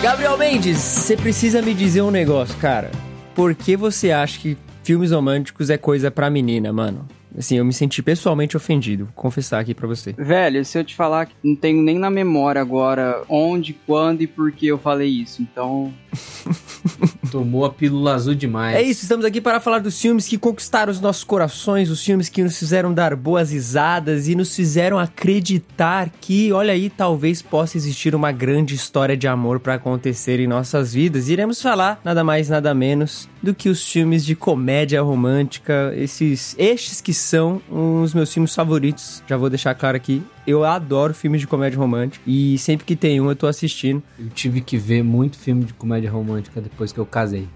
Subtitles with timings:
[0.02, 2.89] Gabriel Mendes, você precisa me dizer um negócio, cara.
[3.36, 7.06] Por que você acha que filmes românticos é coisa pra menina, mano?
[7.38, 10.14] Assim, eu me senti pessoalmente ofendido, vou confessar aqui pra você.
[10.14, 14.28] Velho, se eu te falar que não tenho nem na memória agora onde, quando e
[14.28, 15.94] por que eu falei isso, então.
[17.32, 18.76] Tomou a pílula azul demais.
[18.76, 22.30] É isso, estamos aqui para falar dos filmes que conquistaram os nossos corações, os filmes
[22.30, 27.78] que nos fizeram dar boas risadas e nos fizeram acreditar que, olha aí, talvez possa
[27.78, 31.30] existir uma grande história de amor para acontecer em nossas vidas.
[31.30, 37.00] Iremos falar nada mais, nada menos do que os filmes de comédia romântica, esses estes
[37.02, 39.24] que são os meus filmes favoritos.
[39.28, 43.19] Já vou deixar claro aqui, eu adoro filmes de comédia romântica e sempre que tem
[43.22, 44.01] um eu tô assistindo.
[44.17, 47.47] Eu tive que ver muito filme de comédia romântica depois que eu casei.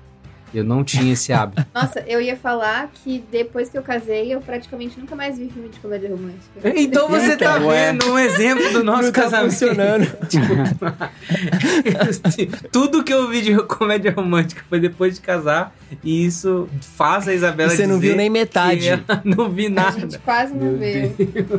[0.53, 1.65] Eu não tinha esse hábito.
[1.73, 5.69] Nossa, eu ia falar que depois que eu casei, eu praticamente nunca mais vi filme
[5.69, 6.43] de comédia romântica.
[6.75, 7.91] Então você tá Ué.
[7.91, 9.51] vendo um exemplo do nosso Não tá casamento.
[9.51, 10.07] funcionando.
[12.71, 15.73] Tudo que eu vi de comédia romântica foi depois de casar.
[16.03, 18.89] E isso faz a Isabela Você não viu nem metade.
[19.23, 19.99] não vi A nada.
[19.99, 21.11] gente quase não Meu vê.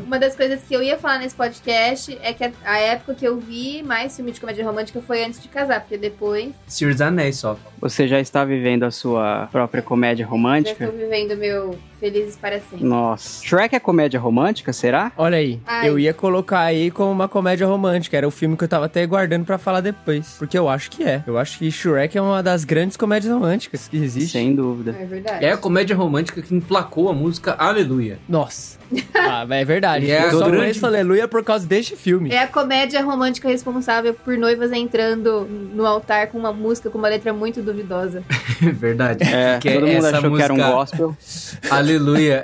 [0.06, 3.27] Uma das coisas que eu ia falar nesse podcast é que a, a época que
[3.27, 7.00] eu vi mais filme de comédia romântica foi antes de casar, porque depois Senhor dos
[7.00, 7.56] Anéis só.
[7.81, 10.84] Você já está vivendo a sua própria comédia romântica?
[10.84, 12.84] estou vivendo meu Felizes para sempre.
[12.84, 13.42] Nossa.
[13.42, 15.10] Shrek é comédia romântica, será?
[15.16, 15.88] Olha aí, Ai.
[15.88, 18.15] eu ia colocar aí como uma comédia romântica.
[18.15, 20.37] Era o filme que eu tava até guardando pra falar depois.
[20.38, 21.22] Porque eu acho que é.
[21.26, 24.32] Eu acho que Shrek é uma das grandes comédias românticas que existe.
[24.32, 24.94] Sem dúvida.
[25.00, 25.44] É verdade.
[25.47, 28.19] É a comédia romântica que emplacou a música Aleluia.
[28.28, 28.78] Nossa.
[29.16, 30.10] Ah, é verdade.
[30.10, 32.31] É eu só grande- conheço Aleluia por causa deste filme.
[32.31, 37.09] É a comédia romântica responsável por noivas entrando no altar com uma música com uma
[37.09, 38.22] letra muito duvidosa.
[38.65, 39.25] É verdade.
[39.25, 41.16] É, todo mundo essa achou que era um música- gospel.
[41.71, 41.94] Aleluia,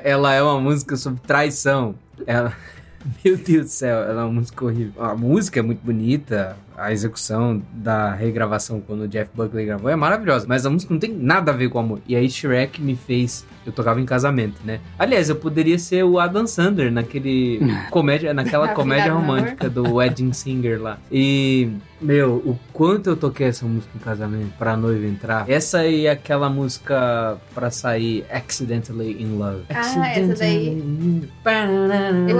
[0.05, 1.94] ela é uma música sobre traição.
[2.27, 2.53] Ela.
[3.25, 5.03] Meu Deus do céu, ela é uma música horrível.
[5.03, 9.97] A música é muito bonita, a execução da regravação quando o Jeff Buckley gravou é
[9.97, 12.00] maravilhosa, mas a música não tem nada a ver com amor.
[12.06, 13.44] E aí Shrek me fez.
[13.65, 14.81] Eu tocava em casamento, né?
[14.99, 17.60] Aliás, eu poderia ser o Adam Sandler naquele
[17.91, 20.99] comédia, naquela comédia romântica do Wedding Singer lá.
[21.12, 25.49] E meu, o quanto eu toquei essa música em casamento pra noiva entrar.
[25.49, 29.65] Essa e aquela música pra sair Accidentally in Love.
[29.69, 30.83] Ah, essa daí.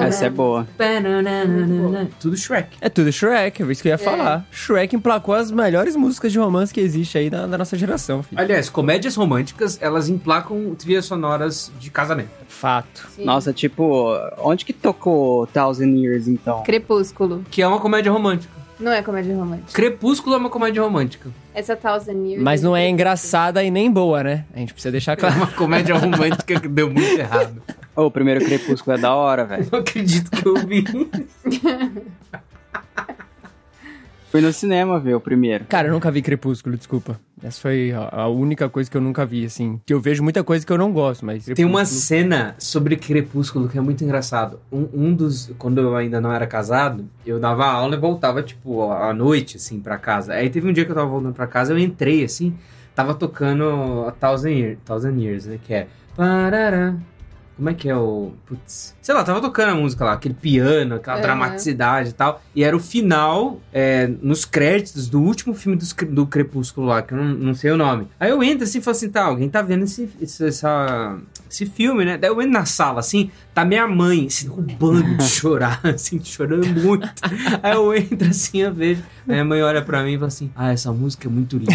[0.07, 0.67] Essa é boa.
[2.19, 2.77] Tudo Shrek.
[2.81, 4.47] É tudo Shrek, é isso que eu ia falar.
[4.51, 8.41] Shrek emplacou as melhores músicas de romance que existe aí da, da nossa geração, filho.
[8.41, 12.31] Aliás, comédias românticas, elas emplacam trilhas sonoras de casamento.
[12.49, 13.09] Fato.
[13.15, 13.25] Sim.
[13.25, 16.63] Nossa, tipo, onde que tocou Thousand Years então?
[16.63, 17.45] Crepúsculo.
[17.51, 18.60] Que é uma comédia romântica.
[18.81, 19.73] Não é comédia romântica.
[19.73, 21.31] Crepúsculo é uma comédia romântica.
[21.55, 22.43] Essa Thousand Years.
[22.43, 24.45] Mas não é engraçada e nem boa, né?
[24.55, 25.37] A gente precisa deixar É claro.
[25.37, 27.63] uma comédia romântica que deu muito errado.
[27.95, 29.67] Ô, o primeiro Crepúsculo é da hora, velho.
[29.71, 30.85] Não acredito que eu vi.
[34.31, 35.65] Fui no cinema ver o primeiro.
[35.69, 37.19] Cara, eu nunca vi Crepúsculo, desculpa.
[37.43, 39.81] Essa foi a única coisa que eu nunca vi, assim.
[39.85, 41.47] Que eu vejo muita coisa que eu não gosto, mas.
[41.47, 44.61] Tem uma Crepúsculo- cena sobre Crepúsculo que é muito engraçado.
[44.71, 45.51] Um, um dos.
[45.59, 49.81] Quando eu ainda não era casado, eu dava aula e voltava, tipo, à noite, assim,
[49.81, 50.33] pra casa.
[50.35, 52.55] Aí teve um dia que eu tava voltando pra casa, eu entrei, assim,
[52.95, 55.59] tava tocando a Thousand Years, Thousand Years né?
[55.67, 55.87] Que é.
[56.17, 56.95] Parará.
[57.61, 58.33] Como é que é o.
[58.47, 58.97] Putz.
[59.03, 61.23] Sei lá, tava tocando a música lá, aquele piano, aquela Aham.
[61.23, 62.41] dramaticidade e tal.
[62.55, 67.13] E era o final, é, nos créditos do último filme cre- do, Crepúsculo lá, que
[67.13, 68.09] eu não, não sei o nome.
[68.19, 71.19] Aí eu entro assim e falo assim: tá, alguém tá vendo esse, esse- essa
[71.51, 72.17] esse filme, né?
[72.17, 76.67] Daí eu entro na sala, assim, tá minha mãe se derrubando de chorar, assim, chorando
[76.67, 77.07] muito.
[77.63, 79.03] Aí eu entro assim, eu vejo.
[79.29, 81.71] Aí minha mãe olha pra mim e fala assim: Ah, essa música é muito linda.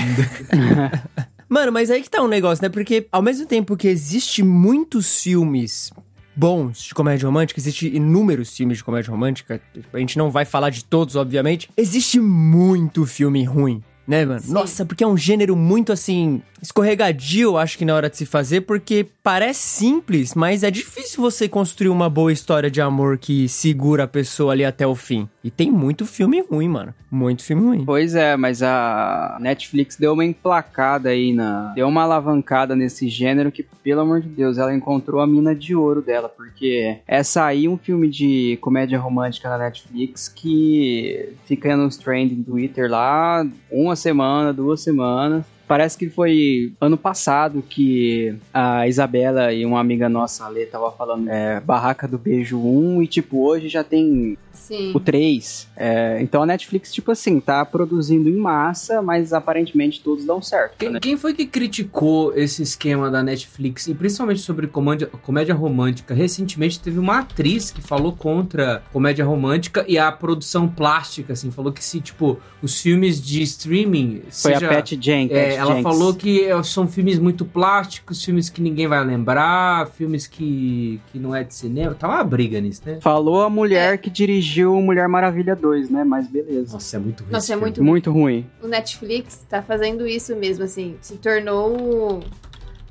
[1.48, 2.70] Mano, mas aí que tá um negócio, né?
[2.70, 5.92] Porque ao mesmo tempo que existe muitos filmes
[6.36, 9.62] bons de comédia romântica, existe inúmeros filmes de comédia romântica,
[9.94, 13.82] a gente não vai falar de todos, obviamente, existe muito filme ruim.
[14.08, 14.40] Né, mano?
[14.40, 14.54] Sim.
[14.54, 18.62] Nossa, porque é um gênero muito assim, escorregadio, acho que na hora de se fazer,
[18.62, 24.04] porque parece simples, mas é difícil você construir uma boa história de amor que segura
[24.04, 25.28] a pessoa ali até o fim.
[25.44, 26.94] E tem muito filme ruim, mano.
[27.10, 27.86] Muito filme ruim.
[27.86, 31.72] Pois é, mas a Netflix deu uma emplacada aí na.
[31.74, 35.76] Deu uma alavancada nesse gênero que, pelo amor de Deus, ela encontrou a mina de
[35.76, 36.28] ouro dela.
[36.28, 42.90] Porque é sair um filme de comédia romântica na Netflix que fica nos trending Twitter
[42.90, 45.46] lá uma semana, duas semanas.
[45.68, 50.92] Parece que foi ano passado que a Isabela e uma amiga nossa, a Lê, tava
[50.92, 54.92] falando é, Barraca do Beijo 1 e, tipo, hoje já tem Sim.
[54.96, 55.68] o 3.
[55.76, 60.76] É, então a Netflix, tipo assim, tá produzindo em massa, mas aparentemente todos dão certo.
[60.78, 61.00] Quem, né?
[61.00, 66.14] quem foi que criticou esse esquema da Netflix, e principalmente sobre comédia, comédia romântica?
[66.14, 71.72] Recentemente teve uma atriz que falou contra comédia romântica e a produção plástica, assim, falou
[71.72, 74.22] que se, tipo, os filmes de streaming.
[74.30, 75.36] Foi seja, a Pat Jenkins.
[75.36, 80.28] É, ela falou que é, são filmes muito plásticos, filmes que ninguém vai lembrar, filmes
[80.28, 81.94] que, que não é de cinema.
[81.94, 83.00] Tá uma briga nisso, né?
[83.02, 84.45] Falou a mulher que dirigiu
[84.82, 86.04] Mulher Maravilha 2, né?
[86.04, 86.74] Mas beleza.
[86.74, 87.32] Nossa, é muito ruim.
[87.32, 88.46] Nossa, é muito Muito ruim.
[88.62, 90.96] o Netflix tá fazendo isso mesmo, assim.
[91.02, 92.24] Se tornou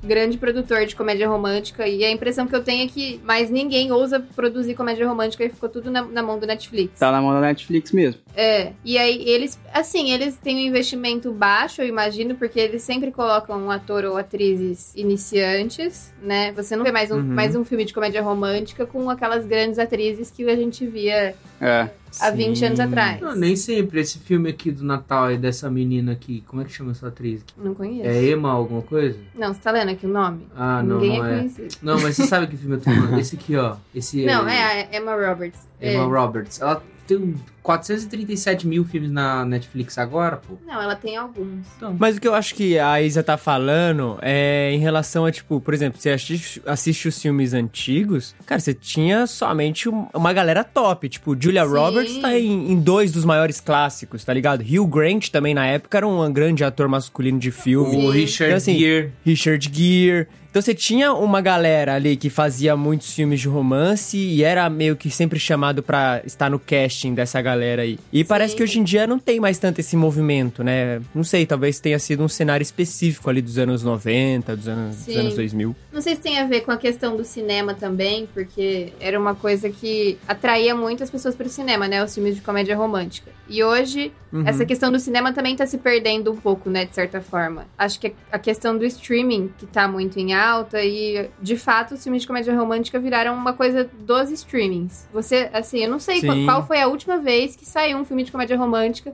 [0.05, 1.87] grande produtor de comédia romântica.
[1.87, 5.49] E a impressão que eu tenho é que mais ninguém ousa produzir comédia romântica e
[5.49, 6.99] ficou tudo na, na mão do Netflix.
[6.99, 8.21] Tá na mão da Netflix mesmo.
[8.35, 8.71] É.
[8.83, 13.57] E aí eles, assim, eles têm um investimento baixo, eu imagino, porque eles sempre colocam
[13.59, 16.51] um ator ou atrizes iniciantes, né?
[16.53, 17.23] Você não vê mais um, Uhum.
[17.23, 21.89] mais um filme de comédia romântica com aquelas grandes atrizes que a gente via É.
[22.19, 23.21] há 20 anos atrás.
[23.21, 23.99] Não, nem sempre.
[23.99, 27.43] Esse filme aqui do Natal e dessa menina aqui, como é que chama essa atriz?
[27.57, 28.07] Não conheço.
[28.07, 29.17] É Emma alguma coisa?
[29.35, 30.47] Não, você tá lendo aqui o nome?
[30.55, 31.37] Ah, não, Ninguém não é é.
[31.39, 31.75] conhecido.
[31.81, 33.17] Não, mas você sabe que filme eu tô falando?
[33.19, 33.75] Esse aqui, ó.
[33.93, 35.67] Esse Não, é a Emma Roberts.
[35.81, 36.21] Emma É.
[36.21, 36.61] Roberts.
[36.61, 40.55] Ela tem 437 mil filmes na Netflix agora, pô.
[40.65, 41.65] Não, ela tem alguns.
[41.97, 45.59] Mas o que eu acho que a Isa tá falando é em relação a, tipo,
[45.59, 50.63] por exemplo, você assiste, assiste os filmes antigos, cara, você tinha somente um- uma galera
[50.63, 51.09] top.
[51.09, 51.71] Tipo, Julia Sim.
[51.71, 54.61] Roberts tá em, em dois dos maiores clássicos, tá ligado?
[54.61, 57.95] Hugh Grant também, na época, era um grande ator masculino de filme.
[58.05, 59.11] O Richard Então, assim, Gere.
[59.25, 60.27] Richard Gere.
[60.55, 64.95] Então você tinha uma galera ali que fazia muitos filmes de romance e era meio
[64.95, 67.99] que sempre chamado pra estar no casting dessa galera aí.
[68.09, 71.01] E parece que hoje em dia não tem mais tanto esse movimento, né?
[71.13, 75.03] Não sei, talvez tenha sido um cenário específico ali dos anos 90, dos anos, dos
[75.03, 75.17] Sim.
[75.17, 75.75] anos 2000.
[75.91, 79.35] Não sei se tem a ver com a questão do cinema também, porque era uma
[79.35, 82.01] coisa que atraía muito as pessoas para o cinema, né?
[82.01, 83.29] Os filmes de comédia romântica.
[83.49, 84.43] E hoje, Uhum.
[84.47, 86.83] essa questão do cinema também tá se perdendo um pouco, né?
[86.85, 87.65] De certa forma.
[87.77, 90.44] Acho que a questão do streaming, que tá muito em alta,
[90.83, 95.07] e de fato, os filmes de comédia romântica viraram uma coisa dos streamings.
[95.13, 98.23] Você, assim, eu não sei qual, qual foi a última vez que saiu um filme
[98.23, 99.13] de comédia romântica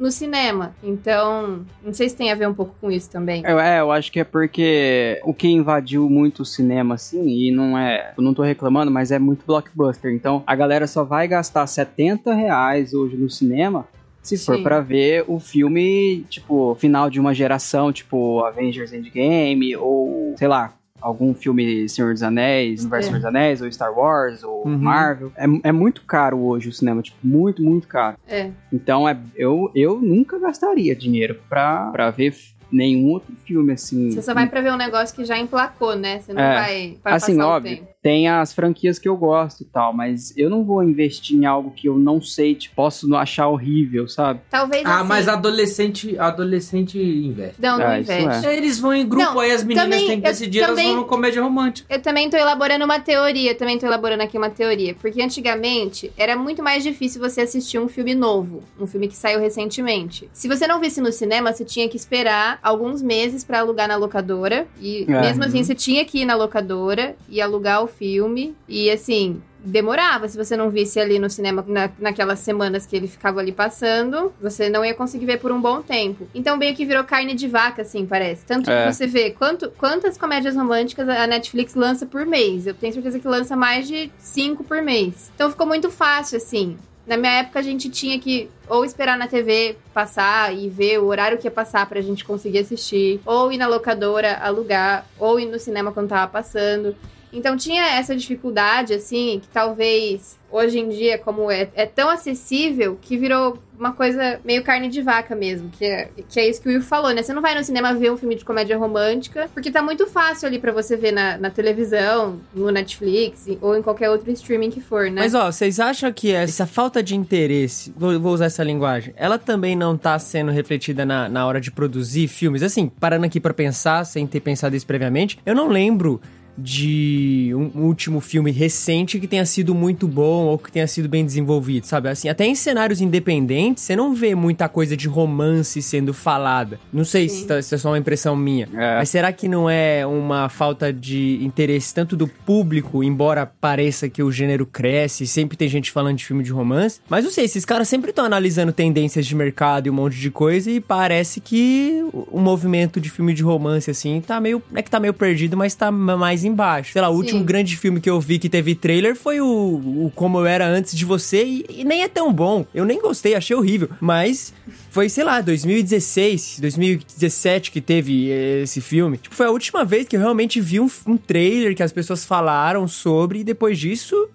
[0.00, 0.74] no cinema.
[0.82, 3.42] Então, não sei se tem a ver um pouco com isso também.
[3.44, 7.50] Eu, é, eu acho que é porque o que invadiu muito o cinema, assim, e
[7.50, 8.14] não é.
[8.16, 10.10] Eu não tô reclamando, mas é muito blockbuster.
[10.14, 13.86] Então a galera só vai gastar 70 reais hoje no cinema.
[14.22, 14.62] Se for Sim.
[14.62, 20.74] pra ver o filme, tipo, final de uma geração, tipo Avengers Endgame, ou sei lá,
[21.00, 23.08] algum filme Senhor dos Anéis, Universo É.
[23.08, 24.76] Senhor dos Anéis, ou Star Wars, ou Uhum.
[24.78, 25.32] Marvel.
[25.36, 28.16] É, é muito caro hoje o cinema, tipo, muito, muito caro.
[28.28, 28.50] É.
[28.72, 32.34] Então é, eu, eu nunca gastaria dinheiro pra, pra ver
[32.70, 34.10] nenhum outro filme assim.
[34.12, 36.20] Você só vai pra ver um negócio que já emplacou, né?
[36.20, 36.54] Você não É.
[36.60, 37.88] vai pra assim, passar óbvio, o tempo.
[38.02, 41.70] Tem as franquias que eu gosto e tal, mas eu não vou investir em algo
[41.70, 44.40] que eu não sei, tipo, posso não achar horrível, sabe?
[44.50, 47.60] Talvez Ah, assim, mas adolescente, adolescente investe.
[47.60, 48.46] Não, não Ah, investe.
[48.46, 48.56] é.
[48.56, 50.96] Eles vão em grupo, Não, aí as meninas também- têm que decidir, elas também- vão
[51.02, 51.92] no comédia romântica.
[51.94, 54.94] Eu também tô elaborando uma teoria, também tô elaborando aqui uma teoria.
[54.94, 59.40] Porque antigamente era muito mais difícil você assistir um filme novo, um filme que saiu
[59.40, 60.28] recentemente.
[60.32, 63.96] Se você não visse no cinema, você tinha que esperar alguns meses pra alugar na
[63.96, 64.66] locadora.
[64.80, 65.20] E É.
[65.20, 68.54] mesmo assim, você tinha que ir na locadora e alugar o filme.
[68.68, 69.42] E assim.
[69.62, 73.52] Demorava, se você não visse ali no cinema na, naquelas semanas que ele ficava ali
[73.52, 76.26] passando, você não ia conseguir ver por um bom tempo.
[76.34, 78.46] Então, meio que virou carne de vaca, assim, parece.
[78.46, 78.86] Tanto É.
[78.86, 82.66] que você vê quanto, quantas comédias românticas a Netflix lança por mês.
[82.66, 85.30] Eu tenho certeza que lança mais de cinco por mês.
[85.34, 86.78] Então ficou muito fácil, assim.
[87.06, 91.04] Na minha época, a gente tinha que ou esperar na TV passar e ver o
[91.04, 95.44] horário que ia passar pra gente conseguir assistir, ou ir na locadora alugar, ou ir
[95.44, 96.96] no cinema quando tava passando.
[97.32, 102.98] Então tinha essa dificuldade, assim, que talvez hoje em dia, como é, é tão acessível,
[103.00, 106.68] que virou uma coisa meio carne de vaca mesmo, que é, que é isso que
[106.68, 107.22] o Will falou, né?
[107.22, 110.48] Você não vai no cinema ver um filme de comédia romântica, porque tá muito fácil
[110.48, 114.80] ali pra você ver na, na televisão, no Netflix, ou em qualquer outro streaming que
[114.80, 115.22] for, né?
[115.22, 119.38] Mas ó, vocês acham que essa falta de interesse, vou, vou usar essa linguagem, ela
[119.38, 122.62] também não tá sendo refletida na, na hora de produzir filmes?
[122.62, 126.20] Assim, parando aqui pra pensar, sem ter pensado isso previamente, eu não lembro
[126.62, 131.24] de um último filme recente que tenha sido muito bom ou que tenha sido bem
[131.24, 132.08] desenvolvido, sabe?
[132.08, 136.78] Assim, até em cenários independentes, você não vê muita coisa de romance sendo falada.
[136.92, 138.68] Não sei se, tá, se, é só uma impressão minha.
[138.74, 138.98] É.
[138.98, 144.22] Mas será que não é uma falta de interesse tanto do público, embora pareça que
[144.22, 147.00] o gênero cresce, sempre tem gente falando de filme de romance?
[147.08, 150.30] Mas não sei, esses caras sempre estão analisando tendências de mercado e um monte de
[150.30, 154.62] coisa e parece que o movimento de filme de romance, assim, tá meio.
[154.74, 156.92] É que tá meio perdido, mas tá mais embaixo.
[156.92, 157.18] Sei lá, o Sim.
[157.18, 160.66] último grande filme que eu vi que teve trailer foi o, o Como Eu Era
[160.66, 162.66] Antes de Você e, e nem é tão bom.
[162.74, 163.88] Eu nem gostei, achei horrível.
[164.00, 164.52] Mas
[164.90, 169.16] foi, sei lá, 2016, 2017 que teve esse filme.
[169.16, 172.24] Tipo, foi a última vez que eu realmente vi um, um trailer que as pessoas
[172.24, 174.28] falaram sobre e depois disso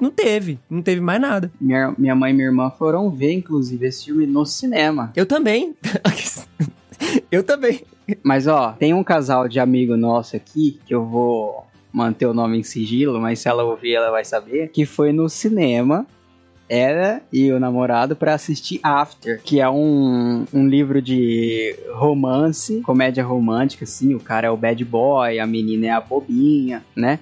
[0.00, 0.58] não teve.
[0.68, 1.50] Não teve mais nada.
[1.60, 5.12] Minha, minha mãe e minha irmã foram ver, inclusive, esse filme no cinema.
[5.16, 5.74] Eu também.
[7.30, 7.82] eu também.
[8.22, 12.58] Mas ó, tem um casal de amigo nosso aqui que eu vou manter o nome
[12.58, 16.06] em sigilo, mas se ela ouvir ela vai saber, que foi no cinema
[16.68, 23.22] ela e o namorado para assistir After, que é um, um livro de romance, comédia
[23.22, 24.14] romântica, assim.
[24.14, 27.18] O cara é o bad boy, a menina é a bobinha, né?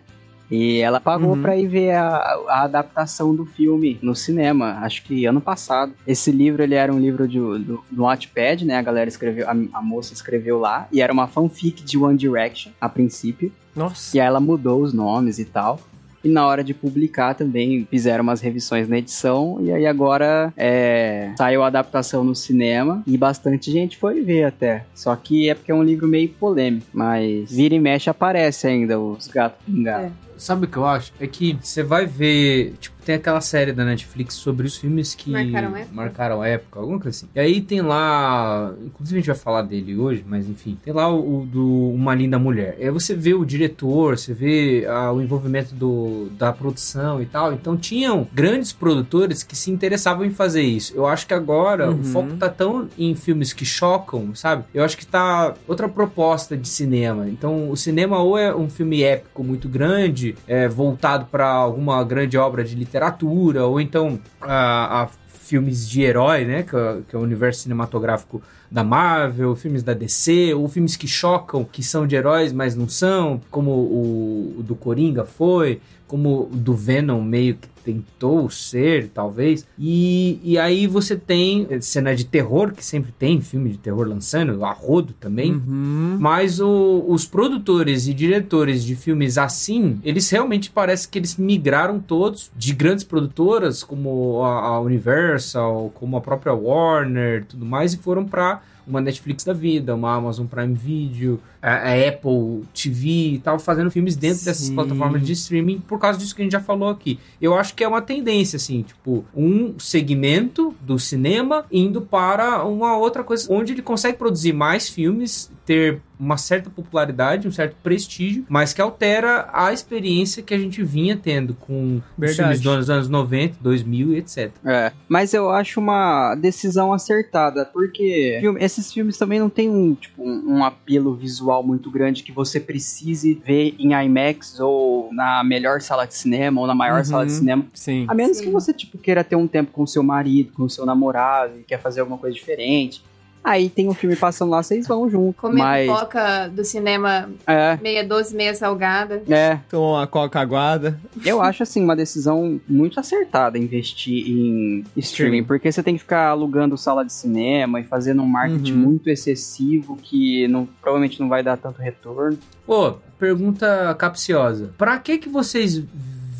[0.50, 1.42] E ela pagou uhum.
[1.42, 2.06] pra ir ver a,
[2.48, 5.92] a, adaptação do filme no cinema, acho que ano passado.
[6.06, 8.76] Esse livro, ele era um livro de, do, do Wattpad, né?
[8.76, 12.72] A galera escreveu, a, a, moça escreveu lá, e era uma fanfic de One Direction,
[12.80, 13.52] a princípio.
[13.76, 14.16] Nossa.
[14.16, 15.78] E aí ela mudou os nomes e tal.
[16.22, 19.58] E na hora de publicar também fizeram umas revisões na edição.
[19.60, 24.84] E aí agora é, saiu a adaptação no cinema e bastante gente foi ver até.
[24.94, 26.86] Só que é porque é um livro meio polêmico.
[26.92, 30.12] Mas vira e mexe aparece ainda os gatos pingados.
[30.26, 30.29] É.
[30.40, 31.12] Sabe o que eu acho?
[31.20, 35.30] É que você vai ver, tipo, tem aquela série da Netflix sobre os filmes que
[35.30, 37.28] marcaram época, marcaram época alguma coisa assim.
[37.34, 41.08] E aí tem lá, inclusive a gente vai falar dele hoje, mas enfim, tem lá
[41.08, 42.76] o, o do Uma Linda Mulher.
[42.78, 47.52] Aí você vê o diretor, você vê ah, o envolvimento do, da produção e tal.
[47.52, 50.92] Então tinham grandes produtores que se interessavam em fazer isso.
[50.94, 52.00] Eu acho que agora uhum.
[52.00, 54.64] o foco tá tão em filmes que chocam, sabe?
[54.74, 57.28] Eu acho que tá outra proposta de cinema.
[57.28, 62.36] Então o cinema ou é um filme épico muito grande, é, voltado para alguma grande
[62.36, 65.08] obra de literatura literatura, ou então a, a
[65.50, 66.62] filmes de herói, né?
[66.64, 71.08] Que, é, que, é o universo cinematográfico da Marvel, filmes da DC, ou filmes que
[71.08, 76.42] chocam, que são de heróis, mas não são, como o, o do Coringa foi, como
[76.42, 79.66] o do Venom meio que tentou ser, talvez.
[79.78, 84.64] E, e aí você tem cena de terror, que sempre tem filme de terror lançando,
[84.64, 85.52] a rodo também.
[85.52, 86.16] Uhum.
[86.18, 91.98] Mas o, os produtores e diretores de filmes assim, eles realmente parece que eles migraram
[91.98, 97.98] todos de grandes produtoras, como a, a Universal, como a própria Warner tudo mais, e
[97.98, 103.38] foram para uma Netflix da vida, uma Amazon Prime Video, a, a Apple TV e
[103.38, 104.44] tal, fazendo filmes dentro Sim.
[104.46, 107.18] dessas plataformas de streaming por causa disso que a gente já falou aqui.
[107.40, 112.96] Eu acho que é uma tendência, assim, tipo, um segmento do cinema indo para uma
[112.96, 118.44] outra coisa, onde ele consegue produzir mais filmes, ter uma certa popularidade, um certo prestígio,
[118.48, 123.08] mas que altera a experiência que a gente vinha tendo com os filmes dos anos
[123.08, 124.50] 90, 2000 e etc.
[124.64, 129.94] É, mas eu acho uma decisão acertada, porque filme, esses filmes também não têm um,
[129.94, 135.44] tipo, um, um apelo visual muito grande que você precise ver em IMAX ou na
[135.44, 137.64] melhor sala de cinema ou na maior uhum, sala de cinema.
[137.72, 138.06] Sim.
[138.08, 138.46] A menos sim.
[138.46, 141.60] que você tipo queira ter um tempo com o seu marido, com o seu namorado
[141.60, 143.08] e quer fazer alguma coisa diferente.
[143.42, 145.40] Aí tem um filme passando lá, vocês vão junto.
[145.40, 145.90] Comer mas...
[145.90, 147.78] pipoca do cinema é.
[147.80, 149.22] meia doce, meia salgada.
[149.28, 149.58] É.
[149.70, 151.00] Com a coca aguada.
[151.24, 156.28] Eu acho, assim, uma decisão muito acertada investir em streaming, porque você tem que ficar
[156.28, 158.78] alugando sala de cinema e fazendo um marketing uhum.
[158.78, 162.38] muito excessivo que não, provavelmente não vai dar tanto retorno.
[162.66, 164.74] Pô, pergunta capciosa.
[164.76, 165.82] Pra que que vocês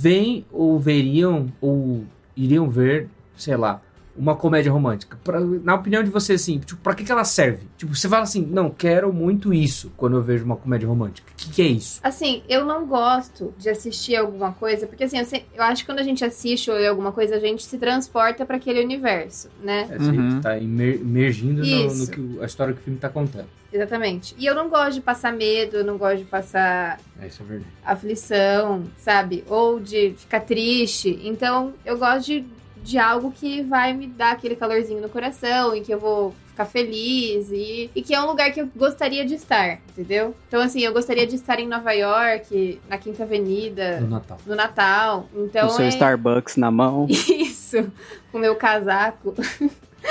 [0.01, 2.05] veem ou veriam ou
[2.37, 3.81] iriam ver, sei lá,
[4.17, 5.19] uma comédia romântica?
[5.25, 7.67] Pra- na opinião de você, assim, tipo, pra que, que ela serve?
[7.77, 11.31] Tipo, você fala assim, não, quero muito isso quando eu vejo uma comédia romântica.
[11.33, 12.01] O que, que é isso?
[12.03, 16.01] Assim, eu não gosto de assistir alguma coisa, porque assim, eu, eu acho que quando
[16.01, 19.89] a gente assiste ou lê alguma coisa, a gente se transporta pra aquele universo, né?
[19.91, 20.41] É, você Uhum.
[20.41, 23.47] tá imergindo no, no que a história que o filme tá contando.
[23.73, 24.35] Exatamente.
[24.37, 27.61] E eu não gosto de passar medo, eu não gosto de passar É, isso é
[27.85, 29.45] aflição, sabe?
[29.49, 31.21] Ou de ficar triste.
[31.23, 32.45] Então, eu gosto de,
[32.83, 36.65] de algo que vai me dar aquele calorzinho no coração e que eu vou ficar
[36.65, 40.35] feliz e, e que é um lugar que eu gostaria de estar, entendeu?
[40.49, 44.39] Então, assim, eu gostaria de estar em Nova York, na Quinta Avenida, No Natal.
[44.47, 45.29] no Natal.
[45.35, 47.91] Então, com seu é Starbucks na mão, isso.
[48.33, 49.35] Com meu casaco.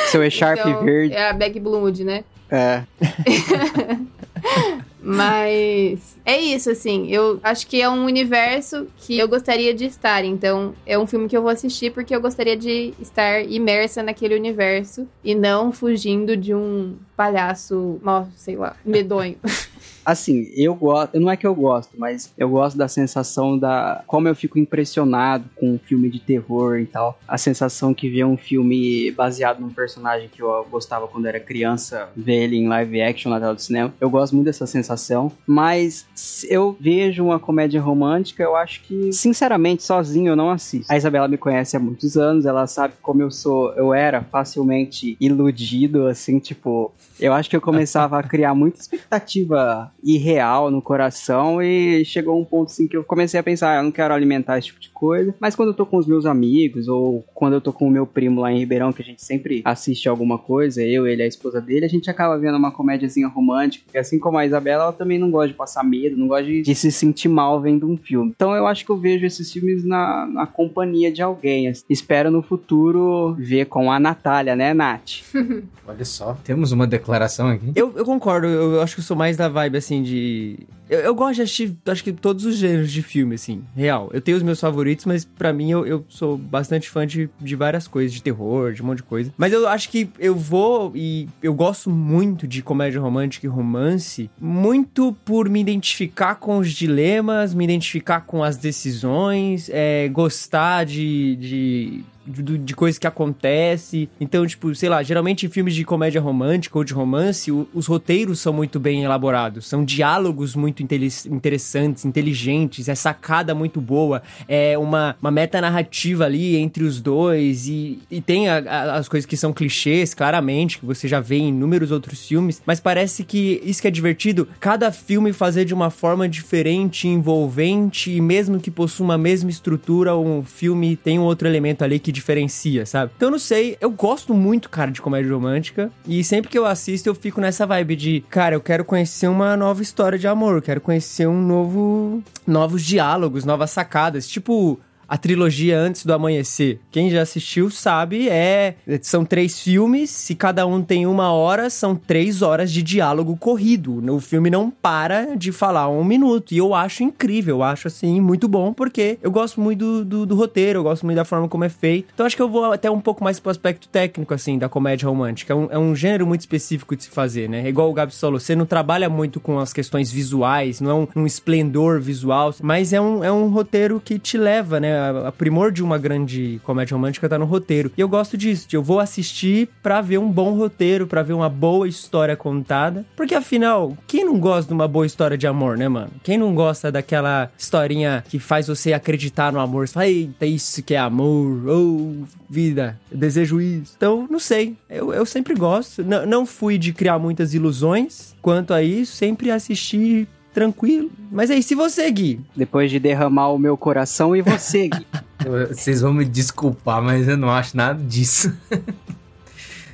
[0.08, 1.14] seu Echarpe Então, verde.
[1.14, 2.24] É a Bag Blood, né?
[2.50, 2.84] É.
[5.02, 7.08] Mas é isso, assim.
[7.08, 10.24] Eu acho que é um universo que eu gostaria de estar.
[10.24, 14.36] Então, é um filme que eu vou assistir porque eu gostaria de estar imersa naquele
[14.36, 18.00] universo e não fugindo de um palhaço,
[18.36, 19.38] sei lá, medonho.
[20.10, 24.28] Assim, eu gosto, não é que eu gosto, mas eu gosto da sensação da como
[24.28, 27.20] eu fico impressionado com um filme de terror e tal.
[27.28, 32.10] A sensação que ver um filme baseado num personagem que eu gostava quando era criança,
[32.18, 33.94] ver ele em live action na tela do cinema.
[34.02, 36.08] Eu gosto muito dessa sensação, mas
[36.50, 40.92] eu vejo uma comédia romântica, eu acho que sinceramente sozinho eu não assisto.
[40.92, 45.16] A Isabela me conhece há muitos anos, ela sabe como eu sou, eu era facilmente
[45.22, 51.62] iludido assim, tipo, eu acho que eu começava a criar muita expectativa irreal no coração
[51.62, 54.58] e chegou um ponto assim que eu comecei a pensar, "Ah, eu não quero alimentar
[54.58, 55.34] esse tipo de coisa.
[55.40, 58.06] Mas quando eu tô com os meus amigos ou quando eu tô com o meu
[58.06, 61.28] primo lá em Ribeirão, que a gente sempre assiste alguma coisa, eu, ele e a
[61.28, 64.94] esposa dele, a gente acaba vendo uma comédiazinha romântica, porque assim como a Isabela, ela
[64.94, 67.98] também não gosta de passar medo, não gosta de, de se sentir mal vendo um
[67.98, 68.32] filme.
[68.36, 71.68] Então eu acho que eu vejo esses filmes na, na companhia de alguém.
[71.70, 71.84] assim.
[71.90, 75.22] Espero no futuro ver com a Natália, né, Nath?
[75.88, 76.38] Olha só.
[76.44, 77.72] Temos uma declaração aqui.
[77.76, 80.60] Eu, eu concordo, eu, eu acho que eu sou mais da vibe, assim, de...
[80.90, 84.10] Eu, eu gosto de assistir, acho que todos os gêneros de filme, assim, real.
[84.12, 87.56] Eu tenho os meus favoritos, mas pra mim eu, eu sou bastante fã de, de
[87.56, 89.34] várias coisas, de terror, de um monte de coisa.
[89.38, 94.30] Mas eu acho que eu vou e eu gosto muito de comédia romântica e romance,
[94.40, 101.36] muito por me identificar com os dilemas, me identificar com as decisões, é, gostar de...
[101.36, 104.10] de de, de coisas que acontece.
[104.20, 107.88] Então, tipo, sei lá, geralmente em filmes de comédia romântica ou de romance, o- os
[107.88, 109.68] roteiros são muito bem elaborados.
[109.68, 110.84] São diálogos muito
[111.30, 118.00] interessantes, inteligentes, é sacada muito boa, é uma, uma meta-narrativa ali entre os dois e,
[118.10, 121.50] e tem a- a- as coisas que são clichês, claramente, que você já vê em
[121.50, 125.90] inúmeros outros filmes, mas parece que isso que é divertido, cada filme fazer de uma
[125.90, 131.48] forma diferente, envolvente, e mesmo que possua uma mesma estrutura, um filme tem um outro
[131.48, 133.12] elemento ali que diferencia, sabe?
[133.16, 136.66] Então, eu não sei, eu gosto muito, cara, de comédia romântica, e sempre que eu
[136.66, 140.56] assisto, eu fico nessa vibe de, cara, eu quero conhecer uma nova história de amor,
[140.56, 142.24] eu quero conhecer um novo.
[142.46, 144.80] novos diálogos, novas sacadas, tipo
[145.10, 146.80] a trilogia Antes do Amanhecer.
[146.92, 151.96] Quem já assistiu sabe, é são três filmes, se cada um tem uma hora, são
[151.96, 154.04] três horas de diálogo corrido.
[154.14, 156.52] O filme não para de falar um minuto.
[156.52, 160.26] E eu acho incrível, eu acho assim, muito bom, porque eu gosto muito do, do,
[160.28, 162.10] do roteiro, eu gosto muito da forma como é feito.
[162.14, 165.08] Então acho que eu vou até um pouco mais pro aspecto técnico, assim, da comédia
[165.08, 165.54] romântica.
[165.54, 167.66] É um, é um gênero muito específico de se fazer, né?
[167.66, 170.94] É igual o Gabi falou, você não trabalha muito com as questões visuais, não é
[170.94, 174.99] um, um esplendor visual, mas é um, é um roteiro que te leva, né?
[175.00, 177.92] A, primor de uma grande comédia romântica tá no roteiro.
[177.98, 181.50] E eu gosto disso, eu vou assistir pra ver um bom roteiro, pra ver uma
[181.50, 183.06] boa história contada.
[183.16, 186.12] Porque afinal, quem não gosta de uma boa história de amor, né, mano?
[186.24, 189.88] Quem não gosta daquela historinha que faz você acreditar no amor?
[189.88, 193.94] Você fala, eita, isso que é amor, oh, vida, desejo isso.
[193.96, 196.02] Então, não sei, eu, eu sempre gosto.
[196.02, 201.10] N não fui de criar muitas ilusões quanto a isso, sempre assisti tranquilo.
[201.32, 205.06] Mas aí, se você, Gui, Depois de derramar o meu coração e você, Gui.
[205.70, 208.54] Vocês vão me desculpar, mas eu não acho nada disso.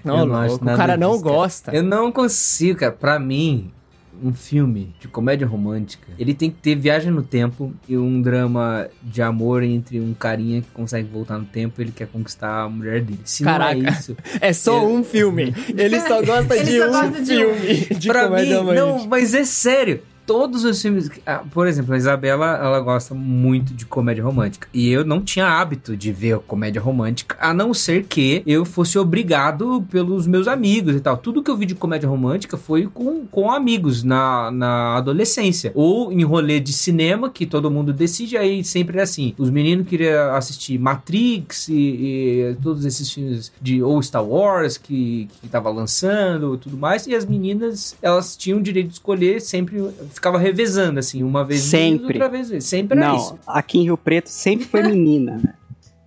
[0.04, 1.36] não, Eu não acho louco, o cara não disso, cara.
[1.36, 1.76] gosta.
[1.76, 2.92] Eu não consigo, cara.
[2.92, 3.72] Pra mim,
[4.24, 8.88] um filme de comédia romântica, ele tem que ter viagem no tempo e um drama
[9.04, 12.70] de amor entre um carinha que consegue voltar no tempo e ele quer conquistar a
[12.70, 13.20] mulher dele.
[13.24, 13.76] Se Caraca.
[13.76, 15.54] não é isso, É só Eu- um filme.
[15.78, 17.54] Ele só gosta Ele de só um gosta de um.
[17.56, 18.86] filme de pra mim, romântica.
[18.86, 20.02] não, mas é sério.
[20.26, 21.10] Todos os filmes.
[21.26, 24.68] ah, Por exemplo, a Isabela, ela gosta muito de comédia romântica.
[24.74, 28.98] E eu não tinha hábito de ver comédia romântica, a não ser que eu fosse
[28.98, 31.18] obrigado pelos meus amigos e tal.
[31.18, 35.72] Tudo que eu vi de comédia romântica foi com, com amigos na, na adolescência.
[35.76, 39.34] Ou em rolê de cinema, que todo mundo decide, aí sempre é assim.
[39.38, 45.28] Os meninos queriam assistir Matrix e, e todos esses filmes de ou Star Wars que,
[45.42, 47.08] que tava lançando e tudo mais.
[47.08, 49.84] E as meninas, elas tinham o direito de escolher, sempre
[50.16, 52.14] ficava revezando, assim, uma vez Sempre.
[52.20, 52.64] outra vez.
[52.64, 53.38] Sempre era Não, isso.
[53.46, 55.54] aqui em Rio Preto sempre foi menina, né?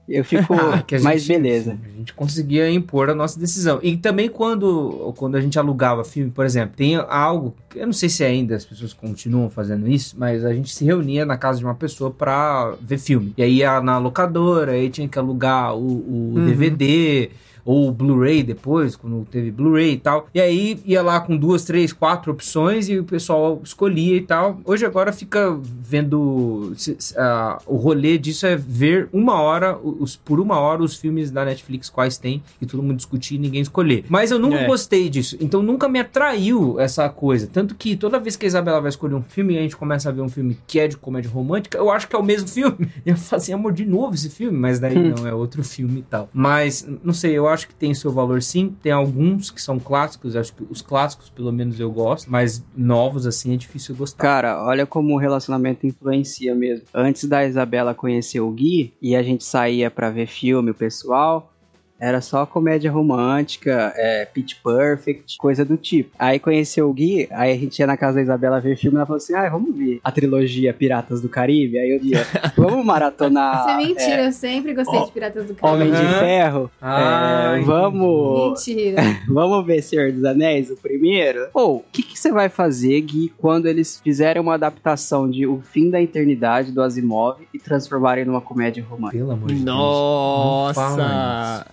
[0.08, 0.54] Eu fico.
[0.54, 1.78] Ah, gente- beleza.
[1.84, 3.78] A gente conseguia impor a nossa decisão.
[3.82, 8.08] E também quando, quando a gente alugava filme, por exemplo, tem algo, eu não sei
[8.08, 11.64] se ainda as pessoas continuam fazendo isso, mas a gente se reunia na casa de
[11.66, 13.34] uma pessoa pra ver filme.
[13.36, 16.46] E aí ia na locadora, aí tinha que alugar o, o Uhum.
[16.46, 17.28] DVD
[17.64, 20.28] ou Blu-ray depois, quando teve Blu-ray e tal.
[20.34, 24.60] E aí ia lá com duas, três, quatro opções e o pessoal escolhia e tal.
[24.64, 26.72] Hoje agora fica vendo
[27.16, 31.44] ah, o rolê disso é ver uma hora os, por uma hora os filmes da
[31.44, 34.04] Netflix quais tem e todo mundo discutir e ninguém escolher.
[34.08, 34.66] Mas eu nunca É.
[34.66, 37.46] gostei disso, então nunca me atraiu essa coisa.
[37.50, 40.08] Tanto que toda vez que a Isabela vai escolher um filme e a gente começa
[40.08, 42.48] a ver um filme que é de comédia romântica, eu acho que é o mesmo
[42.48, 42.88] filme.
[43.04, 46.02] Eu falo assim, amor, de novo esse filme, mas daí não, é outro filme e
[46.02, 46.28] tal.
[46.32, 48.76] Mas, não sei, eu acho que tem seu valor sim.
[48.82, 53.26] Tem alguns que são clássicos, acho que os clássicos, pelo menos, eu gosto, mas novos,
[53.26, 54.22] assim, é difícil gostar.
[54.22, 56.84] Cara, olha como o relacionamento influencia mesmo.
[56.94, 61.52] Antes da Isabela conhecer o Gui e a gente saía pra ver filme, o pessoal.
[62.00, 66.10] Era só comédia romântica, é, Pitch Perfect, coisa do tipo.
[66.18, 68.98] Aí conheceu o Gui, aí a gente ia na casa da Isabela ver filme e
[68.98, 71.78] ela falou assim: ah, vamos ver a trilogia Piratas do Caribe.
[71.78, 72.24] Aí eu dizia:
[72.56, 76.08] vamos maratonar Isso é mentira, eu sempre gostei de Piratas do Homem Caribe.
[76.08, 76.20] de Aham.
[76.20, 76.70] Ferro.
[76.80, 78.48] Ah, É, vamos.
[78.50, 79.02] Mentira.
[79.28, 81.48] Vamos ver Senhor dos Anéis, o primeiro?
[81.52, 85.60] Ou, o que, que você vai fazer, Gui, quando eles fizerem uma adaptação de O
[85.60, 89.18] Fim da Eternidade do Asimov e transformarem numa comédia romântica?
[89.18, 89.64] Pelo amor de Deus.
[89.64, 91.66] Nossa!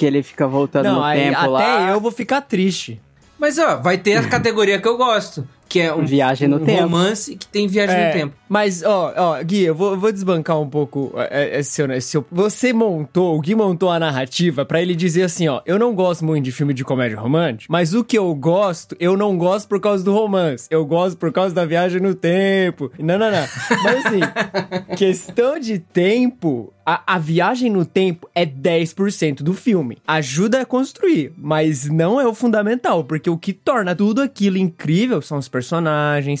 [0.00, 1.90] Que ele fica voltando Não, no aí, tempo até lá.
[1.90, 2.98] eu vou ficar triste.
[3.38, 6.64] Mas ó, vai ter a categoria que eu gosto, que é um, Viagem no um
[6.64, 6.82] tempo.
[6.82, 8.34] romance que tem viagem É, no tempo.
[8.48, 12.00] Mas, ó, ó, Gui, eu vou, eu vou desbancar um pouco é, é, seu, né,
[12.00, 12.26] seu.
[12.32, 16.24] Você montou, o Gui montou a narrativa pra ele dizer assim, ó, eu não gosto
[16.24, 19.80] muito de filme de comédia romântica, mas o que eu gosto, eu não gosto por
[19.80, 20.66] causa do romance.
[20.68, 22.90] Eu gosto por causa da viagem no tempo.
[22.98, 23.46] Não, não, não.
[23.84, 24.20] Mas assim,
[24.98, 29.98] questão de tempo, a, a viagem no tempo é 10% do filme.
[30.04, 35.22] Ajuda a construir, mas não é o fundamental, porque o que torna tudo aquilo incrível
[35.22, 35.59] são os personagens,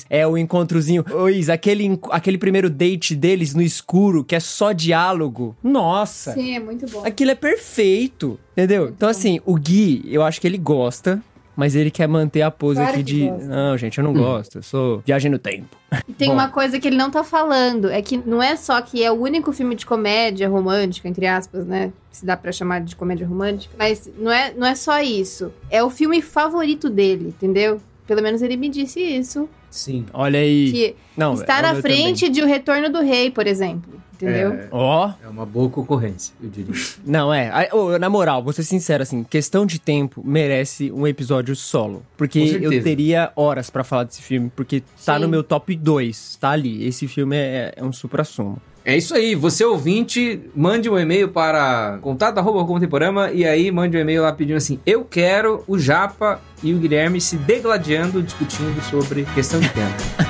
[0.08, 1.04] é o encontrozinho.
[1.32, 5.56] Isa, aquele, aquele primeiro date deles no escuro, que é só diálogo.
[5.62, 6.32] Nossa!
[6.32, 7.04] Sim, é muito bom.
[7.04, 8.88] Aquilo é perfeito, entendeu?
[8.88, 11.22] Então, assim, o Gui, eu acho que ele gosta,
[11.56, 13.26] mas ele quer manter a pose Claro aqui de.
[13.28, 13.46] gosta.
[13.46, 14.58] Não, gente, eu não gosto.
[14.58, 15.76] Eu sou viagem no tempo.
[16.08, 16.34] E tem Bom.
[16.34, 19.14] uma coisa que ele não tá falando, é que não é só que é o
[19.14, 21.92] único filme de comédia romântica, entre aspas, né?
[22.10, 23.74] Se dá pra chamar de comédia romântica.
[23.78, 25.52] Mas não é, não é só isso.
[25.70, 27.80] É o filme favorito dele, entendeu?
[28.10, 29.48] Pelo menos ele me disse isso.
[29.70, 30.04] Sim.
[30.12, 30.72] Olha aí.
[30.72, 34.00] Que Não, está é na meu frente de O Retorno do Rei, por exemplo.
[34.14, 34.52] Entendeu?
[34.52, 35.10] É, Ó.
[35.22, 36.74] é uma boa concorrência, eu diria.
[37.04, 37.50] Não, é.
[37.52, 42.02] Aí, ô, na moral, vou ser sincero, assim, questão de tempo merece um episódio solo.
[42.18, 45.22] Porque eu teria horas pra falar desse filme, porque tá Sim.
[45.22, 46.86] no meu top 2, tá ali.
[46.86, 48.60] Esse filme é, é um supra-sumo.
[48.84, 54.22] É isso aí, você ouvinte, mande um e-mail para contato.contemporama e aí mande um e-mail
[54.22, 59.60] lá pedindo assim: Eu quero o Japa e o Guilherme se degladiando, discutindo sobre questão
[59.60, 60.29] de tempo.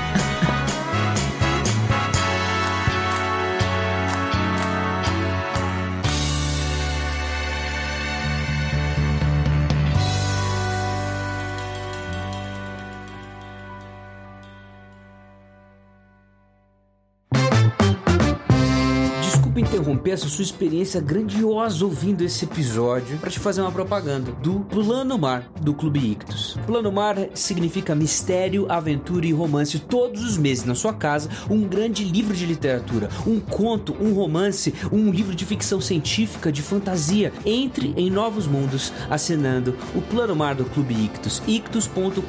[20.09, 25.49] Essa sua experiência grandiosa ouvindo esse episódio para te fazer uma propaganda do Plano Mar
[25.61, 26.57] do Clube Ictus.
[26.65, 32.03] Plano Mar significa mistério, aventura e romance todos os meses na sua casa, um grande
[32.03, 37.31] livro de literatura, um conto, um romance, um livro de ficção científica, de fantasia.
[37.45, 42.21] Entre em novos mundos assinando o Plano Mar do Clube Ictus, ictus.com.br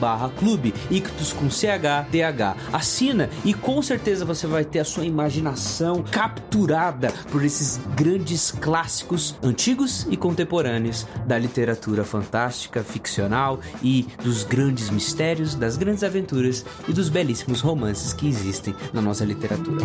[0.00, 2.56] barra clube, Ictus com CHDH.
[2.72, 8.52] Assina e com certeza você vai ter a sua imaginação capturada capturada por esses grandes
[8.52, 16.64] clássicos antigos e contemporâneos da literatura fantástica, ficcional e dos grandes mistérios, das grandes aventuras
[16.88, 19.84] e dos belíssimos romances que existem na nossa literatura.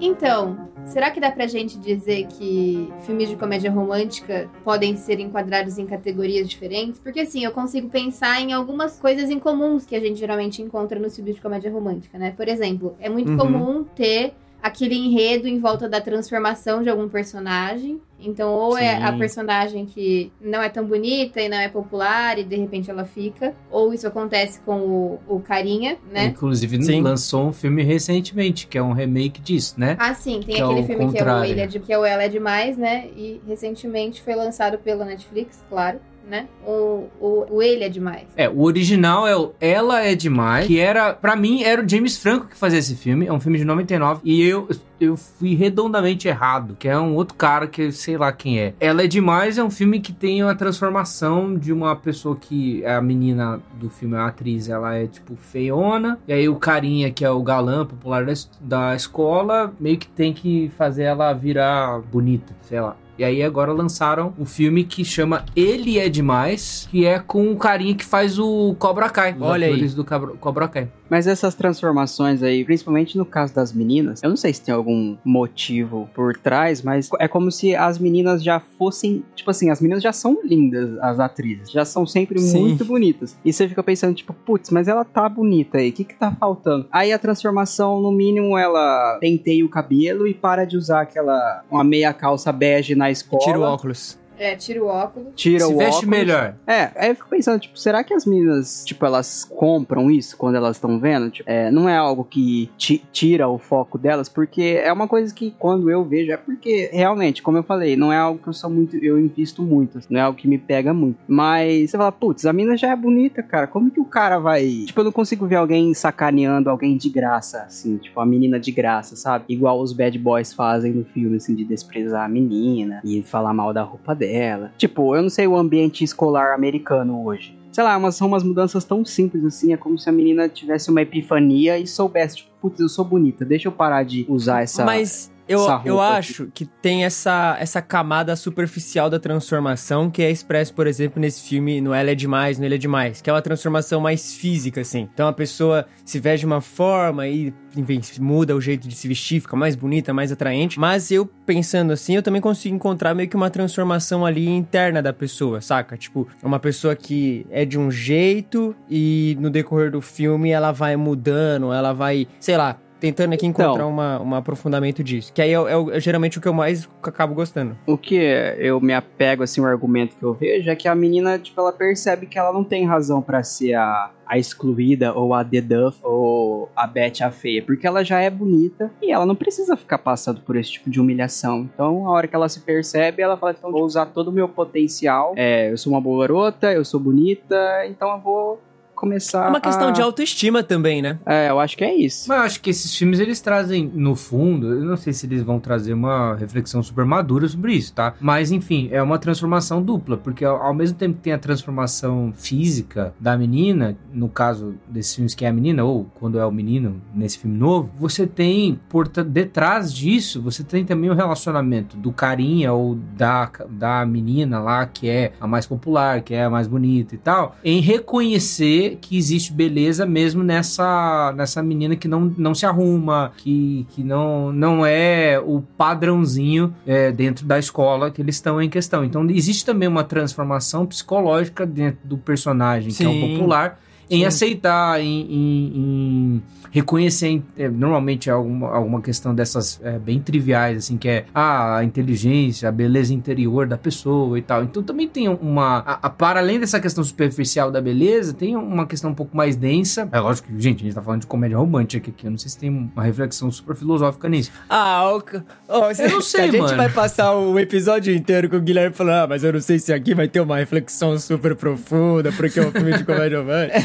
[0.00, 5.78] Então, será que dá pra gente dizer que filmes de comédia romântica podem ser enquadrados
[5.78, 7.00] em categorias diferentes?
[7.00, 11.14] Porque assim, eu consigo pensar em algumas coisas incomuns que a gente geralmente encontra nos
[11.14, 12.32] filmes de comédia romântica, né?
[12.36, 13.36] Por exemplo, é muito Uhum.
[13.38, 18.00] comum ter aquele enredo em volta da transformação de algum personagem.
[18.22, 19.02] Então, ou é Sim.
[19.02, 23.04] a personagem que não é tão bonita e não é popular e de repente ela
[23.04, 26.26] fica, ou isso acontece com o, o carinha, né?
[26.26, 27.00] Inclusive, Sim.
[27.00, 29.96] lançou um filme recentemente, que é um remake disso, né?
[29.98, 31.50] Ah, sim, tem Que é aquele o filme que é, o contrário.
[31.50, 33.08] Ele é de, que é o Ela é Demais, né?
[33.16, 35.98] E recentemente foi lançado pela Netflix, claro,
[36.30, 36.46] né?
[36.64, 38.28] O, o, o Ele é Demais.
[38.36, 42.16] É, o original é o Ela é Demais, que era, pra mim, era o James
[42.16, 43.26] Franco que fazia esse filme.
[43.26, 44.68] É um filme de 99 e eu,
[45.00, 48.74] eu fui redondamente errado, que é um outro cara que eu sei lá quem é.
[48.78, 52.94] Ela é Demais é um filme que tem uma transformação de uma pessoa que é
[52.94, 57.24] a menina do filme, a atriz, ela é tipo feiona, e aí o carinha que
[57.24, 58.24] é o galã popular
[58.60, 62.96] da escola meio que tem que fazer ela virar bonita, sei lá.
[63.18, 67.56] E aí agora lançaram um filme que chama Ele é Demais, que é com o
[67.56, 69.36] carinha que faz o Cobra Kai.
[69.38, 69.88] Olha aí.
[69.88, 70.88] do Cobra Kai.
[71.10, 75.16] Mas essas transformações aí, principalmente no caso das meninas, eu não sei se tem algum
[75.24, 79.24] motivo por trás, mas é como se as meninas já fossem.
[79.34, 81.70] Tipo assim, as meninas já são lindas, as atrizes.
[81.70, 82.60] Já são sempre Sim.
[82.60, 83.36] muito bonitas.
[83.44, 86.30] E você fica pensando, tipo, putz, mas ela tá bonita aí, o que que tá
[86.30, 86.86] faltando?
[86.92, 91.64] Aí a transformação, no mínimo, ela penteia o cabelo e para de usar aquela.
[91.70, 93.42] uma meia calça bege na escola.
[93.42, 94.18] Tira o óculos.
[94.40, 95.28] É, tira o óculos.
[95.36, 96.06] Tira Se o veste óculos.
[96.06, 96.54] melhor.
[96.66, 100.54] É, aí eu fico pensando, tipo, será que as meninas, tipo, elas compram isso quando
[100.54, 101.30] elas estão vendo?
[101.30, 105.34] Tipo, é, não é algo que ti- tira o foco delas, porque é uma coisa
[105.34, 108.52] que quando eu vejo, é porque realmente, como eu falei, não é algo que eu
[108.54, 111.18] sou muito, eu invisto muito, assim, não é algo que me pega muito.
[111.28, 114.84] Mas você fala, putz, a mina já é bonita, cara, como que o cara vai.
[114.86, 118.72] Tipo, eu não consigo ver alguém sacaneando alguém de graça, assim, tipo, a menina de
[118.72, 119.44] graça, sabe?
[119.50, 123.74] Igual os bad boys fazem no filme, assim, de desprezar a menina e falar mal
[123.74, 124.29] da roupa dela.
[124.76, 127.58] Tipo, eu não sei o ambiente escolar americano hoje.
[127.72, 130.90] Sei lá, mas são umas mudanças tão simples assim, é como se a menina tivesse
[130.90, 134.84] uma epifania e soubesse, tipo, putz, eu sou bonita, deixa eu parar de usar essa.
[134.84, 136.18] Mas eu, eu aqui.
[136.18, 141.48] acho que tem essa, essa camada superficial da transformação que é expresso, por exemplo, nesse
[141.48, 144.80] filme no Ela é Demais, no Ele é Demais, que é uma transformação mais física,
[144.80, 145.08] assim.
[145.12, 149.08] Então a pessoa se veste de uma forma e, enfim, muda o jeito de se
[149.08, 150.78] vestir, fica mais bonita, mais atraente.
[150.78, 155.12] Mas eu, pensando assim, eu também consigo encontrar meio que uma transformação ali interna da
[155.12, 155.96] pessoa, saca?
[155.96, 160.96] Tipo, uma pessoa que é de um jeito e no decorrer do filme ela vai
[160.96, 163.64] mudando, ela vai, sei lá, tentando aqui Então.
[163.66, 165.32] encontrar uma, um aprofundamento disso.
[165.32, 167.76] Que aí é, é é geralmente o que eu mais acabo gostando.
[167.86, 168.14] O que
[168.58, 171.72] eu me apego, assim, o argumento que eu vejo é que a menina, tipo, ela
[171.72, 175.98] percebe que ela não tem razão pra ser a, a excluída, ou a The Duff,
[176.02, 179.98] ou a Betty a feia, porque ela já é bonita e ela não precisa ficar
[179.98, 181.60] passando por esse tipo de humilhação.
[181.72, 184.48] Então, a hora que ela se percebe, ela fala, então, vou usar todo o meu
[184.48, 188.60] potencial, é, eu sou uma boa garota, eu sou bonita, então eu vou
[189.00, 189.90] começar É uma questão a...
[189.90, 191.18] de autoestima também, né?
[191.24, 192.28] É, eu acho que é isso.
[192.28, 195.42] Mas eu acho que esses filmes eles trazem, no fundo, eu não sei se eles
[195.42, 198.14] vão trazer uma reflexão super madura sobre isso, tá?
[198.20, 203.14] Mas enfim, é uma transformação dupla, porque ao, mesmo tempo que tem a transformação física
[203.18, 207.00] da menina, no caso desses filmes que é a menina, ou quando é o menino
[207.14, 212.72] nesse filme novo, você tem por detrás disso, você tem também o relacionamento do carinha
[212.72, 217.14] ou da, da menina lá que é a mais popular, que é a mais bonita
[217.14, 222.64] e tal, em reconhecer que existe beleza mesmo nessa, nessa menina que não, não se
[222.66, 228.60] arruma, que, que não, não é o padrãozinho é, dentro da escola que eles estão
[228.60, 229.04] em questão.
[229.04, 233.34] Então existe também uma transformação psicológica dentro do personagem que é o Sim.
[233.34, 234.24] popular em Sim.
[234.24, 240.78] aceitar, em, em- em reconhecer, é, normalmente é alguma, alguma questão dessas é, bem triviais,
[240.78, 244.62] assim, que é ah, a inteligência, a beleza interior da pessoa e tal.
[244.64, 245.78] Então também tem uma.
[245.86, 249.56] a- a- para além dessa questão superficial da beleza, tem uma questão um pouco mais
[249.56, 250.08] densa.
[250.12, 252.26] É lógico que, gente, a gente tá falando de comédia romântica aqui.
[252.26, 254.50] Eu não sei se tem uma reflexão super filosófica nisso.
[254.68, 255.22] Ah, o...
[255.68, 256.76] Eu não sei, A gente mano.
[256.76, 259.92] vai passar o episódio inteiro com o Guilherme falando, ah, mas eu não sei se
[259.92, 263.80] aqui vai ter uma reflexão super profunda, porque é um filme de comédia romântica.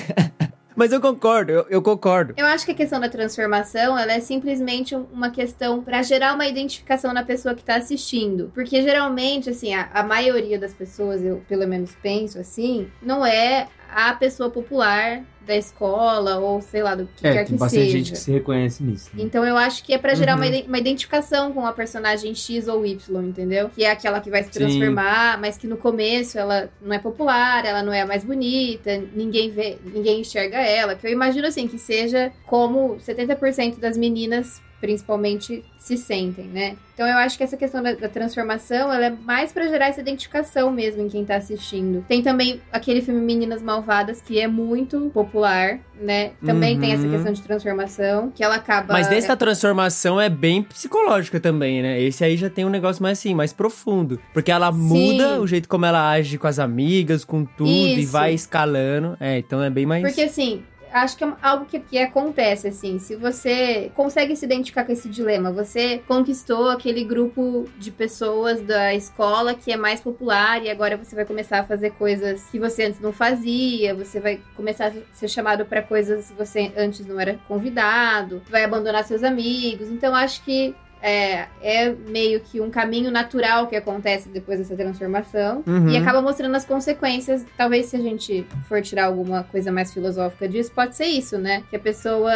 [0.76, 2.34] Mas eu concordo, eu, eu concordo.
[2.38, 6.34] Eu acho que a questão da transformação, ela é simplesmente um- uma questão pra gerar
[6.34, 8.52] uma identificação na pessoa que tá assistindo.
[8.54, 13.68] Porque geralmente, assim, a, a maioria das pessoas, eu pelo menos penso assim, não é
[13.94, 17.84] a pessoa popular da escola ou sei lá do que É, quer tem que bastante
[17.86, 17.98] seja.
[17.98, 19.10] gente que se reconhece nisso.
[19.14, 19.24] né?
[19.24, 20.46] Então eu acho que é pra gerar Uhum.
[20.48, 23.70] uma, uma identificação com a personagem X ou Y, entendeu?
[23.70, 24.60] Que é aquela que vai se Sim.
[24.60, 29.02] transformar, mas que no começo ela não é popular, ela não é a mais bonita,
[29.14, 30.96] ninguém vê, ninguém enxerga ela.
[30.96, 36.76] Que eu imagino assim que seja como 70% das meninas principalmente se sentem, né?
[36.94, 40.00] Então eu acho que essa questão da, da transformação, ela é mais pra gerar essa
[40.02, 42.04] identificação mesmo em quem tá assistindo.
[42.08, 46.32] Tem também aquele filme Meninas Malvadas, que é muito popular, né?
[46.46, 47.12] Também tem essa Uhum.
[47.12, 48.94] questão de transformação, que ela acaba...
[48.94, 52.02] Mas dessa transformação é bem psicológica também, né?
[52.02, 54.20] Esse aí já tem um negócio mais assim, mais profundo.
[54.34, 58.12] Porque ela muda o jeito como ela age com as amigas, com tudo, e Isso.
[58.12, 59.18] vai escalando.
[59.20, 60.02] É, então é bem mais.
[60.04, 60.64] Porque assim,
[61.02, 63.00] acho que é algo que, que acontece, assim.
[63.00, 68.94] Se você consegue se identificar com esse dilema, você conquistou aquele grupo de pessoas da
[68.94, 72.86] escola que é mais popular e agora você vai começar a fazer coisas que você
[72.86, 77.20] antes não fazia, você vai começar a ser chamado para coisas que você antes não
[77.20, 79.90] era convidado, vai abandonar seus amigos.
[79.90, 85.64] Então acho que é, é meio que um caminho natural que acontece depois dessa transformação.
[85.68, 85.90] Uhum.
[85.90, 87.46] E acaba mostrando as consequências.
[87.58, 91.64] Talvez se a gente for tirar alguma coisa mais filosófica disso, pode ser isso, né?
[91.70, 92.32] Que a pessoa,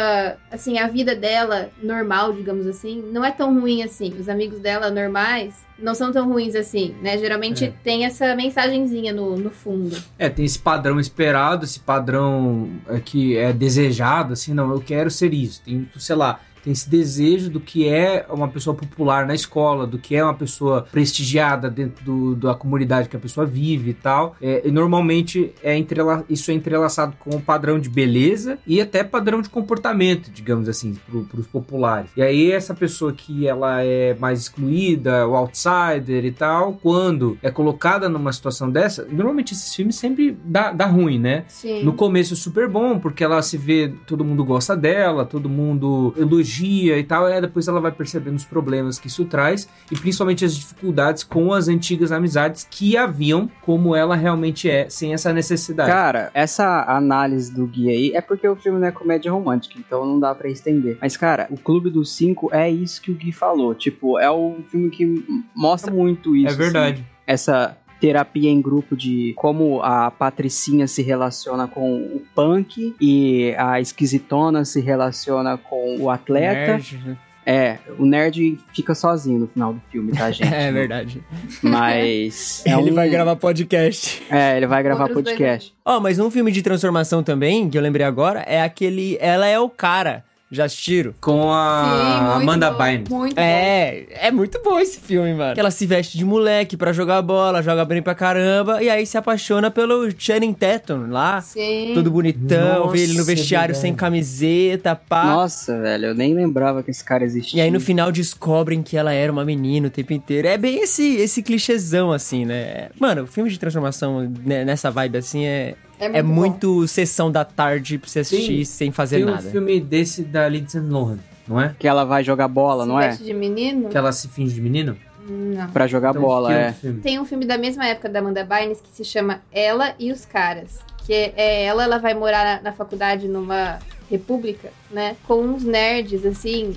[0.50, 4.14] assim, a vida dela normal, digamos assim, não é tão ruim assim.
[4.18, 7.16] Os amigos dela normais não são tão ruins assim, né?
[7.18, 7.72] Geralmente É.
[7.82, 9.96] tem essa mensagenzinha no, no fundo.
[10.18, 15.10] É, tem esse padrão esperado, esse padrão é, que é desejado, assim, não, eu quero
[15.10, 15.62] ser isso.
[15.64, 19.98] Tem, sei lá, tem esse desejo do que é uma pessoa popular na escola, do
[19.98, 24.36] que é uma pessoa prestigiada dentro do- da comunidade que a pessoa vive e tal.
[24.40, 29.02] É, e normalmente é entrela isso é entrelaçado com o padrão de beleza e até
[29.02, 30.96] padrão de comportamento, digamos assim,
[31.30, 32.10] para os populares.
[32.16, 37.50] E aí essa pessoa que ela é mais excluída, o outsider e tal, quando é
[37.50, 41.44] colocada numa situação dessa, normalmente esses filmes sempre dá, dá ruim, né?
[41.48, 41.82] Sim.
[41.82, 46.14] No começo é super bom, porque ela se vê, todo mundo gosta dela, todo mundo
[46.16, 50.44] elogia e tal, aí depois ela vai percebendo os problemas que isso traz, e principalmente
[50.44, 55.90] as dificuldades com as antigas amizades que haviam, como ela realmente é, sem essa necessidade.
[55.90, 60.04] Cara, essa análise do Gui aí é porque o filme não é comédia romântica, então
[60.04, 60.98] não dá pra estender.
[61.00, 63.74] Mas, cara, o Clube dos Cinco é isso que o Gui falou.
[63.74, 66.54] Tipo, é um filme que mostra muito isso.
[66.54, 67.00] é verdade.
[67.00, 73.54] assim, essa terapia em grupo de como a Patricinha se relaciona com o punk e
[73.58, 76.72] a esquisitona se relaciona com o atleta.
[76.72, 77.16] Nerd, né?
[77.46, 80.52] É, o nerd fica sozinho no final do filme, tá, gente?
[80.52, 81.22] É verdade.
[81.62, 82.62] Mas.
[82.66, 84.22] é Ele um- vai gravar podcast.
[84.30, 85.74] É, ele vai gravar Outros podcast.
[85.84, 89.58] Ó, mas um filme de transformação também, que eu lembrei agora, é aquele Ela é
[89.58, 90.24] o Cara.
[90.52, 91.14] Já assistiram?
[91.20, 93.08] Com a Sim, muito Amanda bom, Bynes.
[93.08, 93.40] Muito bom.
[93.40, 95.54] É, é muito bom esse filme, mano.
[95.54, 99.06] Que ela se veste de moleque pra jogar bola, joga bem pra caramba, e aí
[99.06, 101.40] se apaixona pelo Channing Tatum lá.
[101.40, 101.92] Sim.
[101.94, 105.24] Todo bonitão, Nossa, vê ele no é vestiário sem camiseta, pá.
[105.24, 107.60] Nossa, velho, eu nem lembrava que esse cara existia.
[107.60, 110.48] E aí no final descobrem que ela era uma menina o tempo inteiro.
[110.48, 112.88] É bem esse, esse clichêzão, assim, né?
[112.98, 117.44] Mano, filme de transformação né, nessa vibe assim é, É muito é muito sessão da
[117.44, 119.50] tarde pra você assistir Tem- sem fazer Tem um nada.
[119.50, 121.74] filme desse da Lindsay Lohan, não é?
[121.78, 123.08] Que ela vai jogar bola, Se não é?
[123.10, 123.88] de menino?
[123.88, 124.96] Que ela se finge de menino?
[125.28, 125.68] Não.
[125.70, 126.70] Pra jogar Então, bola, é.
[126.70, 127.00] um filme.
[127.02, 130.24] Tem um filme da mesma época da Amanda Bynes que se chama Ela e os
[130.24, 130.80] Caras.
[131.06, 133.78] Que é ela, ela vai morar na, na faculdade numa
[134.10, 135.16] república, né?
[135.26, 136.74] Com uns nerds, assim,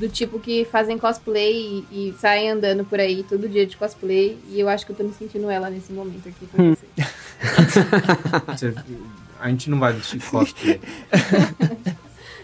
[0.00, 4.38] do tipo que fazem cosplay e, e saem andando por aí todo dia de cosplay.
[4.48, 6.86] E eu acho que eu tô me sentindo ela nesse momento aqui com você.
[8.48, 8.74] Você-
[9.38, 10.80] A gente não vai assistir cosplay.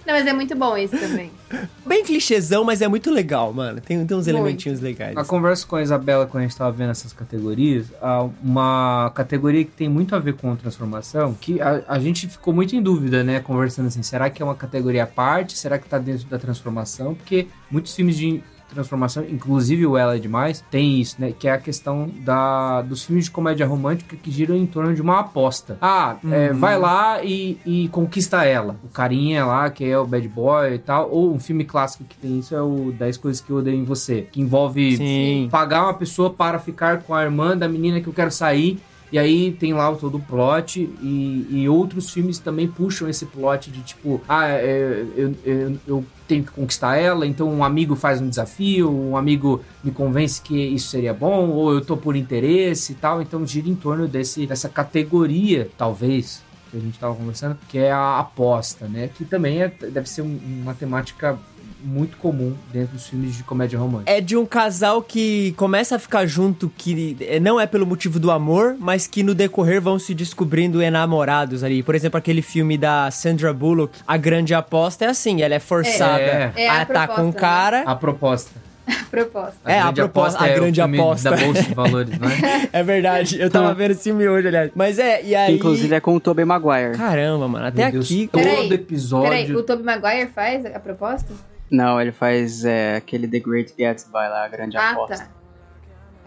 [0.07, 1.33] Não, mas é muito bom esse também.
[1.85, 3.81] Bem clichêzão, mas é muito legal, mano.
[3.81, 4.29] Tem, tem uns Muito.
[4.29, 5.15] elementinhos legais.
[5.15, 9.65] Na conversa com a Isabela, quando a gente tava vendo essas categorias, há uma categoria
[9.65, 13.25] que tem muito a ver com transformação, que a, a gente ficou muito em dúvida,
[13.25, 13.41] né?
[13.41, 15.59] Conversando assim, será que é uma categoria à parte?
[15.59, 17.15] Será que tá dentro da transformação?
[17.15, 18.43] Porque muitos filmes de
[18.77, 21.33] transformação, inclusive o Ela é Demais, tem isso, né?
[21.37, 25.03] Que é a questão da, dos filmes de comédia romântica que giram em torno de
[25.03, 25.79] uma aposta.
[25.81, 28.77] Ah, é, vai lá e, e conquista ela.
[28.85, 31.11] O carinha lá, que é o bad boy e tal.
[31.11, 33.85] Ou um filme clássico que tem isso é o 10 Coisas que Eu Odeio em
[33.85, 34.29] Você.
[34.31, 35.49] Que envolve Sim.
[35.51, 38.79] pagar uma pessoa para ficar com a irmã da menina que eu quero sair.
[39.13, 43.25] E aí tem lá o todo o plot e, e outros filmes também puxam esse
[43.27, 47.95] plot de tipo, ah, é, eu, eu, eu tenho que conquistar ela, então um amigo
[47.95, 52.17] faz um desafio, um amigo me convence que isso seria bom, ou eu tô por
[52.17, 57.15] interesse e tal, então gira em torno desse, dessa categoria, talvez, que a gente tava
[57.15, 59.09] conversando, que é a aposta, né?
[59.17, 61.39] Que também é, deve ser um- uma temática
[61.87, 64.11] muito comum dentro dos filmes de comédia romântica.
[64.11, 68.19] É de um casal que começa a ficar junto, que é, não é pelo motivo
[68.19, 71.83] do amor, mas que no decorrer vão se descobrindo enamorados ali.
[71.83, 76.21] Por exemplo, aquele filme da Sandra Bullock, A Grande Aposta, é assim, ela é forçada
[76.21, 76.53] É.
[76.57, 77.83] É a a estar com o proposta, cara.
[77.83, 78.67] A proposta.
[79.11, 79.59] Proposta.
[79.65, 81.31] É, a grande proposta- a é o grande filme aposta.
[81.31, 82.69] Da Bolsa de Valores, não é?
[82.73, 84.71] É verdade, eu tava vendo esse filme hoje, aliás.
[84.75, 85.55] Mas é, e aí...
[85.57, 86.97] Inclusive é com o Tobey Maguire.
[86.97, 88.29] Caramba, mano, até Meu Deus, aqui...
[88.31, 89.29] todo Peraí, episódio.
[89.29, 91.33] Peraí, o Tobey Maguire faz a proposta?
[91.71, 95.17] Não, ele faz é, aquele The Great Gatsby lá, a grande Ah, aposta.
[95.19, 95.29] tá.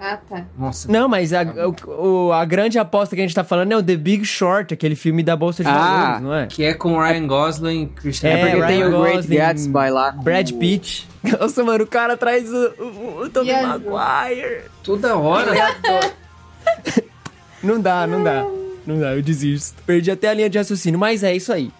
[0.01, 0.45] Ah, tá.
[0.57, 3.75] Nossa, Não, mas a, o- o- a grande aposta que a gente tá falando é
[3.77, 6.45] o The Big Short, aquele filme da Bolsa de Ah, Valores, não é?
[6.47, 10.11] que é com Ryan Gosling, Christian É, É, porque tem o Great Gosling, Gatsby lá.
[10.13, 11.05] Brad Pitt.
[11.39, 13.61] Nossa, mano, o cara traz o, o, o Tobey Yes.
[13.67, 14.61] Maguire.
[14.83, 15.51] toda hora.
[17.61, 18.45] Não dá, não dá.
[18.87, 19.83] Não dá, eu desisto.
[19.85, 21.71] Perdi até a linha de raciocínio, mas é isso aí.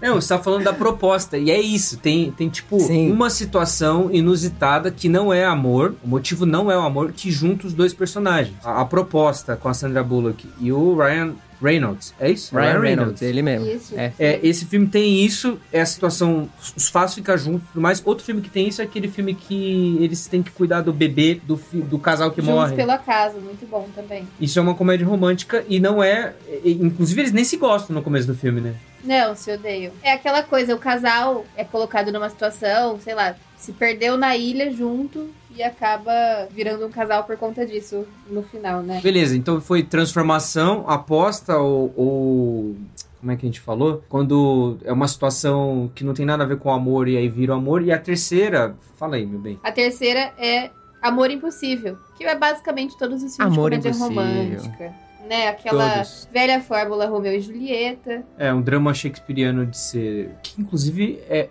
[0.00, 1.36] Não, você tá falando da proposta.
[1.38, 1.96] E é isso.
[1.98, 3.10] Tem, tem tipo, Sim.
[3.10, 5.94] uma situação inusitada que não é amor.
[6.04, 8.56] O motivo não é o amor que junta os dois personagens.
[8.64, 12.12] A, a proposta com a Sandra Bullock e o Ryan Reynolds.
[12.20, 12.54] É isso?
[12.54, 13.66] Ryan Reynolds, ele mesmo.
[13.66, 13.94] Isso.
[13.98, 14.12] É.
[14.18, 18.02] É, esse filme tem isso, é a situação, os fatos ficam juntos e tudo mais.
[18.04, 21.40] Outro filme que tem isso é aquele filme que eles têm que cuidar do bebê,
[21.46, 22.76] do, fi- do casal que Juntos morre.
[22.76, 24.28] pelo acaso, muito bom também.
[24.38, 26.34] Isso é uma comédia romântica e não é.
[26.62, 28.74] Inclusive, eles nem se gostam no começo do filme, né?
[29.06, 29.92] Não, se odeio.
[30.02, 34.70] É aquela coisa, o casal é colocado numa situação, sei lá, se perdeu na ilha
[34.72, 36.12] junto e acaba
[36.50, 39.00] virando um casal por conta disso no final, né?
[39.02, 42.76] Beleza, então foi transformação, aposta ou, ou-
[43.20, 44.04] Como é que a gente falou?
[44.08, 47.54] Quando é uma situação que não tem nada a ver com amor e aí vira
[47.54, 47.82] o amor.
[47.82, 48.74] E a terceira.
[48.96, 49.58] Fala aí, meu bem.
[49.64, 50.70] A terceira é
[51.02, 54.22] Amor Impossível, que é basicamente todos os filmes Amor de comédia Impossível.
[54.22, 54.94] romântica.
[55.26, 55.48] Né?
[55.48, 56.28] Aquela Todos.
[56.32, 58.24] velha fórmula Romeu e Julieta.
[58.38, 60.30] É um drama shakespeariano de ser.
[60.42, 61.48] Que inclusive é.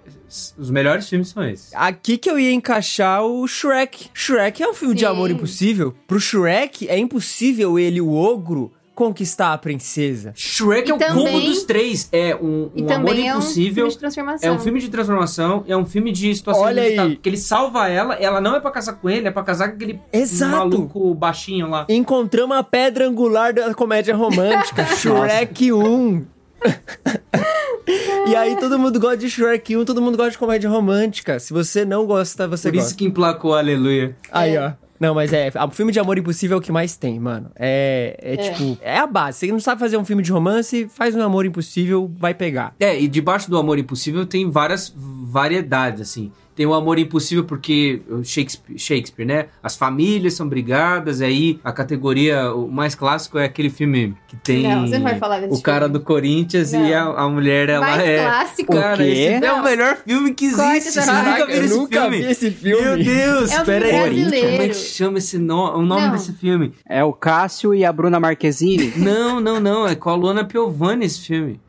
[0.57, 1.73] Os melhores filmes são esses.
[1.73, 4.09] Aqui que eu ia encaixar o Shrek.
[4.13, 5.07] Shrek é um filme de Sim.
[5.07, 5.93] amor impossível.
[6.07, 10.31] Pro Shrek, é impossível ele, o ogro, conquistar a princesa.
[10.35, 12.07] Shrek E é o também- combo dos três.
[12.11, 13.73] É um, um amor é um impossível.
[13.75, 14.49] filme de transformação.
[14.49, 17.15] É um filme de transformação, é um filme de situação Olha inusitada, aí.
[17.15, 19.75] Porque ele salva ela, ela não é pra casar com ele, é pra casar com
[19.75, 20.51] aquele Exato.
[20.57, 21.85] maluco baixinho lá.
[21.89, 26.25] Encontramos a pedra angular da comédia romântica, Shrek 1.
[28.27, 31.37] e aí todo mundo gosta de Shrek 1, todo mundo gosta de comédia romântica.
[31.39, 32.89] Se você não gosta, você Por gosta.
[32.89, 34.15] isso que emplacou Aleluia.
[34.31, 34.71] Aí, ó.
[34.99, 37.51] Não, mas é, o filme de amor impossível é o que mais tem, mano.
[37.55, 39.39] É, é, tipo, é a base.
[39.39, 42.73] Você não sabe fazer um filme de romance, faz um amor impossível, vai pegar.
[42.79, 46.31] É, e debaixo do amor impossível tem várias variedades, assim.
[46.55, 49.45] Tem o amor impossível porque o Shakespeare, Shakespeare, né?
[49.61, 54.63] As famílias são brigadas, aí a categoria, o mais clássico é aquele filme que tem
[54.63, 55.93] Não, você não vai falar desse o cara filme.
[55.99, 56.85] do Corinthians Não.
[56.87, 58.23] e a, a mulher, ela Mais é...
[58.23, 58.71] clássico.
[58.73, 59.03] Cara, O quê?
[59.11, 60.91] esse é o melhor filme que existe.
[60.91, 62.17] Vocês nunca Eu esse nunca filme?
[62.19, 62.81] vi esse filme.
[62.85, 64.23] Meu Deus, É um pera aí.
[64.23, 65.77] Como é que chama esse nome?
[65.77, 66.11] O nome Não.
[66.13, 66.71] desse filme?
[66.87, 68.93] É o Cássio e a Bruna Marquezine.
[68.95, 69.85] Não, não, não.
[69.87, 71.59] É com a Luana Piovani esse filme.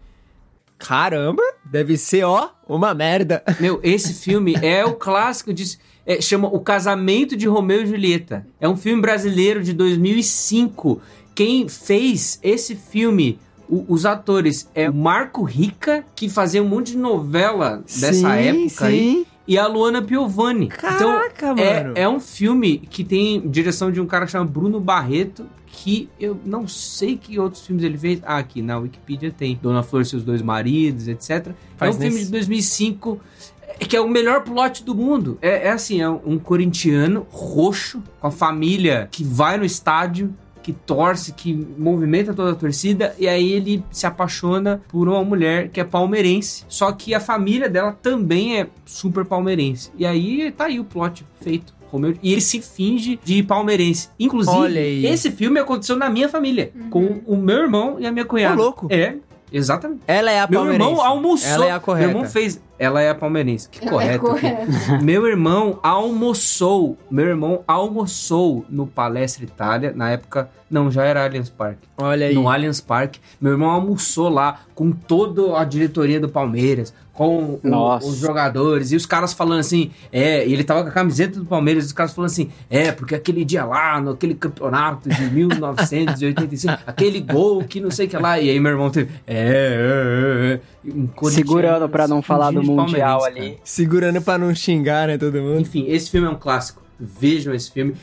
[0.79, 3.43] Caramba, deve ser, ó, uma merda.
[3.61, 5.79] Meu, esse filme é o clássico de.
[6.05, 8.47] é, chama O Casamento de Romeu e Julieta.
[8.61, 11.01] É um filme brasileiro de 2005.
[11.35, 16.93] Quem fez esse filme, o- os atores, é o Marco Rica, que fazia um monte
[16.93, 19.27] de novela dessa Sim, época aí, sim.
[19.47, 20.68] e a Luana Piovani.
[20.68, 21.93] Caraca, então, é, mano.
[21.97, 26.39] é um filme que tem direção de um cara que chama Bruno Barreto, que eu
[26.45, 28.21] não sei que outros filmes ele fez.
[28.25, 31.53] Ah, aqui na Wikipedia tem Dona Flor e seus dois maridos, etc.
[31.77, 33.21] Faz é um filme nesse- de 2005
[33.69, 35.37] é, que é o melhor plot do mundo.
[35.43, 40.73] É, é assim, é um corintiano roxo com a família que vai no estádio que
[40.73, 45.79] torce, que movimenta toda a torcida, e aí ele se apaixona por uma mulher que
[45.79, 46.64] é palmeirense.
[46.69, 49.93] Só que a família dela também é super palmeirense.
[49.97, 51.73] E aí tá aí o plot feito.
[51.97, 54.09] Romeu- E ele se finge de palmeirense.
[54.18, 55.07] Inclusive, Olha aí.
[55.07, 58.61] esse filme aconteceu na minha família, com o meu irmão e a minha cunhada.
[58.61, 58.86] Ô, louco.
[58.90, 59.16] É,
[59.53, 60.01] exatamente.
[60.07, 60.90] Ela é a Meu palmeirense.
[60.90, 61.51] irmão almoçou.
[61.51, 62.09] Ela é a correta.
[62.09, 62.61] Meu irmão fez.
[62.78, 63.70] Ela é a palmeirense.
[63.70, 64.57] Que Ela é correto.
[64.66, 65.03] correta.
[65.03, 66.97] Meu irmão almoçou.
[67.11, 69.92] Meu irmão almoçou no Palestra Itália.
[69.97, 70.51] Na época.
[70.70, 71.88] Não, já era Allianz Parque.
[71.97, 72.34] Olha aí.
[72.34, 73.20] No Allianz Parque.
[73.40, 76.92] Meu irmão almoçou lá com toda a diretoria do Palmeiras.
[77.17, 78.93] Com o- os jogadores.
[78.93, 79.91] E os caras falando assim.
[80.12, 81.85] É, e ele tava com a camiseta do Palmeiras.
[81.85, 82.51] E os caras falando assim.
[82.69, 88.07] É, porque aquele dia lá, no aquele campeonato de 1985, aquele gol que não sei
[88.07, 88.39] o que lá.
[88.39, 89.11] E aí meu irmão teve.
[89.27, 90.61] É, é, é, é.
[90.95, 93.57] Um Segurando pra não falar do Mundial ali.
[93.64, 95.61] Segurando pra não xingar, né, todo mundo.
[95.62, 96.86] enfim, esse filme é um clássico.
[96.99, 97.94] Vejam esse filme.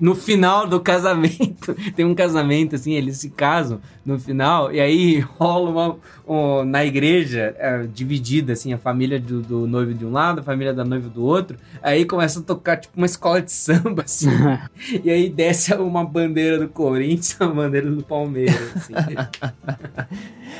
[0.00, 5.20] No final do casamento, tem um casamento, assim, eles se casam no final, e aí
[5.38, 5.96] rola uma.
[6.26, 10.42] um- na igreja, é, dividida, assim, a família do, do noivo de um lado, a
[10.42, 11.56] família da noiva do outro.
[11.82, 14.28] Aí começa a tocar, tipo, uma escola de samba, assim.
[15.04, 18.94] e aí desce uma bandeira do Corinthians, uma bandeira do Palmeiras, assim.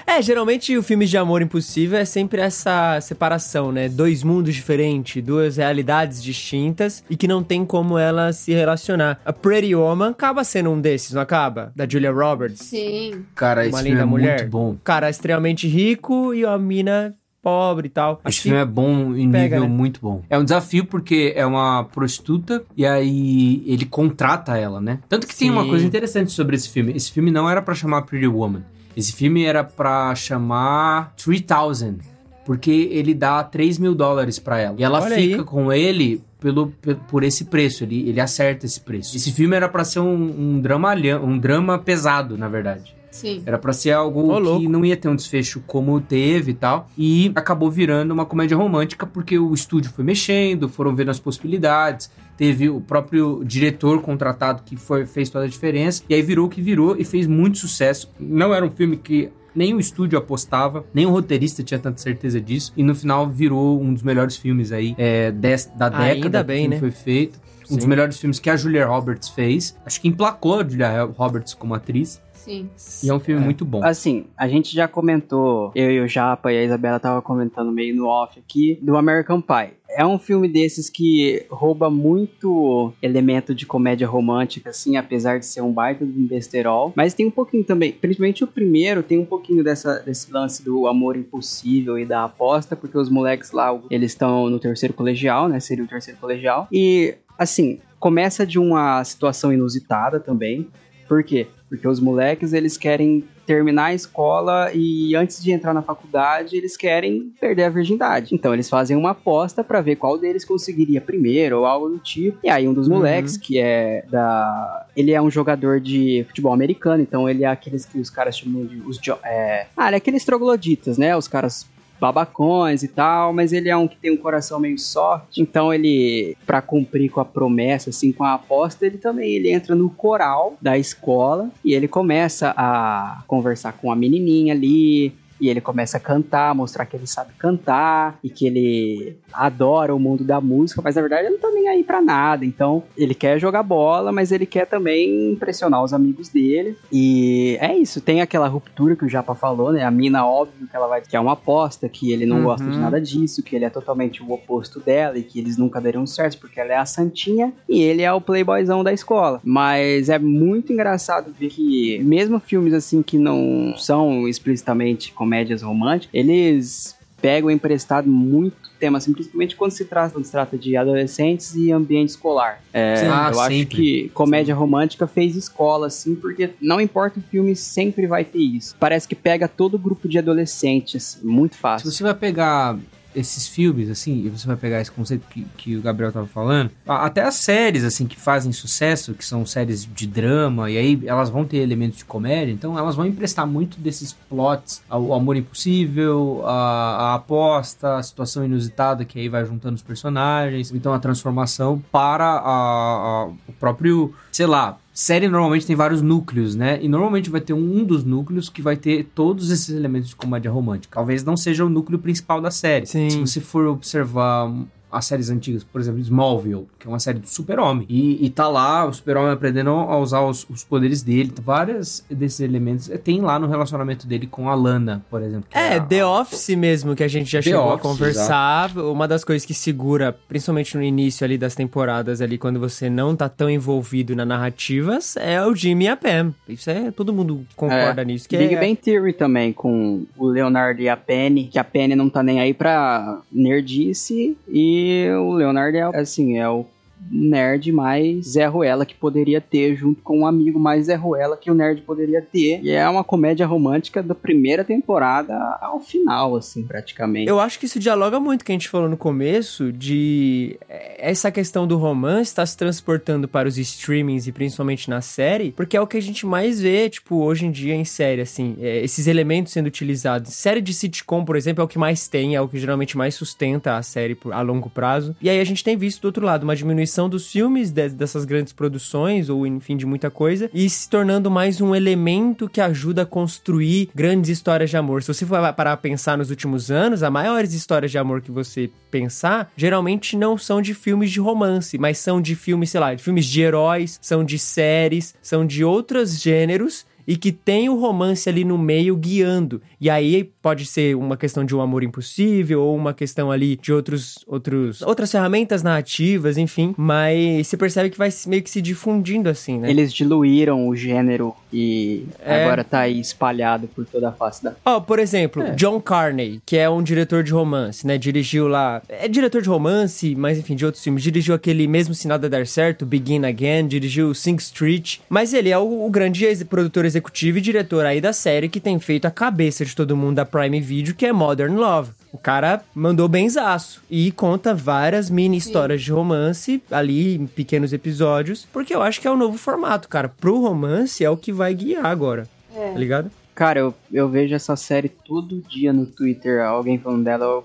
[0.07, 3.89] É, geralmente o filme de amor impossível é sempre essa separação, né?
[3.89, 9.21] Dois mundos diferentes, duas realidades distintas e que não tem como elas se relacionar.
[9.25, 11.73] A Pretty Woman acaba sendo um desses, não acaba?
[11.75, 12.61] Da Julia Roberts.
[12.67, 13.25] Sim.
[13.35, 14.39] Cara, esse Uma filme linda é mulher.
[14.41, 14.77] muito bom.
[14.85, 18.21] Cara extremamente rico e a mina pobre e tal.
[18.25, 19.77] Esse filme é bom em Pega, nível né?
[19.77, 20.23] muito bom.
[20.31, 24.99] É um desafio porque é uma prostituta e aí ele contrata ela, né?
[25.11, 25.69] Tanto que tem uma Sim.
[25.69, 26.93] coisa interessante sobre esse filme.
[26.97, 28.63] Esse filme não era pra chamar Pretty Woman.
[28.97, 31.99] Esse filme era pra chamar 3000.
[32.47, 34.77] Porque ele dá 3 mil dólares pra ela.
[34.79, 35.45] E ela Olha fica aí.
[35.45, 37.85] com ele pelo, pe- por esse preço.
[37.85, 39.17] Ele, ele acerta esse preço.
[39.17, 40.13] Esse filme era pra ser um,
[40.57, 42.95] um, dramalhão, um drama pesado, na verdade.
[43.11, 43.43] Sim.
[43.47, 44.69] Era pra ser algo Ô, que louco.
[44.69, 46.91] não ia ter um desfecho como teve e tal.
[46.99, 52.11] E acabou virando uma comédia romântica porque o estúdio foi mexendo, foram vendo as possibilidades.
[52.37, 56.03] Teve o próprio diretor contratado que foi, fez toda a diferença.
[56.09, 58.11] E aí virou o que virou e fez muito sucesso.
[58.19, 62.41] Não era um filme que nem o estúdio apostava, nem o roteirista tinha tanta certeza
[62.41, 62.73] disso.
[62.77, 66.45] E no final virou um dos melhores filmes aí é, des- da década Ainda que
[66.47, 66.81] bem, filme né?
[66.81, 67.39] foi feito.
[67.71, 67.89] Um dos Sim.
[67.89, 69.75] melhores filmes que a Julia Roberts fez.
[69.87, 72.21] Acho que emplacou a Julia Roberts como atriz.
[72.45, 72.69] Sim.
[73.03, 73.83] E é um filme muito bom.
[73.83, 77.97] Assim, a gente já comentou, eu e o Japa e a Isabela tava comentando meio
[77.97, 79.73] no off aqui, do American Pie.
[79.89, 85.61] É um filme desses que rouba muito elemento de comédia romântica, assim, apesar de ser
[85.63, 86.93] um baita de um besterol.
[86.97, 90.87] Mas tem um pouquinho também, principalmente o primeiro, tem um pouquinho dessa, desse lance do
[90.87, 95.61] amor impossível e da aposta, porque os moleques lá, eles estão no terceiro colegial, né?
[95.61, 96.67] Seria o terceiro colegial.
[96.73, 100.69] E, assim, começa de uma situação inusitada também.
[101.09, 101.47] Por quê?
[101.75, 106.77] Porque os moleques, eles querem terminar a escola e antes de entrar na faculdade, eles
[106.79, 108.35] querem perder a virgindade.
[108.35, 112.39] Então eles fazem uma aposta pra ver qual deles conseguiria primeiro ou algo do tipo.
[112.43, 112.95] E aí um dos Uhum.
[112.97, 114.87] moleques, que é da...
[114.97, 118.65] Ele é um jogador de futebol americano, então ele é aqueles que os caras chamam
[118.65, 118.81] de...
[118.81, 119.17] Os jo...
[119.25, 119.67] é...
[119.77, 121.15] Ah, ele é aqueles trogloditas, né?
[121.17, 121.67] Os caras
[122.01, 126.37] babacões e tal, mas ele é um que tem um coração meio soft, então ele,
[126.47, 130.57] pra cumprir com a promessa, assim, com a aposta, ele também, ele entra no coral
[130.61, 136.01] da escola e ele começa a conversar com a menininha ali, e ele começa a
[136.01, 140.95] cantar, mostrar que ele sabe cantar e que ele adora o mundo da música, mas
[140.95, 142.45] na verdade ele não tá nem aí pra nada.
[142.45, 146.77] Então ele quer jogar bola, mas ele quer também impressionar os amigos dele.
[146.93, 149.83] E é isso, tem aquela ruptura que o Japa falou, né?
[149.85, 152.43] A mina, óbvio que ela vai que é uma aposta, que ele não Uhum.
[152.45, 155.81] gosta de nada disso, que ele é totalmente o oposto dela e que eles nunca
[155.81, 159.41] dariam certo porque ela é a santinha e ele é o playboyzão da escola.
[159.45, 166.11] Mas é muito engraçado ver que mesmo filmes assim que não são explicitamente comédias românticas,
[166.13, 171.55] eles pegam emprestado muito tema, assim, principalmente quando se trata, quando se trata de adolescentes
[171.55, 172.61] e ambiente escolar.
[172.71, 173.07] É.
[173.09, 173.77] Ah, eu acho sempre.
[173.77, 178.77] que comédia romântica fez escola, assim, porque não importa o filme, sempre vai ter isso.
[178.79, 181.91] Parece que pega todo o grupo de adolescentes, muito Se fácil.
[181.91, 182.77] você vai pegar
[183.15, 186.71] esses filmes, assim, e você vai pegar esse conceito que, que o Gabriel tava falando,
[186.87, 191.31] até as séries, assim, que fazem sucesso, que são séries de drama, e aí elas
[191.31, 196.43] vão ter elementos de comédia, então elas vão emprestar muito desses plots, o amor impossível,
[196.45, 201.83] a, a aposta, a situação inusitada, que aí vai juntando os personagens, então a transformação
[201.93, 206.79] para a- a- o próprio, sei lá, série normalmente tem vários núcleos, né?
[206.81, 210.51] E normalmente vai ter um dos núcleos que vai ter todos esses elementos de comédia
[210.51, 210.95] romântica.
[210.95, 212.87] Talvez não seja o núcleo principal da série.
[212.87, 213.11] Sim.
[213.11, 214.55] Se você for observar
[214.97, 217.87] as séries antigas, por exemplo, Smallville, que é uma série do super-homem.
[217.89, 221.33] E, e tá lá o super-homem aprendendo a usar os, os poderes dele.
[221.43, 225.47] Vários desses elementos eh, tem lá no relacionamento dele com a Lana, por exemplo.
[225.51, 228.77] que É, a- The Office mesmo, que a gente já The chegou a Office, conversar.
[228.79, 233.15] Uma das coisas que segura, principalmente no início ali das temporadas, ali, quando você não
[233.17, 236.35] tá tão envolvido na narrativas, é o Jimmy e a Pam.
[236.49, 238.29] Isso é, todo mundo concorda nisso.
[238.29, 241.95] Que Big é, Bang Theory também, com o Leonardo e a Penny, que a Penny
[241.95, 246.67] não tá nem aí pra nerdice, e o Leonardo é, assim, é o
[247.11, 251.51] nerd mais Zé Ruela que poderia ter, junto com um amigo mais Zé Ruela que
[251.51, 252.61] o nerd poderia ter.
[252.63, 257.29] E é uma comédia romântica da primeira temporada ao final, assim, praticamente.
[257.29, 261.31] Eu acho que isso dialoga muito que a gente falou no começo, de é, essa
[261.31, 265.81] questão do romance estar se transportando para os streamings e principalmente na série, porque é
[265.81, 269.07] o que a gente mais vê, tipo, hoje em dia em série, assim, é, esses
[269.07, 270.33] elementos sendo utilizados.
[270.35, 273.15] Série de sitcom, por exemplo, é o que mais tem, é o que geralmente mais
[273.15, 275.15] sustenta a série a longo prazo.
[275.21, 278.25] E aí a gente tem visto do outro lado uma diminuição dos filmes, de- dessas
[278.25, 283.03] grandes produções, ou enfim, de muita coisa, e se tornando mais um elemento que ajuda
[283.03, 285.03] a construir grandes histórias de amor.
[285.03, 288.31] Se você for parar a pensar nos últimos anos, as maiores histórias de amor que
[288.31, 292.95] você pensar, geralmente não são de filmes de romance, mas são de filmes, sei lá,
[292.95, 297.79] de filmes de heróis, são de séries, são de outros gêneros e que tem o
[297.79, 299.61] romance ali no meio guiando.
[299.81, 303.73] E aí pode ser uma questão de um amor impossível ou uma questão ali de
[303.73, 306.75] outros, outros outras ferramentas narrativas, enfim.
[306.77, 309.71] Mas você percebe que vai meio que se difundindo assim, né?
[309.71, 312.45] Eles diluíram o gênero e É.
[312.45, 314.55] agora tá aí espalhado por toda a face da.
[314.65, 317.99] Ó, por exemplo, John Carney, que é um diretor de romance, né?
[317.99, 318.83] Dirigiu lá.
[318.89, 321.03] É diretor de romance, mas enfim, de outros filmes.
[321.03, 324.99] Dirigiu aquele mesmo Se Nada Der Certo, Begin Again, dirigiu Sing Street.
[325.09, 328.79] Mas ele é o, o grande produtor executivo e diretor aí da série que tem
[328.79, 331.91] feito a cabeça de todo mundo da Prime Video, que é Modern Love.
[332.13, 338.47] O cara mandou benzaço e conta várias mini histórias de romance ali em pequenos episódios,
[338.53, 340.09] porque eu acho que é o novo formato, cara.
[340.09, 342.71] Pro romance é o que vai guiar agora, É.
[342.73, 343.11] tá ligado?
[343.35, 347.25] Cara, eu, eu vejo essa série todo dia no Twitter, alguém falando dela.
[347.25, 347.45] Eu,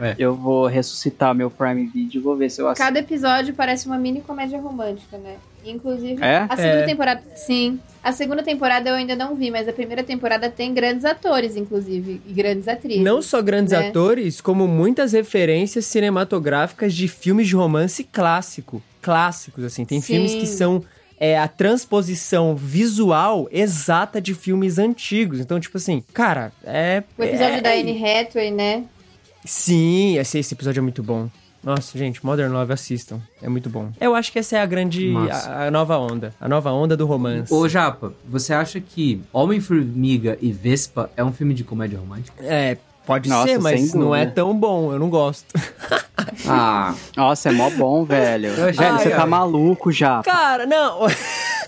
[0.00, 0.16] É.
[0.18, 2.84] eu vou ressuscitar meu Prime Video, vou ver se eu assisto.
[2.84, 5.36] Cada episódio parece uma mini comédia romântica, né?
[5.64, 6.38] Inclusive, É?
[6.48, 6.86] a segunda É.
[6.86, 7.22] temporada.
[7.36, 7.78] Sim.
[8.02, 12.20] A segunda temporada eu ainda não vi, mas a primeira temporada tem grandes atores, inclusive,
[12.26, 13.02] e grandes atrizes.
[13.04, 13.88] Não só grandes né?
[13.88, 18.82] atores, como muitas referências cinematográficas de filmes de romance clássico.
[19.02, 19.84] Clássicos, assim.
[19.84, 20.14] Tem Sim.
[20.14, 20.82] filmes que são
[21.22, 25.38] é, a transposição visual exata de filmes antigos.
[25.38, 27.02] Então, tipo assim, cara, é.
[27.18, 28.84] O episódio é- da Anne Hathaway, né?
[29.44, 31.28] Sim, esse, esse episódio é muito bom.
[31.62, 33.20] Nossa, gente, Modern Love assistam.
[33.42, 33.90] É muito bom.
[34.00, 35.12] Eu acho que essa é a grande.
[35.30, 36.34] A, a nova onda.
[36.40, 37.52] A nova onda do romance.
[37.52, 42.34] Ô, Japa, você acha que Homem-Formiga e Vespa é um filme de comédia romântica?
[42.42, 44.92] É, pode Nossa, ser, mas não é tão bom.
[44.92, 45.46] Eu não gosto.
[46.46, 48.52] Ah, Nossa, é mó bom, velho.
[48.54, 50.22] Velho, você Ai, tá maluco já.
[50.22, 51.00] Cara, não.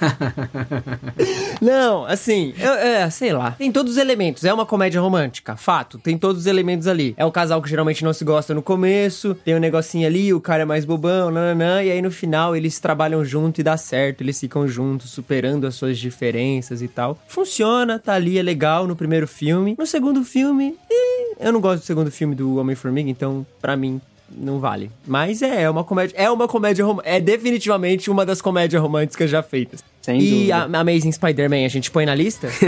[1.60, 3.52] não, assim, eu- é, sei lá.
[3.52, 4.44] Tem todos os elementos.
[4.44, 5.98] É uma comédia romântica, fato.
[5.98, 7.14] Tem todos os elementos ali.
[7.16, 9.34] É um casal que geralmente não se gosta no começo.
[9.44, 11.82] Tem um negocinho ali, o cara é mais bobão, nananã.
[11.82, 14.20] E aí no final eles trabalham junto e dá certo.
[14.22, 17.18] Eles ficam juntos, superando as suas diferenças e tal.
[17.28, 19.74] Funciona, tá ali, é legal no primeiro filme.
[19.78, 20.74] No segundo filme,
[21.40, 24.00] eu não gosto do segundo filme do Homem-Formiga, então pra mim
[24.36, 24.90] não vale.
[25.06, 26.14] Mas é, é uma comédia.
[26.16, 29.82] É uma comédia É definitivamente uma das comédias românticas já feitas.
[30.02, 30.56] Sem e dúvida.
[30.56, 32.48] a Amazing Spider-Man a gente põe na lista?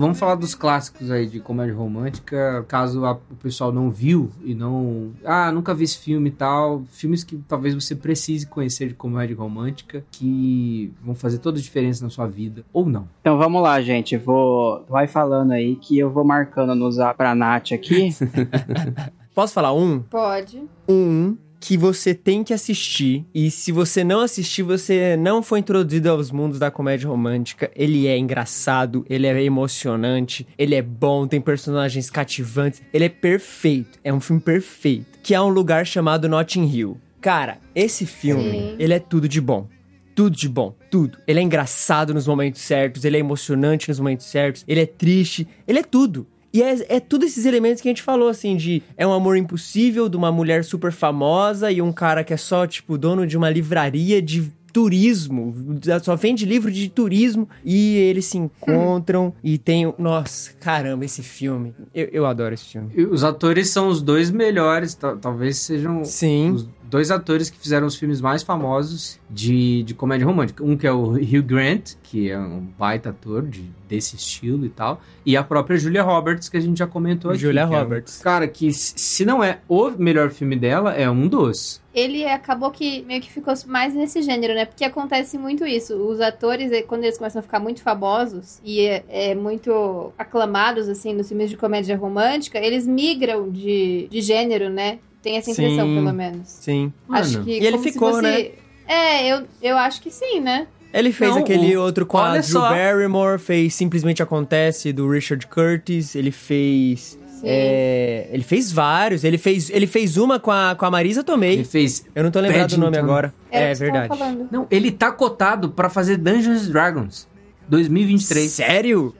[0.00, 4.54] vamos falar dos clássicos aí de comédia romântica, caso a- o pessoal não viu e
[4.54, 5.10] não...
[5.24, 6.82] Ah, nunca vi esse filme e tal.
[6.90, 12.04] Filmes que talvez você precise conhecer de comédia romântica, que vão fazer toda a diferença
[12.04, 13.08] na sua vida, ou não.
[13.20, 14.16] Então vamos lá, gente.
[14.16, 14.84] Vou.
[14.88, 18.08] Vai falando aí que eu vou marcando no zap pra Nath aqui.
[19.34, 20.00] Posso falar um?
[20.00, 20.62] Pode.
[20.88, 23.24] Um que você tem que assistir.
[23.34, 27.70] E se você não assistir, você não foi introduzido aos mundos da comédia romântica.
[27.74, 32.82] Ele é engraçado, ele é emocionante, ele é bom, tem personagens cativantes.
[32.92, 33.98] Ele é perfeito.
[34.04, 35.18] É um filme perfeito.
[35.22, 36.98] Que é um lugar chamado Notting Hill.
[37.20, 38.76] Cara, esse filme, Sim.
[38.78, 39.68] ele é tudo de bom.
[40.14, 41.18] Tudo de bom, tudo.
[41.26, 45.46] Ele é engraçado nos momentos certos, ele é emocionante nos momentos certos, ele é triste,
[45.66, 46.26] ele é tudo.
[46.52, 49.36] E é, é tudo esses elementos que a gente falou, assim, de é um amor
[49.36, 53.36] impossível de uma mulher super famosa e um cara que é só, tipo, dono de
[53.36, 55.54] uma livraria de turismo,
[56.02, 59.86] só vende livro de turismo e eles se encontram e tem.
[59.86, 61.74] o- Nossa, caramba, esse filme.
[61.94, 62.90] Eu, eu adoro esse filme.
[62.94, 66.50] E os atores são os dois melhores, ta- talvez sejam Sim.
[66.52, 70.64] os dois atores que fizeram os filmes mais famosos de, de comédia romântica.
[70.64, 74.68] Um que é o Hugh Grant, que é um baita ator de, desse estilo e
[74.68, 77.40] tal, e a própria Julia Roberts, que a gente já comentou aqui.
[77.40, 78.20] Julia que é um- Roberts.
[78.22, 81.80] cara, que se não é o melhor filme dela, é um dos.
[81.94, 84.64] Ele acabou que meio que ficou mais nesse gênero, né?
[84.64, 85.94] Porque acontece muito isso.
[85.96, 90.88] Os atores, eh, quando eles começam a ficar muito famosos e é, é muito aclamados,
[90.88, 95.00] assim, nos filmes de comédia romântica, eles migram de, de gênero, né?
[95.22, 95.94] Tem essa impressão, Sim.
[95.94, 96.48] pelo menos.
[96.48, 96.92] Sim.
[97.10, 98.50] Acho Mano, que E ele ficou, fosse- né?
[98.86, 100.66] É, eu, eu acho que sim, né?
[100.94, 102.70] Ele fez Não, aquele o- outro com a olha Drew só.
[102.70, 107.18] Barrymore, fez Simplesmente Acontece, do Richard Curtis, ele fez...
[107.44, 111.52] É, ele fez vários, ele fez, ele fez uma com a, com a Marisa Tomei.
[111.54, 112.04] Ele fez.
[112.12, 113.32] Eu não tô lembrado do nome agora.
[113.48, 114.46] É tava verdade.
[114.50, 117.28] Não, ele tá cotado pra fazer Dungeons Dragons
[117.68, 118.50] 2023.
[118.50, 119.14] Sério?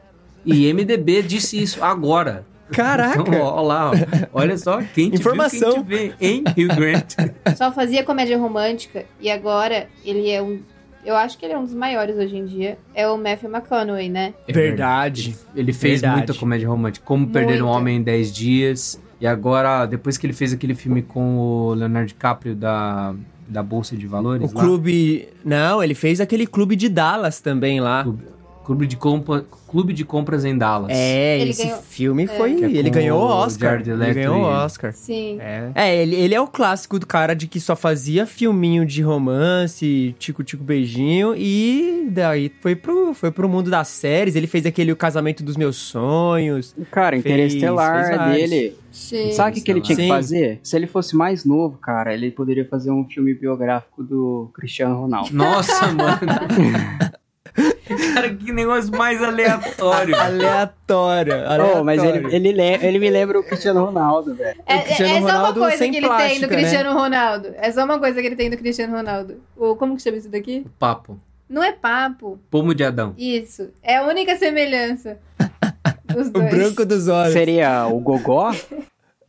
[0.45, 2.45] E MDB disse isso agora.
[2.73, 3.21] Caraca!
[3.21, 3.95] Então, ó, lá, ó.
[4.33, 5.83] olha só quem te Informação.
[5.83, 7.15] Viu, quem te vê, hein, Hugh Grant?
[7.57, 10.61] Só fazia comédia romântica e agora ele é um.
[11.05, 12.77] Eu acho que ele é um dos maiores hoje em dia.
[12.95, 14.35] É o Matthew McConaughey, né?
[14.49, 15.37] Verdade.
[15.55, 16.17] Ele fez Verdade.
[16.17, 17.79] muita comédia romântica, como Perder um Muita.
[17.79, 19.01] Homem em 10 Dias.
[19.21, 23.15] E agora, depois que ele fez aquele filme com o Leonardo DiCaprio da,
[23.49, 24.51] da Bolsa de Valores.
[24.51, 25.29] O lá, clube.
[25.45, 28.03] Não, ele fez aquele clube de Dallas também lá.
[28.03, 28.25] Clube,
[28.69, 30.91] clube de, compra, clube de Compras em Dallas.
[30.91, 32.55] É, Ele esse ganhou- filme foi.
[32.57, 33.81] Que é ele com ganhou o o Oscar.
[33.81, 34.93] Ele ganhou o Oscar.
[34.93, 35.39] Sim.
[35.41, 35.71] É.
[35.75, 40.15] É, ele, ele é o clássico do cara de que só fazia filminho de romance,
[40.19, 44.37] tico-tico beijinho, e daí foi pro, foi pro mundo das séries.
[44.37, 46.77] Ele fez aquele O Casamento dos Meus Sonhos.
[46.91, 48.51] Cara, Fez- Interestelar fez vários.
[48.51, 48.77] dele.
[48.93, 49.33] Sim.
[49.33, 50.09] Sabe o que, que ele tinha que Sim.
[50.09, 50.61] fazer?
[50.63, 55.31] Se ele fosse mais novo, cara, ele poderia fazer um filme biográfico do Cristiano Ronaldo.
[55.33, 56.19] Nossa, mano.
[58.15, 60.15] Cara, que negócio mais aleatório.
[60.21, 61.35] Aleatório.
[61.35, 61.79] aleatório.
[61.81, 64.61] Oh, mas ele, ele, le- ele me lembra o Cristiano Ronaldo, velho.
[64.67, 66.51] É, O Cristiano é, é só uma Ronaldo coisa sem que ele tem plástica, do
[66.51, 66.57] né?
[66.59, 67.55] Cristiano Ronaldo.
[67.57, 69.41] É só uma coisa que ele tem do Cristiano Ronaldo.
[69.57, 70.67] O, como que chama isso daqui?
[70.79, 71.19] Papo.
[71.49, 72.39] Não é papo.
[72.51, 73.15] Pomo de Adão.
[73.17, 73.71] Isso.
[73.83, 75.19] É a única semelhança.
[76.17, 76.51] Os O dois.
[76.51, 77.33] branco dos olhos.
[77.33, 78.53] Seria o Gogó?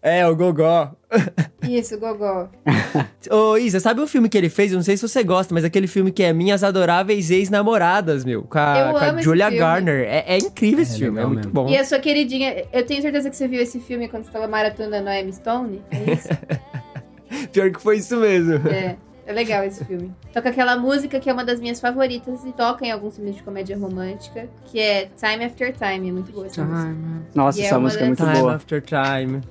[0.02, 0.92] É, o Gogó.
[1.68, 2.48] Isso, Gogó.
[3.30, 4.72] Ô, Isa, sabe um filme que ele fez?
[4.72, 8.44] Eu não sei se você gosta, mas aquele filme que é Minhas Adoráveis Ex-Namoradas, meu.
[8.44, 9.50] Com a, Eu com a amo esse Julia.
[9.50, 10.06] Garner.
[10.08, 11.52] É, é incrível esse É filme, é muito mesmo.
[11.52, 11.68] bom.
[11.70, 14.48] E a sua queridinha, eu tenho certeza que você viu esse filme quando você estava
[14.48, 15.82] maratonando a Emma Stone.
[15.92, 16.30] É isso?
[17.52, 18.54] Pior que foi isso mesmo.
[18.70, 18.96] É.
[19.28, 20.12] É legal esse filme.
[20.34, 23.44] Toca aquela música que é uma das minhas favoritas e toca em alguns filmes de
[23.44, 26.10] comédia romântica, que é Time After Time.
[26.10, 26.96] É muito boa essa música.
[27.36, 28.56] Nossa, E é essa uma música é muito Time boa.
[28.56, 29.42] After Time.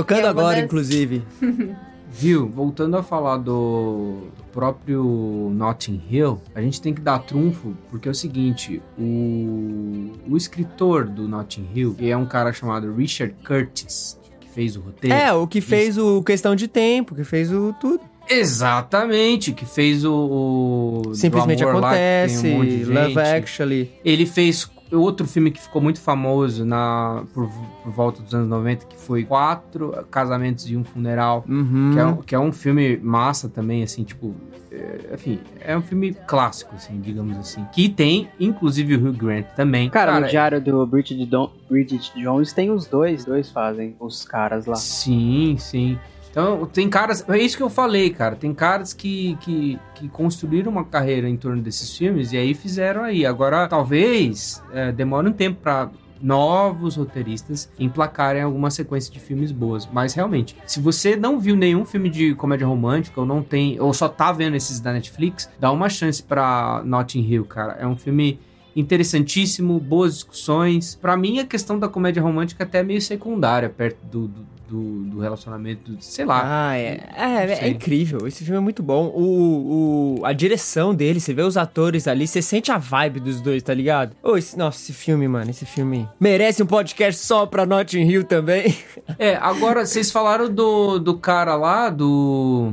[0.00, 1.22] Tocando É agora, das- inclusive.
[2.08, 2.48] Viu?
[2.48, 8.08] Voltando a falar do, do próprio Notting Hill, a gente tem que dar trunfo, porque
[8.08, 13.34] é o seguinte, o, o escritor do Notting Hill, que é um cara chamado Richard
[13.46, 15.14] Curtis, que fez o roteiro.
[15.14, 18.00] É, o que fez o Questão de Tempo, que fez o tudo.
[18.30, 21.02] Exatamente, que fez o...
[21.06, 23.18] o Simplesmente Amor lá, Acontece, um Love.
[23.20, 23.90] Actually.
[24.04, 27.48] Ele fez outro filme que ficou muito famoso na por,
[27.82, 31.44] por volta dos anos 90, que foi Quatro Casamentos e um Funeral.
[31.48, 31.90] Uhum.
[31.92, 34.34] Que é, um, que é um filme massa também, assim, tipo.
[34.70, 37.64] é, enfim, é um filme clássico, assim, digamos assim.
[37.72, 39.90] Que tem, inclusive, o Hugh Grant também.
[39.90, 44.66] Cara, no diário do Bridget, Don Bridget Jones tem os dois, dois fazem os caras
[44.66, 44.76] lá.
[44.76, 45.98] Sim, sim.
[46.36, 47.24] Então, tem caras.
[47.30, 48.36] É isso que eu falei, cara.
[48.36, 53.04] Tem caras que, que, que construíram uma carreira em torno desses filmes e aí fizeram
[53.04, 53.24] aí.
[53.24, 59.88] Agora, talvez é, demore um tempo pra novos roteiristas emplacarem alguma sequência de filmes boas.
[59.90, 63.94] Mas realmente, se você não viu nenhum filme de comédia romântica ou não tem, ou
[63.94, 67.78] só tá vendo esses da Netflix, dá uma chance pra Notting Hill, cara.
[67.80, 68.38] É um filme
[68.76, 70.96] interessantíssimo, boas discussões.
[70.96, 75.04] Pra mim, a questão da comédia romântica até é meio secundária perto do, do, do-
[75.04, 76.42] do relacionamento, do- sei lá.
[76.70, 77.00] Ah, é.
[77.16, 78.26] É, é incrível.
[78.26, 79.06] Esse filme é muito bom.
[79.14, 83.40] O, o, a direção dele, você vê os atores ali, você sente a vibe dos
[83.40, 84.16] dois, tá ligado?
[84.22, 88.24] Ô, esse, nossa, esse filme, mano, esse filme merece um podcast só pra Notting Hill
[88.24, 88.74] também.
[89.18, 92.72] É, agora vocês falaram do, do cara lá, do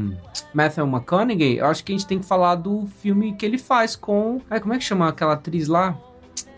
[0.54, 1.58] Matthew McConaughey.
[1.60, 4.42] Eu acho que a gente tem que falar do filme que ele faz com.
[4.50, 5.98] Ai, como é que chama aquela atriz lá?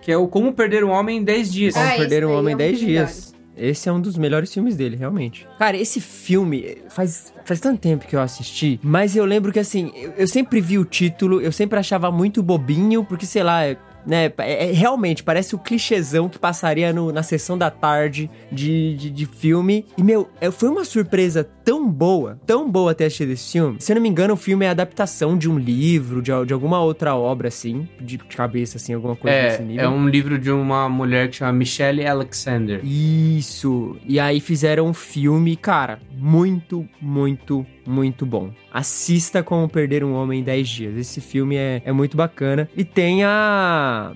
[0.01, 1.73] Que é o Como Perder um Homem em 10 Dias.
[1.75, 3.34] Como Ah, Perder um Homem é em um 10 dos dias.
[3.57, 5.47] Esse é um dos melhores filmes dele, realmente.
[5.57, 9.91] Cara, esse filme faz, faz tanto tempo que eu assisti, mas eu lembro que assim,
[9.95, 13.77] eu, eu sempre vi o título, eu sempre achava muito bobinho, porque sei lá, é-
[14.05, 18.95] né, é- é- realmente parece o clichêzão que passaria no- na sessão da tarde de,
[18.95, 19.85] de, de filme.
[19.97, 23.77] E, meu, é, foi uma surpresa tão boa, tão boa ter assistido esse filme.
[23.81, 26.53] Se eu não me engano, o filme é a adaptação de um livro, de, de
[26.53, 29.83] alguma outra obra, assim, de cabeça, assim, alguma coisa desse É, nível.
[29.85, 32.79] é um livro de uma mulher que chama Michelle Alexander.
[32.85, 33.97] Isso.
[34.07, 38.51] E aí fizeram um filme, cara, muito, muito, muito bom.
[38.71, 40.97] Assista Como Perder um Homem em 10 Dias.
[40.97, 42.69] Esse filme é, é muito bacana.
[42.77, 44.13] E tem a.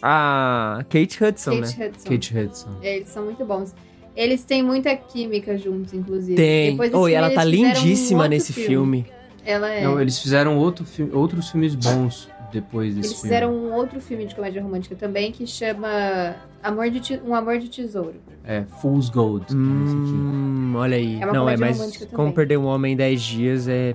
[0.00, 1.86] A Kate Hudson, Kate né?
[1.88, 2.08] Hudson.
[2.08, 2.68] Kate Hudson.
[2.82, 3.74] É, Eles são muito bons.
[4.20, 6.34] Eles têm muita química juntos, inclusive.
[6.34, 6.72] Tem.
[6.72, 9.06] Depois Oh, filme, ela tá eles fizeram um lindíssima outro nesse filme.
[9.46, 9.84] Ela é.
[9.84, 13.22] Não, eles fizeram outro fi- outros filmes bons depois desse Eles filme.
[13.22, 17.68] fizeram um outro filme de comédia romântica também que chama Amor de Um Amor de
[17.68, 18.16] Tesouro.
[18.44, 19.44] É, Fool's Gold.
[19.46, 19.56] esse aqui.
[19.56, 21.20] Hum, olha aí.
[21.20, 22.32] É uma Não, é romântica Como.
[22.32, 23.94] Perder um Homem em 10 Dias é,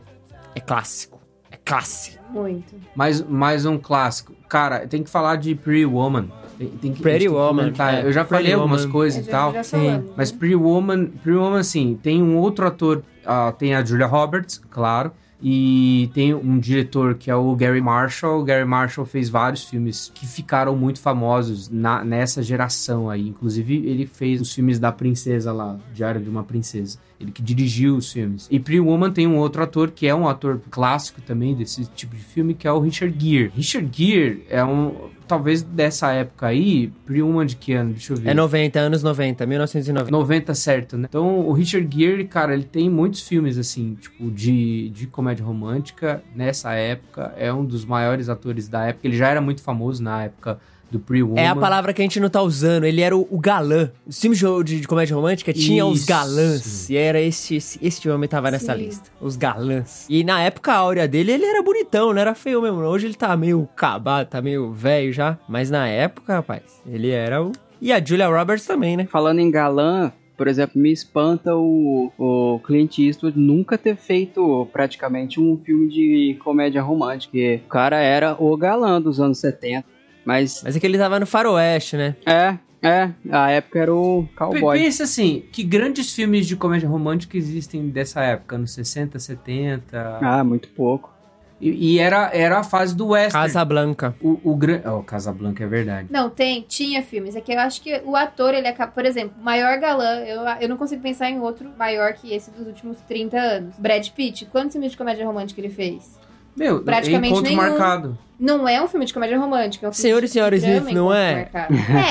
[0.55, 1.19] é clássico.
[1.51, 2.23] É clássico.
[2.31, 2.73] Muito.
[2.95, 4.33] Mais, mais um clássico.
[4.47, 6.29] Cara, tem que falar de Pretty Woman.
[6.57, 7.93] Tem, tem que, Pretty Woman, comentar.
[7.95, 8.91] é, Eu já Pretty falei algumas Woman.
[8.91, 9.63] coisas É, e tal.
[9.63, 10.03] sim.
[10.15, 10.31] Mas?
[10.31, 15.11] Pretty Woman, Pretty Woman, assim, tem um outro ator, ah, tem a Julia Roberts, claro,
[15.41, 18.39] e tem um diretor que é o Gary Marshall.
[18.39, 23.27] O Gary Marshall fez vários filmes que ficaram muito famosos na- nessa geração aí.
[23.27, 26.97] Inclusive, ele fez os filmes da princesa lá, Diário de uma Princesa.
[27.23, 28.47] Ele que dirigiu os filmes.
[28.51, 32.15] E Pretty Woman tem um outro ator que é um ator clássico também desse tipo
[32.15, 33.51] de filme, que é o Richard Gere.
[33.55, 37.93] Richard Gere é um talvez dessa época aí, Pre-Human de que ano?
[37.93, 38.29] Deixa eu ver.
[38.29, 40.11] É 90, anos 90, 1990.
[40.11, 41.07] 90 certo, né?
[41.09, 46.23] Então, o Richard Gere, cara, ele tem muitos filmes, assim, tipo, de, de comédia romântica.
[46.35, 49.07] Nessa época, é um dos maiores atores da época.
[49.07, 50.59] Ele já era muito famoso na época
[50.93, 51.41] do Pre-Woman.
[51.41, 52.85] É a palavra que a gente não tá usando.
[52.85, 53.91] Ele era o, o galã.
[54.07, 56.07] Os filmes de, de, comédia romântica tinha os Isso.
[56.07, 56.89] galãs.
[56.89, 58.85] E era esse, esse, esse homem tava nessa Sim.
[58.85, 59.09] lista.
[59.19, 60.05] Os galãs.
[60.09, 62.79] E na época áurea dele, ele era bonitão, não era feio mesmo.
[62.79, 65.37] Hoje ele tá meio acabado, tá meio velho já.
[65.49, 67.51] Mas na época, rapaz, ele era o.
[67.81, 69.07] E a Julia Roberts também, né?
[69.11, 75.39] Falando em galã, por exemplo, me espanta o, o Clint Eastwood nunca ter feito praticamente
[75.39, 77.31] um filme de comédia romântica.
[77.31, 79.92] porque O cara era o galã dos anos 70.
[80.25, 82.15] Mas Mas é que ele tava no faroeste, né?
[82.25, 84.77] é, é, a época era o cowboy.
[84.77, 90.19] Pensa assim, que grandes filmes de comédia romântica existem dessa época, nos 60, 70.
[90.21, 91.13] Ah, muito pouco.
[91.61, 93.47] E, e era, era a fase do western.
[93.47, 94.13] Casa Blanca.
[94.21, 94.81] O, o gran...
[94.85, 96.09] oh, Casablanca é verdade.
[96.11, 97.37] Não, tem, tinha filmes.
[97.37, 98.91] É que eu acho que o ator, ele acaba.
[98.91, 102.67] Por exemplo, maior galã, eu, eu não consigo pensar em outro maior que esse dos
[102.67, 103.75] últimos 30 anos.
[103.79, 106.19] Brad Pitt, quantos filmes de comédia romântica ele fez?
[106.55, 107.61] Meu, Praticamente encontro nenhum.
[107.61, 108.17] marcado.
[108.39, 110.91] Não é um filme de comédia romântica, é um filme Senhor de e Senhora Smith,
[110.91, 111.49] não é?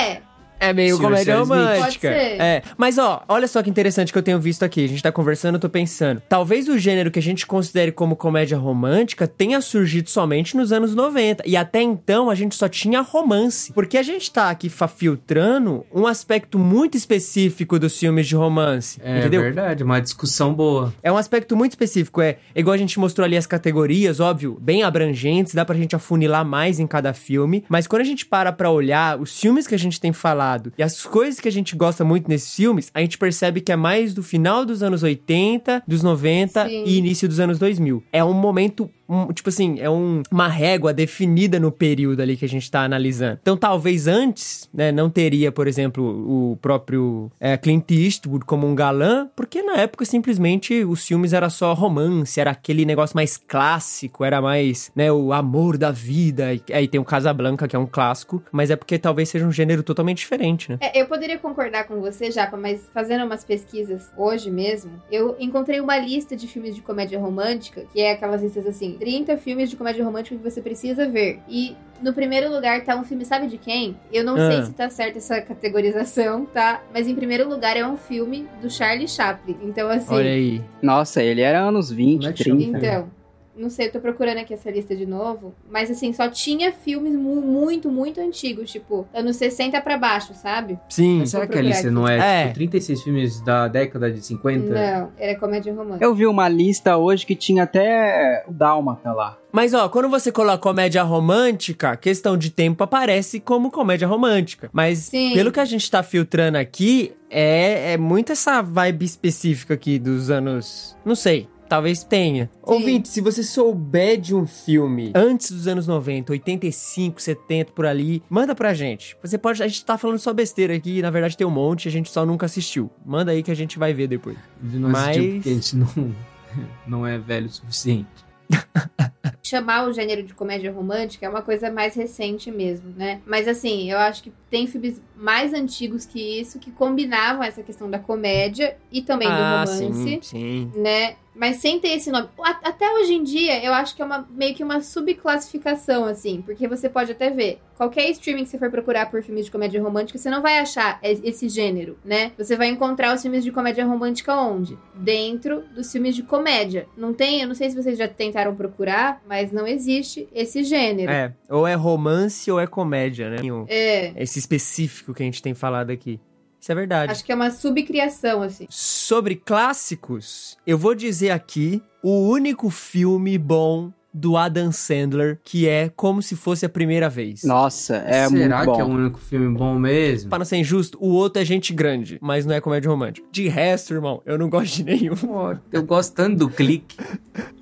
[0.09, 0.21] É,
[0.63, 1.57] É meio Senhor comédia Sam Smith.
[1.59, 1.81] romântica.
[1.83, 2.41] Pode ser.
[2.41, 4.83] É, mas ó, olha só que interessante que eu tenho visto aqui.
[4.85, 6.21] A gente tá conversando, eu tô pensando.
[6.29, 10.95] Talvez o gênero que a gente considere como comédia romântica tenha surgido somente nos anos
[10.95, 11.43] 90.
[11.45, 13.71] E até então a gente só tinha romance.
[13.73, 18.99] Porque a gente tá aqui fa- filtrando um aspecto muito específico dos filmes de romance.
[19.03, 19.41] É entendeu?
[19.41, 20.93] verdade, uma discussão boa.
[21.01, 24.83] É um aspecto muito específico, é igual a gente mostrou ali as categorias, óbvio, bem
[24.83, 28.69] abrangentes, dá pra gente afunilar mais em cada filme, mas quando a gente para pra
[28.69, 32.03] olhar os filmes que a gente tem falado e as coisas que a gente gosta
[32.03, 36.03] muito nesses filmes, a gente percebe que é mais do final dos anos 80, dos
[36.03, 36.83] 90 Sim.
[36.85, 38.03] e início dos anos 2000.
[38.11, 42.45] É um momento um- tipo assim, é um- uma régua definida no período ali que
[42.45, 43.39] a gente tá analisando.
[43.41, 48.75] Então, talvez antes, né, não teria, por exemplo, o próprio é, Clint Eastwood como um
[48.75, 54.23] galã, porque na época simplesmente os filmes era só romance, era aquele negócio mais clássico,
[54.23, 56.47] era mais, né, o amor da vida.
[56.73, 59.83] Aí tem o Casablanca, que é um clássico, mas é porque talvez seja um gênero
[59.83, 60.77] totalmente diferente, né?
[60.81, 65.79] É, eu poderia concordar com você, Japa, mas fazendo umas pesquisas hoje mesmo, eu encontrei
[65.79, 69.75] uma lista de filmes de comédia romântica, que é aquelas listas assim, 30 filmes de
[69.75, 71.39] comédia romântica que você precisa ver.
[71.49, 73.97] E no primeiro lugar tá um filme, sabe de quem?
[74.11, 74.49] Eu não Ah.
[74.51, 76.81] sei se tá certa essa categorização, tá?
[76.93, 79.57] Mas em primeiro lugar é um filme do Charlie Chaplin.
[79.63, 80.13] Então, assim.
[80.13, 80.61] Olha aí.
[80.81, 82.59] Nossa, ele era anos 20, Como é que chama?
[82.61, 82.77] 30.
[82.77, 83.09] Então,
[83.55, 85.53] não sei, eu tô procurando aqui essa lista de novo.
[85.69, 90.79] Mas assim, só tinha filmes mu- muito, muito antigos, tipo, anos 60 pra baixo, sabe?
[90.89, 91.25] Sim.
[91.25, 92.43] Será que a lista procurar não é, É.
[92.43, 94.69] tipo, 36 filmes da década de 50?
[94.73, 96.03] Não, era comédia romântica.
[96.05, 99.37] Eu vi uma lista hoje que tinha até o Dálmata lá.
[99.51, 104.67] Mas ó, quando você coloca comédia romântica, questão de tempo aparece como comédia romântica.
[104.73, 105.33] Mas Sim.
[105.33, 110.31] pelo que a gente tá filtrando aqui, é, é muito essa vibe específica aqui dos
[110.31, 110.97] anos.
[111.05, 111.47] Não sei.
[111.73, 112.51] Talvez tenha.
[112.61, 118.21] Ouvinte, se você souber de um filme antes dos anos 90, 85, 70, por ali,
[118.29, 119.17] manda pra gente.
[119.23, 119.63] Você pode.
[119.63, 122.27] A gente tá falando só besteira aqui, na verdade tem um monte, a gente só
[122.27, 122.91] nunca assistiu.
[123.03, 124.37] Manda aí que a gente vai ver depois.
[124.61, 126.15] Não Mas- assistiu porque a gente não,
[126.85, 128.07] não é velho o suficiente.
[129.43, 133.21] chamar o gênero de comédia romântica é uma coisa mais recente mesmo, né?
[133.25, 137.89] Mas assim, eu acho que tem filmes mais antigos que isso que combinavam essa questão
[137.89, 139.83] da comédia e também do romance.
[139.85, 140.71] Ah, sim, sim.
[140.75, 141.15] né?
[141.35, 142.27] Mas sem ter esse nome.
[142.63, 144.81] Até hoje em dia, eu acho que é uma, meio que uma
[145.27, 146.41] subclassificação, assim.
[146.41, 147.59] Porque você pode até ver.
[147.75, 150.99] Qualquer streaming que você for procurar por filmes de comédia romântica, você não vai achar
[151.03, 152.31] e- esse gênero, né?
[152.37, 154.77] Você vai encontrar os filmes de comédia romântica onde?
[154.93, 156.87] Dentro dos filmes de comédia.
[156.95, 161.11] Não tem, eu não sei se vocês já tentaram procurar, mas não existe esse gênero.
[161.11, 163.37] É, ou é romance ou é comédia, né?
[163.67, 166.19] É, Esse específico que a gente tem falado aqui.
[166.63, 167.11] Isso é verdade.
[167.11, 168.65] acho que é uma subcriação, assim.
[168.69, 175.89] Sobre clássicos, eu vou dizer aqui o único filme bom do Adam Sandler, que é
[175.89, 177.43] como se fosse a primeira vez.
[177.43, 178.75] Nossa, é Será muito bom.
[178.75, 180.29] que é o único filme bom mesmo?
[180.29, 183.27] Para não ser injusto, o outro é gente grande, mas não é comédia romântica.
[183.29, 185.15] De resto, irmão, eu não gosto de nenhum.
[185.17, 186.95] Pô, eu gosto tanto do Clique.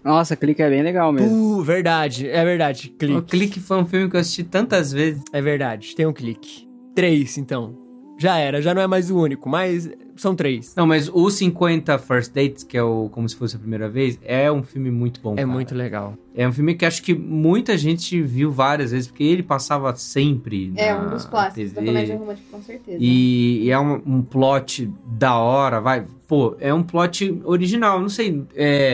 [0.04, 1.58] Nossa, clique é bem legal mesmo.
[1.58, 2.92] Uh, verdade, é verdade.
[2.94, 3.22] O Clique.
[3.24, 5.24] Clique foi um filme que eu assisti tantas vezes.
[5.34, 6.70] É verdade, tem um clique.
[6.94, 7.81] Três, então.
[8.22, 10.74] Já era, já não é mais o único, mas São três.
[10.76, 14.20] Não, mas o 50 First Dates, que é o Como Se Fosse a Primeira Vez,
[14.24, 15.48] é um filme muito bom, É cara.
[15.48, 16.14] muito legal.
[16.34, 20.72] É um filme que acho que muita gente viu várias vezes, porque ele passava sempre
[20.78, 21.88] É na um dos clássicos da TV.
[21.88, 22.98] comédia romântica, com certeza.
[23.02, 26.06] E, e é um, um plot da hora, vai.
[26.30, 28.46] Pô, é um plot original, não sei.
[28.56, 28.94] É,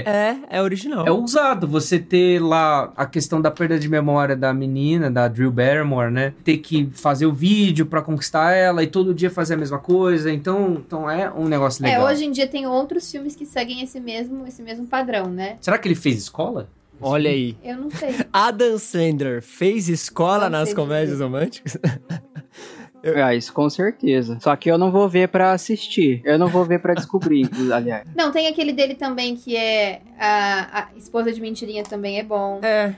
[0.50, 1.06] É, é original.
[1.06, 5.52] é ousado você ter lá a questão da perda de memória da menina, da Drew
[5.52, 6.34] Barrymore, né?
[6.44, 10.32] Ter que fazer o vídeo pra conquistar ela e todo dia fazer a mesma coisa.
[10.34, 12.08] Então, então é um negócio É, legal.
[12.08, 15.58] hoje em dia tem outros filmes que seguem esse mesmo, esse mesmo padrão, né?
[15.62, 16.70] Será que ele fez escola?
[17.00, 17.56] Olha aí.
[17.64, 18.10] Eu não sei.
[18.34, 21.78] Adam Sandler fez escola Não nas comédias românticas?
[23.24, 24.38] Ah, isso com certeza.
[24.42, 26.20] Só que eu não vou ver pra assistir.
[26.26, 28.06] Eu não vou ver pra descobrir, aliás.
[28.14, 32.60] Não, tem aquele dele também que é a, a esposa de mentirinha também é bom.
[32.64, 32.96] É,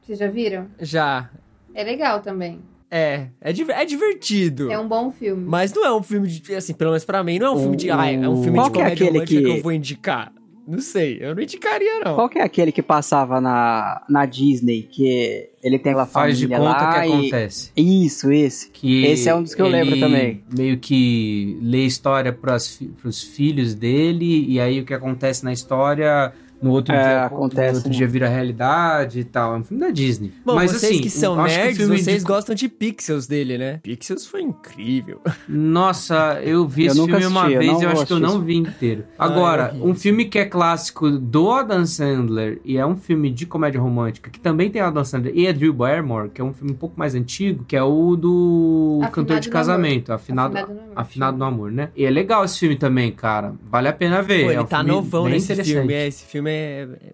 [0.00, 0.68] Vocês já viram?
[0.80, 1.28] já.
[1.74, 2.60] É legal também.
[2.96, 4.70] É, é, div- é divertido.
[4.70, 5.44] É um bom filme.
[5.44, 7.58] Mas não é um filme de, assim, pelo menos pra mim, não é um O-
[7.60, 9.46] filme de, ai, é um filme Qual de que é comédia aquele romântica que...
[9.52, 10.32] que- eu vou indicar.
[10.66, 12.14] Não sei, eu não indicaria não.
[12.14, 16.46] Qual que é aquele que passava na, na Disney, que ele tem lá Faz de
[16.48, 17.12] família conta lá que e...
[17.12, 17.70] acontece.
[17.76, 18.70] Isso, esse.
[18.70, 20.42] Que Esse é um dos que eu lembro também.
[20.56, 25.52] Meio que lê história pras, fi- pros filhos dele, e aí o que acontece na
[25.52, 26.32] história,
[26.64, 27.96] no outro, É, dia, acontece, no outro né?
[27.96, 29.54] dia vira realidade e tal.
[29.54, 30.32] É um filme da Disney.
[30.44, 33.58] Bom, Mas vocês assim, que são que nerds, filme vocês de- gostam de Pixels dele,
[33.58, 33.80] né?
[33.82, 35.20] Pixels foi incrível.
[35.48, 38.20] Nossa, eu vi Eu esse filme uma assisti, eu vez e eu acho que eu
[38.20, 39.04] não vi inteiro.
[39.18, 39.90] Ah, Agora, eu vi.
[39.90, 44.30] um filme que é clássico do Adam Sandler e é um filme de comédia romântica,
[44.30, 46.76] que também tem o Adam Sandler e a Drew Barrymore, que é um filme um
[46.76, 50.92] pouco mais antigo, que é o do Afinado Cantor de Casamento, Afinado, Afinado no Amor.
[50.96, 51.88] Afinado no Amor, né?
[51.96, 53.54] E é legal esse filme também, cara.
[53.70, 54.44] Vale a pena ver.
[54.44, 55.74] Pô, é ele um tá novão nesse interessante.
[55.74, 55.92] filme.
[55.94, 56.53] É, esse filme é,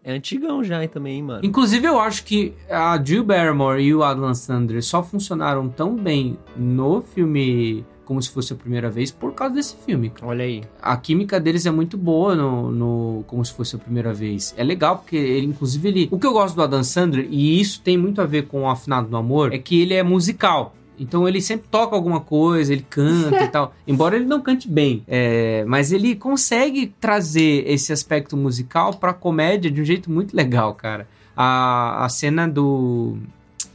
[0.04, 1.40] é antigão já também, hein, mano.
[1.44, 6.38] Inclusive, eu acho que a Drew Barrymore e o Adam Sandler só funcionaram tão bem
[6.56, 10.12] no filme como se fosse a primeira vez por causa desse filme.
[10.20, 10.64] Olha aí.
[10.82, 14.52] A química deles é muito boa no, no como se fosse a primeira vez.
[14.56, 16.08] É legal porque ele, inclusive, ele.
[16.10, 18.68] O que eu gosto do Adam Sandler, e isso tem muito a ver com o
[18.68, 20.74] Afinado do Amor, é que ele é musical.
[21.00, 23.74] Então ele sempre toca alguma coisa, ele canta e tal.
[23.88, 25.02] Embora ele não cante bem.
[25.08, 30.74] é, mas ele consegue trazer esse aspecto musical pra comédia de um jeito muito legal,
[30.74, 31.08] cara.
[31.34, 33.16] A, a cena do.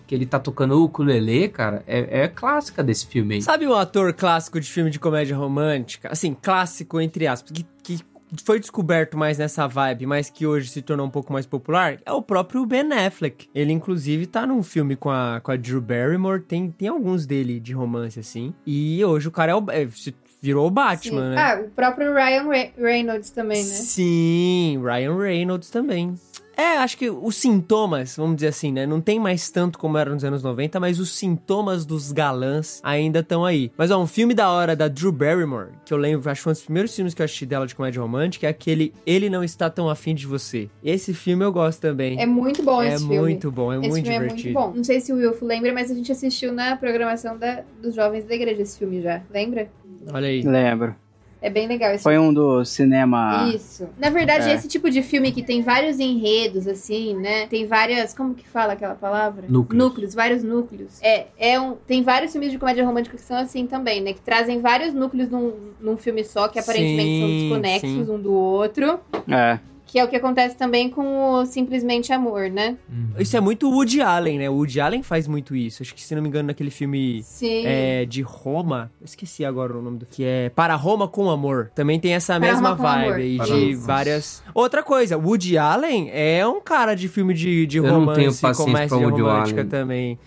[0.05, 3.41] Que ele tá tocando o ukulele, cara, é, é clássica desse filme aí.
[3.41, 6.09] Sabe um ator clássico de filme de comédia romântica?
[6.11, 7.65] Assim, clássico entre aspas, que,
[8.43, 11.99] foi descoberto mais nessa vibe, mas que hoje se tornou um pouco mais popular?
[12.05, 13.47] É o próprio Ben Affleck.
[13.53, 17.59] Ele, inclusive, tá num filme com a, com a Drew Barrymore, tem, tem alguns dele
[17.59, 18.53] de romance, assim.
[18.65, 21.35] E hoje o cara é o, é, se virou o Batman, Sim.
[21.35, 21.41] né?
[21.41, 23.63] Ah, o próprio Ryan Re- Reynolds também, né?
[23.63, 26.15] Sim, Ryan Reynolds também.
[26.57, 28.85] É, acho que os sintomas, vamos dizer assim, né?
[28.85, 33.19] Não tem mais tanto como era nos anos 90, mas os sintomas dos galãs ainda
[33.19, 33.71] estão aí.
[33.77, 36.51] Mas ó, um filme da hora da Drew Barrymore, que eu lembro, acho que foi
[36.51, 39.43] um dos primeiros filmes que eu assisti dela de comédia romântica, é aquele Ele Não
[39.43, 40.69] Está Tão Afim de Você.
[40.83, 42.19] Esse filme eu gosto também.
[42.19, 43.19] É muito bom É esse filme.
[43.19, 44.49] muito bom, é esse muito filme divertido.
[44.49, 44.77] é muito bom.
[44.77, 48.25] Não sei se o Wilfo lembra, mas a gente assistiu na programação da, dos jovens
[48.25, 49.21] da igreja esse filme já.
[49.29, 49.69] Lembra?
[50.11, 50.41] Olha aí.
[50.41, 50.95] Lembro.
[51.45, 53.47] É bem legal esse Foi um do cinema.
[53.53, 53.87] Isso.
[53.99, 54.55] Na verdade, É.
[54.55, 57.45] esse tipo de filme que tem vários enredos, assim, né?
[57.45, 58.15] Tem várias.
[58.15, 59.45] Como que fala aquela palavra?
[59.47, 59.83] Núcleos.
[59.83, 60.99] Núcleos, vários núcleos.
[61.03, 61.75] É, é um.
[61.85, 64.13] Tem vários filmes de comédia romântica que são assim também, né?
[64.13, 68.11] Que trazem vários núcleos num, num filme só, que aparentemente são Sim, desconexos sim.
[68.11, 68.99] um do outro.
[69.29, 69.59] É.
[69.95, 72.75] Que é o que acontece também com o Simplesmente Amor, né?
[73.17, 74.49] Isso é muito Woody Allen, né?
[74.49, 75.81] O Woody Allen faz muito isso.
[75.81, 77.63] Acho que, se não me engano, naquele filme Sim.
[77.65, 78.91] é, de Roma.
[78.99, 81.71] Eu esqueci agora o nome do que é Para Roma com Amor.
[81.73, 83.15] Também tem essa Para mesma Roma vibe Amor.
[83.15, 83.87] aí Para de Roma.
[83.87, 84.43] várias.
[84.53, 88.57] Outra coisa, Woody Allen é um cara de filme de, de Eu não tenho romance,
[88.57, 89.69] comédia Woody romântica Allen.
[89.69, 90.19] também.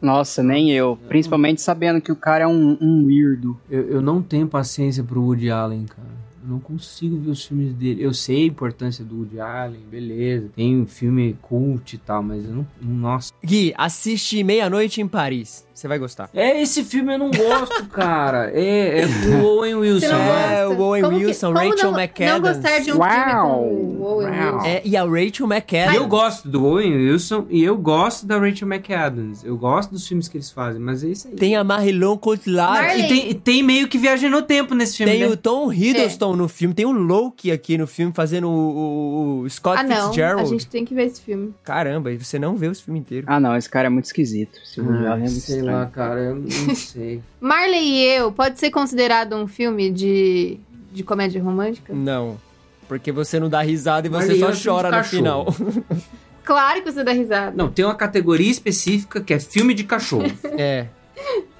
[0.00, 0.98] Nossa, nem eu.
[1.06, 3.56] Principalmente sabendo que o cara é um, um weirdo.
[3.70, 6.21] Eu, eu não tenho paciência pro Woody Allen, cara.
[6.44, 8.02] Não consigo ver os filmes dele.
[8.02, 10.50] Eu sei a importância do Woody Allen, beleza.
[10.54, 12.66] Tem um filme cult e tal, mas eu não.
[12.80, 13.32] Nossa.
[13.44, 15.66] Gui, assiste Meia-Noite em Paris.
[15.74, 16.28] Você vai gostar.
[16.34, 18.50] É, esse filme eu não gosto, cara.
[18.52, 19.06] É, é
[19.36, 20.60] o Owen Wilson, Você não né?
[20.60, 22.32] É, o Owen Como que- Wilson, como Rachel não, McAdams.
[22.32, 23.10] Não gostar de um Uau.
[23.10, 24.54] filme com o Owen Uau.
[24.54, 24.66] Wilson.
[24.66, 25.94] É, e a Rachel McAdams.
[25.96, 29.44] eu gosto do Owen Wilson e eu gosto da Rachel McAdams.
[29.44, 31.34] Eu gosto dos filmes que eles fazem, mas é isso aí.
[31.34, 32.98] Tem a Marilyn Cotillard.
[33.00, 35.28] E tem, tem meio que viagem no tempo nesse filme, Tem né?
[35.28, 39.50] o Tom Hiddleston no filme, tem o Loki aqui no filme fazendo o, o- o
[39.50, 40.04] Scott Ah, não.
[40.06, 40.42] Fitzgerald.
[40.42, 41.54] A gente tem que ver esse filme.
[41.64, 43.26] Caramba, e você não vê o filme inteiro.
[43.28, 44.58] Ah, não, esse cara é muito esquisito.
[44.62, 44.84] Esse Ah,
[45.16, 45.30] é muito
[45.62, 45.78] sei estranho.
[45.78, 47.20] lá, cara, eu não sei.
[47.40, 50.58] Marley e Eu pode ser considerado um filme de,
[50.92, 51.92] de comédia romântica?
[51.94, 52.36] Não.
[52.88, 55.52] Porque você não dá risada e você Marley, só é filme chora de no cachorro.
[55.52, 55.96] final.
[56.44, 57.52] Claro que você dá risada.
[57.56, 60.26] Não, tem uma categoria específica que é filme de cachorro.
[60.58, 60.88] é.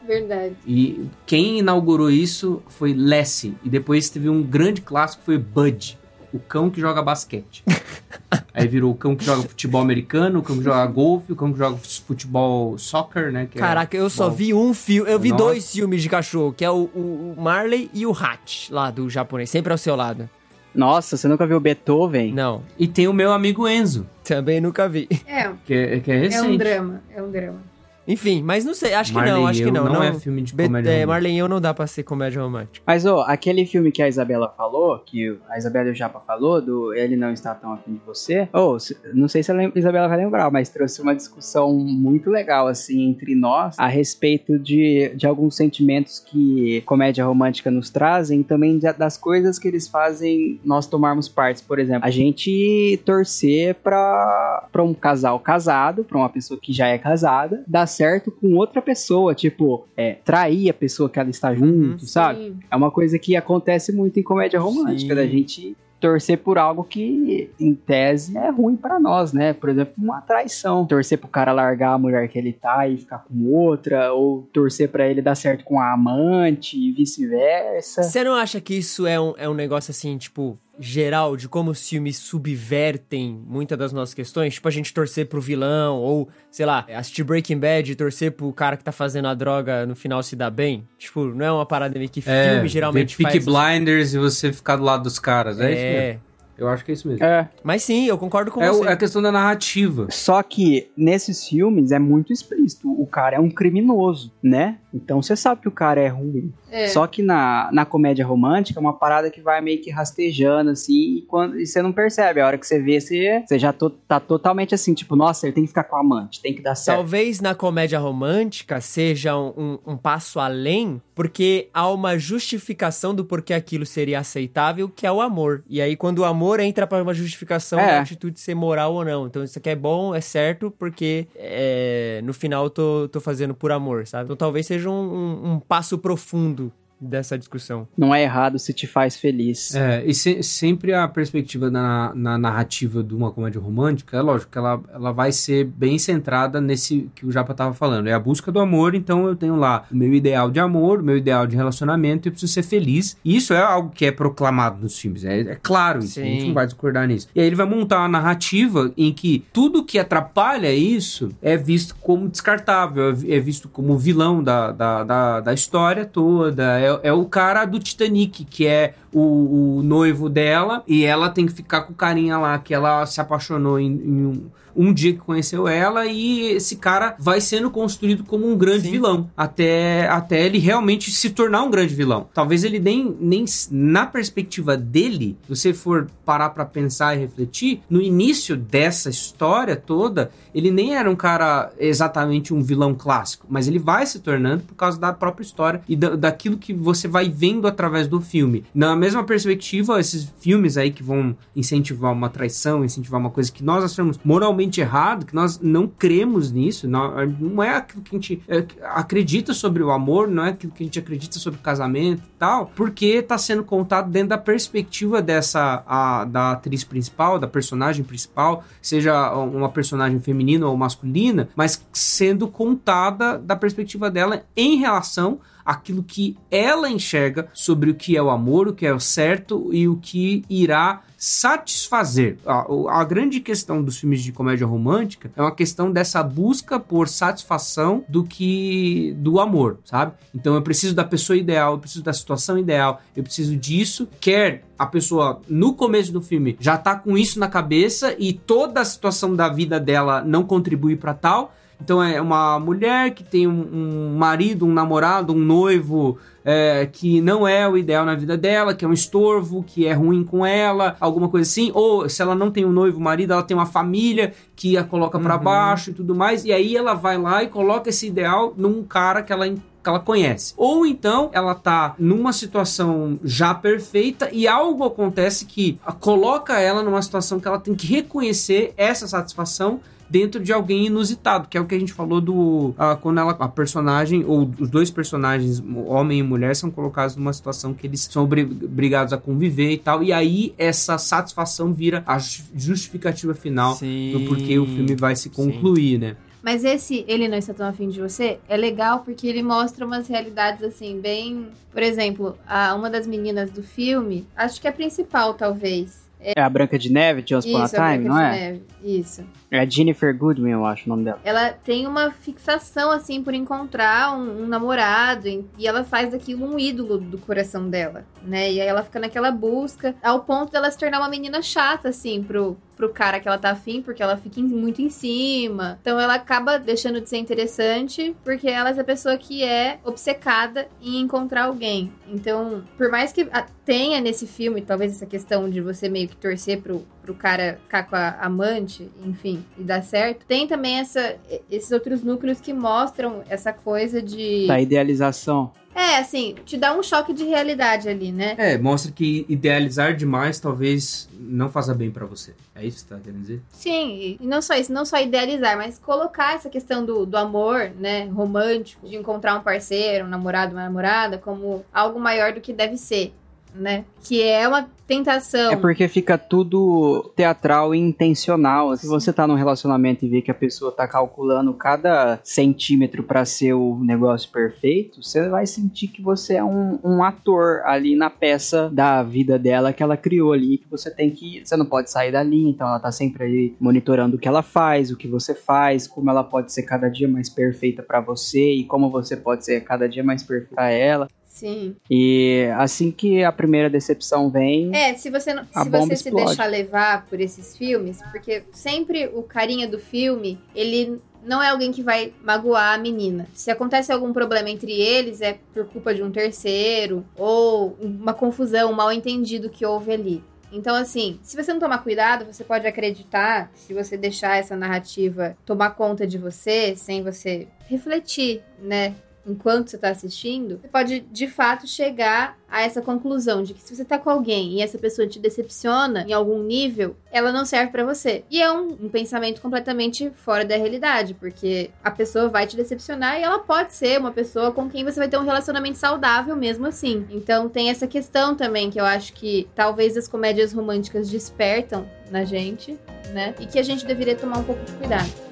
[0.04, 0.56] Verdade.
[0.66, 3.54] E quem inaugurou isso foi Lassie.
[3.62, 5.96] E depois teve um grande clássico que foi Bud,
[6.32, 7.62] o cão que joga basquete.
[8.54, 11.52] Aí virou o cão que joga futebol americano, o cão que joga golfe, o cão
[11.52, 13.46] que joga futebol soccer, né?
[13.50, 15.10] que é Caraca, eu só vi um filme.
[15.10, 15.44] Eu vi Nossa.
[15.44, 19.48] dois filmes de cachorro, que é o, o- Marley e o Hatch, lá do japonês,
[19.50, 20.28] sempre ao seu lado.
[20.74, 22.32] Nossa, você nunca viu Beethoven?
[22.32, 25.06] Não, E tem o meu amigo Enzo, também nunca vi.
[25.26, 26.48] É, que é, que é é recente.
[26.48, 27.02] um drama.
[27.14, 27.71] É um drama.
[28.06, 29.84] Enfim, mas não sei, acho que Marley não, e acho que Eu não.
[29.84, 31.06] não é filme de comédia É, romântica.
[31.06, 32.80] Marley e eu não dá pra ser comédia romântica.
[32.86, 36.60] Mas, ó, aquele filme que a Isabela falou, que a Isabela e o Japa falou,
[36.60, 40.08] do Ele Não Está Tão Afim de Você, ô, se- não sei se a Isabela
[40.08, 45.26] vai lembrar, mas trouxe uma discussão muito legal, assim, entre nós, a respeito de, de
[45.26, 50.86] alguns sentimentos que comédia romântica nos trazem, e também das coisas que eles fazem nós
[50.86, 51.62] tomarmos partes.
[51.62, 56.88] Por exemplo, a gente torcer pra, pra um casal casado, pra uma pessoa que já
[56.88, 61.54] é casada, dar certo com outra pessoa, tipo, é, trair a pessoa que ela está
[61.54, 62.46] junto, sabe?
[62.46, 62.56] Sim.
[62.70, 65.14] É uma coisa que acontece muito em comédia romântica, Sim.
[65.14, 69.52] da gente torcer por algo que, em tese, é ruim pra nós, né?
[69.52, 70.84] Por exemplo, uma traição.
[70.84, 74.88] Torcer pro cara largar a mulher que ele tá e ficar com outra, ou torcer
[74.88, 78.02] pra ele dar certo com a amante e vice-versa.
[78.02, 81.70] Você não acha que isso é um, é um negócio assim, tipo, geral, de como
[81.70, 84.54] os filmes subvertem muitas das nossas questões?
[84.54, 88.52] Tipo, a gente torcer pro vilão, ou, sei lá, assistir Breaking Bad e torcer pro
[88.52, 90.86] cara que tá fazendo a droga no final se dar bem?
[90.98, 93.44] Tipo, não é uma parada meio que É, filme geralmente ver Peaky faz.
[93.74, 96.20] Blinders e você ficar do lado dos caras, é, isso É, mesmo.
[96.58, 97.24] Eu acho que é isso mesmo.
[97.24, 97.48] É.
[97.64, 98.86] mas sim, eu concordo com É, você.
[98.88, 100.06] é a questão da narrativa.
[100.10, 102.90] Só que nesses filmes é muito explícito.
[102.92, 104.78] O cara é um criminoso, né?
[104.94, 106.52] Então você sabe que o cara é ruim.
[106.70, 106.88] É.
[106.88, 111.16] Só que na, na comédia romântica é uma parada que vai meio que rastejando, assim,
[111.18, 112.40] e, quando, e você não percebe.
[112.40, 115.54] A hora que você vê, você, você já to- tá totalmente assim, tipo, nossa, ele
[115.54, 116.96] tem que ficar com a amante, tem que dar certo.
[116.98, 123.24] Talvez na comédia romântica seja um, um- um passo além, porque há uma justificação do
[123.24, 125.62] porquê aquilo seria aceitável, que é o amor.
[125.68, 127.86] E aí, quando o amor entra para uma justificação É.
[127.86, 129.26] da atitude ser moral ou não.
[129.26, 133.54] Então, isso aqui é bom, é certo, porque é, no final eu tô, tô fazendo
[133.54, 134.24] por amor, sabe?
[134.24, 136.72] Então, talvez seja um, um- um passo profundo
[137.02, 137.86] dessa discussão.
[137.96, 139.74] Não é errado se te faz feliz.
[139.74, 144.52] É, e se- sempre a perspectiva na, na narrativa de uma comédia romântica, é lógico
[144.52, 148.06] que ela, ela vai ser bem centrada nesse que o Japa tava falando.
[148.06, 151.02] É a busca do amor, então eu tenho lá o meu ideal de amor, o
[151.04, 153.16] meu ideal de relacionamento, e eu preciso ser feliz.
[153.24, 156.42] E isso é algo que é proclamado nos filmes, é, é claro isso, a gente
[156.42, 156.46] Sim.
[156.48, 157.28] não vai discordar nisso.
[157.34, 161.96] E aí ele vai montar uma narrativa em que tudo que atrapalha isso é visto
[162.00, 167.12] como descartável, é é visto como vilão da, da, da, da história toda, é, é
[167.12, 171.82] o cara do Titanic, que é o, o noivo dela, e ela tem que ficar
[171.82, 175.68] com o carinha lá, que ela se apaixonou em, em um, um dia que conheceu
[175.68, 178.90] ela, e esse cara vai sendo construído como um grande Sim.
[178.92, 182.28] vilão, até, até ele realmente se tornar um grande vilão.
[182.32, 187.80] Talvez ele nem, nem na perspectiva dele, se você for parar pra pensar e refletir,
[187.88, 193.68] no início dessa história toda, ele nem era um cara exatamente um vilão clássico, mas
[193.68, 197.28] ele vai se tornando por causa da própria história e da, daquilo que você vai
[197.28, 198.64] vendo através do filme.
[198.74, 203.64] Na mesma perspectiva, esses filmes aí que vão incentivar uma traição, incentivar uma coisa que
[203.64, 208.18] nós achamos moralmente errado, que nós não cremos nisso, não, não é aquilo que a
[208.18, 211.62] gente é, acredita sobre o amor, não é aquilo que a gente acredita sobre o
[211.62, 217.38] casamento e tal, porque tá sendo contado dentro da perspectiva dessa a, da atriz principal,
[217.38, 224.44] da personagem principal, seja uma personagem feminina ou masculina, mas sendo contada da perspectiva dela
[224.56, 228.92] em relação àquilo que ela enxerga sobre o que é o amor, o que é
[228.92, 232.36] o certo e o que irá satisfazer.
[232.44, 232.66] A,
[232.98, 238.04] a grande questão dos filmes de comédia romântica é uma questão dessa busca por satisfação
[238.08, 240.14] do que do amor, sabe?
[240.34, 244.64] Então eu preciso da pessoa ideal, eu preciso da situação ideal, eu preciso disso, quer
[244.76, 248.84] a pessoa no começo do filme já tá com isso na cabeça e toda a
[248.84, 251.54] situação da vida dela não contribui para tal.
[251.82, 257.20] Então é uma mulher que tem um, um marido, um namorado, um noivo é, que
[257.20, 260.46] não é o ideal na vida dela, que é um estorvo, que é ruim com
[260.46, 261.70] ela, alguma coisa assim.
[261.74, 264.84] Ou se ela não tem um noivo, um marido, ela tem uma família que a
[264.84, 266.44] coloca pra baixo e tudo mais.
[266.44, 269.98] E aí ela vai lá e coloca esse ideal num cara que ela que ela
[269.98, 270.54] conhece.
[270.56, 277.02] Ou então ela tá numa situação já perfeita e algo acontece que coloca ela numa
[277.02, 279.80] situação que ela tem que reconhecer essa satisfação
[280.12, 283.32] dentro de alguém inusitado, que é o que a gente falou do ah, quando ela
[283.32, 288.02] a personagem ou os dois personagens, homem e mulher, são colocados numa situação que eles
[288.02, 293.32] são obri- obrigados a conviver e tal, e aí essa satisfação vira a ju- justificativa
[293.32, 295.30] final Sim, do porquê o filme vai se sim.
[295.30, 296.16] concluir, né?
[296.42, 300.08] Mas esse Ele Não Está Tão Afim de Você é legal porque ele mostra umas
[300.08, 301.46] realidades assim, bem.
[301.70, 306.02] Por exemplo, a, uma das meninas do filme, acho que é a principal, talvez.
[306.20, 308.30] É a Branca de Neve, de a Time, Branca não de é?
[308.30, 308.62] Neve.
[308.84, 309.22] Isso.
[309.52, 311.20] É a Jennifer Goodman, eu acho o nome dela.
[311.22, 316.58] Ela tem uma fixação, assim, por encontrar um, um namorado e ela faz daquilo um
[316.58, 318.50] ídolo do coração dela, né?
[318.50, 322.22] E aí ela fica naquela busca, ao ponto dela se tornar uma menina chata, assim,
[322.22, 325.78] pro, pro cara que ela tá afim, porque ela fica muito em cima.
[325.82, 330.66] Então ela acaba deixando de ser interessante, porque ela é essa pessoa que é obcecada
[330.80, 331.92] em encontrar alguém.
[332.08, 336.16] Então, por mais que a- tenha nesse filme, talvez essa questão de você meio que
[336.16, 341.16] torcer pro, pro cara ficar com a amante, enfim, e dar certo, tem também essa,
[341.50, 344.46] esses outros núcleos que mostram essa coisa de.
[344.46, 345.52] Da idealização.
[345.74, 348.34] É, assim, te dá um choque de realidade ali, né?
[348.36, 352.34] É, mostra que idealizar demais talvez não faça bem pra você.
[352.54, 353.42] É isso que você tá querendo dizer?
[353.48, 357.70] Sim, e não só isso, não só idealizar, mas colocar essa questão do, do amor,
[357.78, 362.52] né, romântico, de encontrar um parceiro, um namorado, uma namorada, como algo maior do que
[362.52, 363.14] deve ser,
[363.54, 363.84] né?
[364.02, 365.52] Que é uma tentação.
[365.52, 368.76] É porque fica tudo teatral e intencional.
[368.76, 373.24] Se você tá num relacionamento e vê que a pessoa tá calculando cada centímetro pra
[373.24, 378.10] ser o negócio perfeito, você vai sentir que você é um, um ator ali na
[378.10, 381.42] peça da vida dela que ela criou ali, que você tem que.
[381.44, 384.90] Você não pode sair dali, então ela tá sempre ali monitorando o que ela faz,
[384.90, 388.64] o que você faz, como ela pode ser cada dia mais perfeita pra você e
[388.64, 391.08] como você pode ser cada dia mais perfeita pra ela.
[391.32, 391.74] Sim.
[391.90, 396.26] E assim que a primeira decepção vem, É, se você, não, se você se explode.
[396.26, 401.72] deixar levar por esses filmes, porque sempre o carinha do filme, ele não é alguém
[401.72, 403.26] que vai magoar a menina.
[403.32, 408.70] Se acontece algum problema entre eles, é por culpa de um terceiro, ou uma confusão,
[408.70, 410.22] um mal entendido que houve ali.
[410.52, 415.34] Então, assim, se você não tomar cuidado, você pode acreditar, se você deixar essa narrativa
[415.46, 418.94] tomar conta de você, sem você refletir, né?
[419.26, 423.74] Enquanto você tá assistindo, você pode de fato chegar a essa conclusão de que se
[423.74, 427.72] você tá com alguém e essa pessoa te decepciona em algum nível, ela não serve
[427.72, 428.24] pra você.
[428.30, 433.18] E é um, um pensamento completamente fora da realidade, porque a pessoa vai te decepcionar
[433.18, 436.66] e ela pode ser uma pessoa com quem você vai ter um relacionamento saudável mesmo
[436.66, 437.06] assim.
[437.10, 442.24] Então tem essa questão também que eu acho que talvez as comédias românticas despertam na
[442.24, 442.78] gente,
[443.12, 443.34] né?
[443.40, 445.31] E que a gente deveria tomar um pouco de cuidado.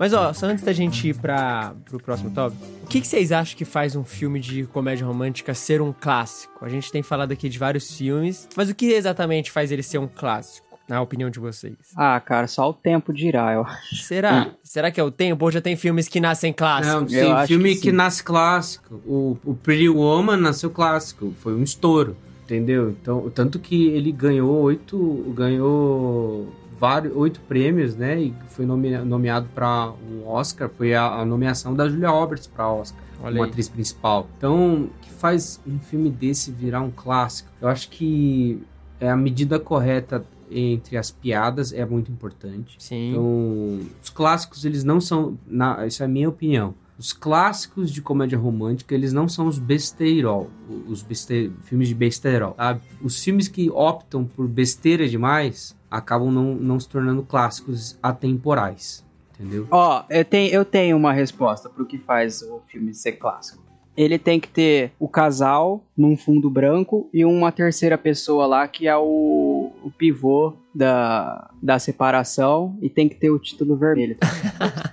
[0.00, 3.30] Mas ó, só antes da gente ir para pro próximo tópico, o que, que vocês
[3.30, 6.64] acham que faz um filme de comédia romântica ser um clássico?
[6.64, 9.98] A gente tem falado aqui de vários filmes, mas o que exatamente faz ele ser
[9.98, 11.74] um clássico, na opinião de vocês?
[11.94, 13.96] Ah, cara, só o tempo dirá, eu acho.
[13.96, 14.46] Será?
[14.64, 15.44] Será que é o tempo?
[15.44, 17.12] Ou já tem filmes que nascem Não, clássicos?
[17.12, 18.94] eu tem filme que que, nasce clássico.
[19.06, 21.34] O, o Pretty Woman nasceu clássico.
[21.40, 22.88] Foi um estouro, entendeu?
[22.88, 26.50] Então, tanto que ele ganhou oito, ganhou
[26.80, 28.20] vários, oito prêmios, né?
[28.20, 30.68] E foi nome- nomeado para um Oscar.
[30.70, 33.50] Foi a, a nomeação da Julia Roberts para Oscar, Olha como aí.
[33.50, 34.26] atriz principal.
[34.38, 37.50] Então, o que faz um filme desse virar um clássico?
[37.60, 38.62] Eu acho que
[38.98, 42.74] é a medida correta entre as piadas é muito importante.
[42.78, 43.10] Sim.
[43.10, 45.38] Então, os clássicos, eles não são.
[45.46, 46.74] Na, isso é a minha opinião.
[46.98, 50.50] Os clássicos de comédia romântica, eles não são os besteirol,
[50.86, 52.80] os beste, filmes de besteirol, sabe?
[53.00, 59.04] Os filmes que optam por besteira demais acabam não, não se tornando clássicos atemporais,
[59.34, 59.66] entendeu?
[59.70, 63.62] Ó, eu tenho, eu tenho uma resposta pro que faz o filme ser clássico.
[63.96, 68.86] Ele tem que ter o casal num fundo branco e uma terceira pessoa lá que
[68.86, 74.16] é o, o pivô da, da separação e tem que ter o título vermelho.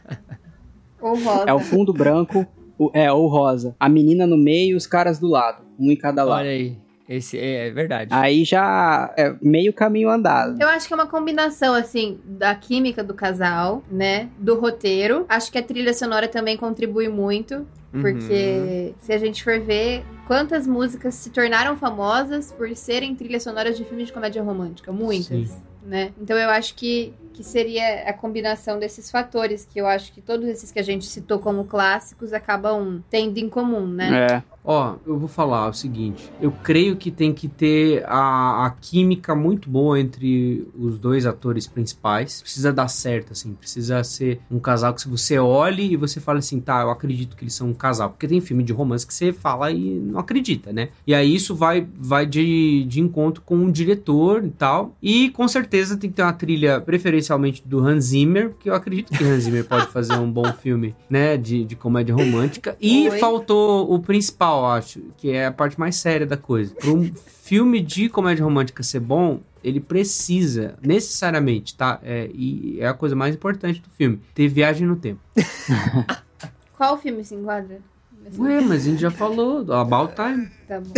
[1.00, 1.46] Ou rosa.
[1.48, 2.46] É o fundo branco,
[2.78, 3.76] o, é o rosa.
[3.80, 6.42] A menina no meio e os caras do lado, um em cada lado.
[6.42, 6.78] Olha aí.
[7.08, 8.10] Esse é, é verdade.
[8.14, 10.62] Aí já é meio caminho andado.
[10.62, 14.30] Eu acho que é uma combinação, assim, da química do casal, né?
[14.38, 15.26] Do roteiro.
[15.30, 17.66] Acho que a trilha sonora também contribui muito.
[17.94, 18.02] Uhum.
[18.02, 23.78] Porque se a gente for ver quantas músicas se tornaram famosas por serem trilhas sonoras
[23.78, 24.92] de filmes de comédia romântica.
[24.92, 25.50] Muitas.
[25.50, 25.62] Sim.
[25.86, 26.12] Né?
[26.22, 30.48] Então eu acho que, que seria a combinação desses fatores, que eu acho que todos
[30.48, 34.28] esses que a gente citou como clássicos acabam tendo em comum, né?
[34.28, 34.58] É.
[34.70, 36.30] Ó, eu vou falar o seguinte.
[36.42, 41.66] Eu creio que tem que ter a, a química muito boa entre os dois atores
[41.66, 42.42] principais.
[42.42, 43.54] Precisa dar certo, assim.
[43.54, 47.38] Precisa ser um casal que se você olhe e você fala assim, tá, eu acredito
[47.38, 48.10] que eles são um casal.
[48.10, 50.90] Porque tem filme de romance que você fala e não acredita, né?
[51.06, 54.94] E aí isso vai, vai de, de encontro com o diretor e tal.
[55.02, 58.74] E com certeza tem que ter uma trilha, preferência especialmente do Hans Zimmer, porque eu
[58.74, 62.78] acredito que Hans Zimmer pode fazer um bom filme, né, de, de comédia romântica.
[62.80, 63.20] E Oi.
[63.20, 66.74] faltou o principal, acho, que é a parte mais séria da coisa.
[66.76, 72.00] Para um filme de comédia romântica ser bom, ele precisa, necessariamente, tá?
[72.02, 75.20] É, e é a coisa mais importante do filme, ter viagem no tempo.
[76.78, 77.80] Qual filme se enquadra?
[78.38, 80.50] Ué, mas a gente já falou, About Time.
[80.68, 80.94] Tá bom.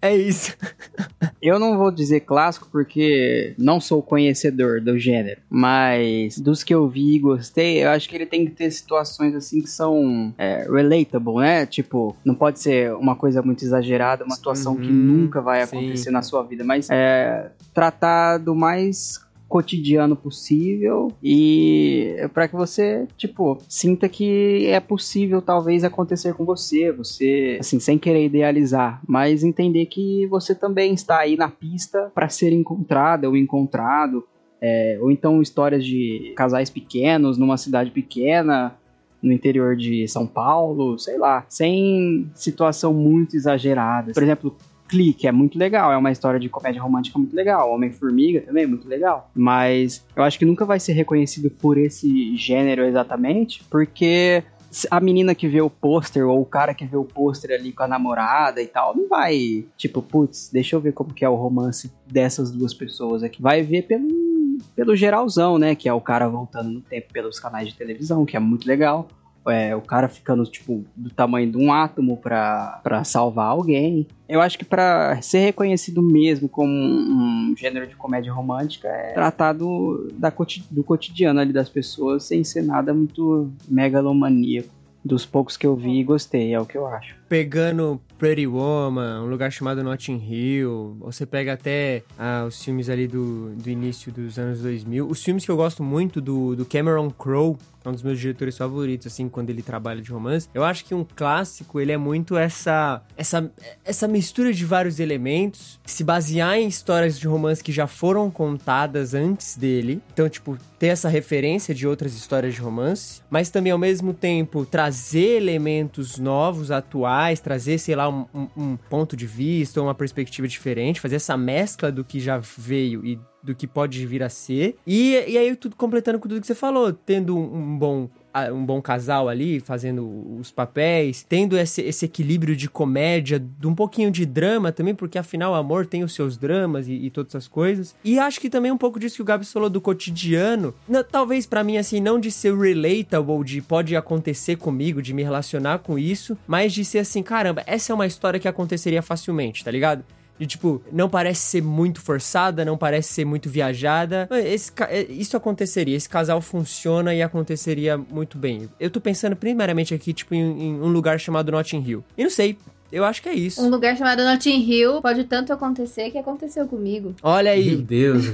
[0.00, 0.56] É isso.
[1.40, 6.88] Eu não vou dizer clássico porque não sou conhecedor do gênero, mas dos que eu
[6.88, 10.64] vi e gostei, eu acho que ele tem que ter situações assim que são é,
[10.70, 11.66] relatable, né?
[11.66, 15.76] Tipo, não pode ser uma coisa muito exagerada, uma situação que Uhum, nunca vai sim.
[15.76, 19.18] acontecer na sua vida, mas é, tratar do mais
[19.52, 26.90] cotidiano possível e para que você, tipo, sinta que é possível talvez acontecer com você,
[26.90, 32.30] você, assim, sem querer idealizar, mas entender que você também está aí na pista para
[32.30, 34.24] ser encontrada ou encontrado,
[34.58, 38.74] é, ou então histórias de casais pequenos numa cidade pequena,
[39.22, 44.12] no interior de São Paulo, sei lá, sem situação muito exagerada.
[44.14, 44.56] Por exemplo,
[44.92, 47.72] Clique é muito legal, é uma história de comédia romântica muito legal.
[47.72, 49.30] Homem-Formiga também é muito legal.
[49.34, 54.44] Mas eu acho que nunca vai ser reconhecido por esse gênero exatamente, porque
[54.90, 57.84] a menina que vê o pôster ou o cara que vê o pôster ali com
[57.84, 61.36] a namorada e tal, não vai, tipo, putz, deixa eu ver como que é o
[61.36, 63.40] romance dessas duas pessoas aqui.
[63.40, 65.74] Vai ver pelo, pelo geralzão, né?
[65.74, 69.08] Que é o cara voltando no tempo pelos canais de televisão, que é muito legal.
[69.48, 74.06] É, o cara ficando, tipo, do tamanho de um átomo pra salvar alguém.
[74.28, 79.52] Eu acho que pra ser reconhecido mesmo como um, gênero de comédia romântica é tratar
[79.52, 80.32] do, da,
[80.70, 84.70] do cotidiano ali das pessoas sem ser nada muito megalomaníaco.
[85.04, 87.16] Dos poucos que eu vi e gostei, é o que eu acho.
[87.28, 93.08] Pegando Pretty Woman, um lugar chamado Notting Hill, você pega até ah, os filmes ali
[93.08, 95.08] do, do início dos anos 2000.
[95.08, 98.56] Os filmes que eu gosto muito do, do Cameron Crowe, é um dos meus diretores
[98.56, 100.48] favoritos, assim, quando ele trabalha de romance.
[100.54, 103.50] Eu acho que um clássico, ele é muito essa, essa,
[103.84, 109.14] essa mistura de vários elementos, se basear em histórias de romance que já foram contadas
[109.14, 110.00] antes dele.
[110.12, 114.64] Então, tipo, ter essa referência de outras histórias de romance, mas também, ao mesmo tempo,
[114.66, 118.26] trazer elementos novos, atuais, trazer, sei lá, um,
[118.56, 123.18] um- ponto de vista, uma perspectiva diferente, fazer essa mescla do que já veio e
[123.42, 124.76] do que pode vir a ser.
[124.86, 128.08] E, e aí, tudo completando com tudo que você falou, tendo um, bom
[128.50, 133.74] um bom casal ali, fazendo os papéis, tendo esse, esse equilíbrio de comédia, de um
[133.74, 137.34] pouquinho de drama também, porque afinal o amor tem os seus dramas e, e todas
[137.34, 137.94] essas coisas.
[138.02, 141.44] E acho que também um pouco disso que o Gabs falou do cotidiano, na- talvez
[141.44, 145.98] pra mim assim, não de ser relatable, de pode acontecer comigo, de me relacionar com
[145.98, 150.04] isso, mas de ser assim, caramba, essa é uma história que aconteceria facilmente, tá ligado?
[150.42, 154.28] De tipo, não parece ser muito forçada, não parece ser muito viajada.
[154.44, 158.68] Esse é, isso aconteceria, esse casal funciona e aconteceria muito bem.
[158.80, 162.04] Eu tô pensando primariamente aqui, tipo, em, em um lugar chamado Notting Hill.
[162.18, 162.58] E não sei,
[162.90, 163.62] eu acho que é isso.
[163.64, 167.14] Um lugar chamado Notting Hill pode tanto acontecer que aconteceu comigo.
[167.22, 168.24] Olha Meu aí, Deus.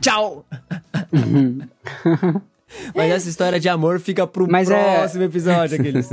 [0.00, 0.46] tchau!
[2.94, 6.10] Mas essa história de amor fica pro Mas é- próximo episódio, aqueles.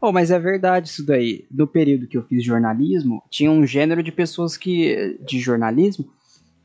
[0.00, 1.44] Oh, mas é verdade isso daí.
[1.50, 5.18] Do período que eu fiz jornalismo, tinha um gênero de pessoas que.
[5.26, 6.06] de jornalismo,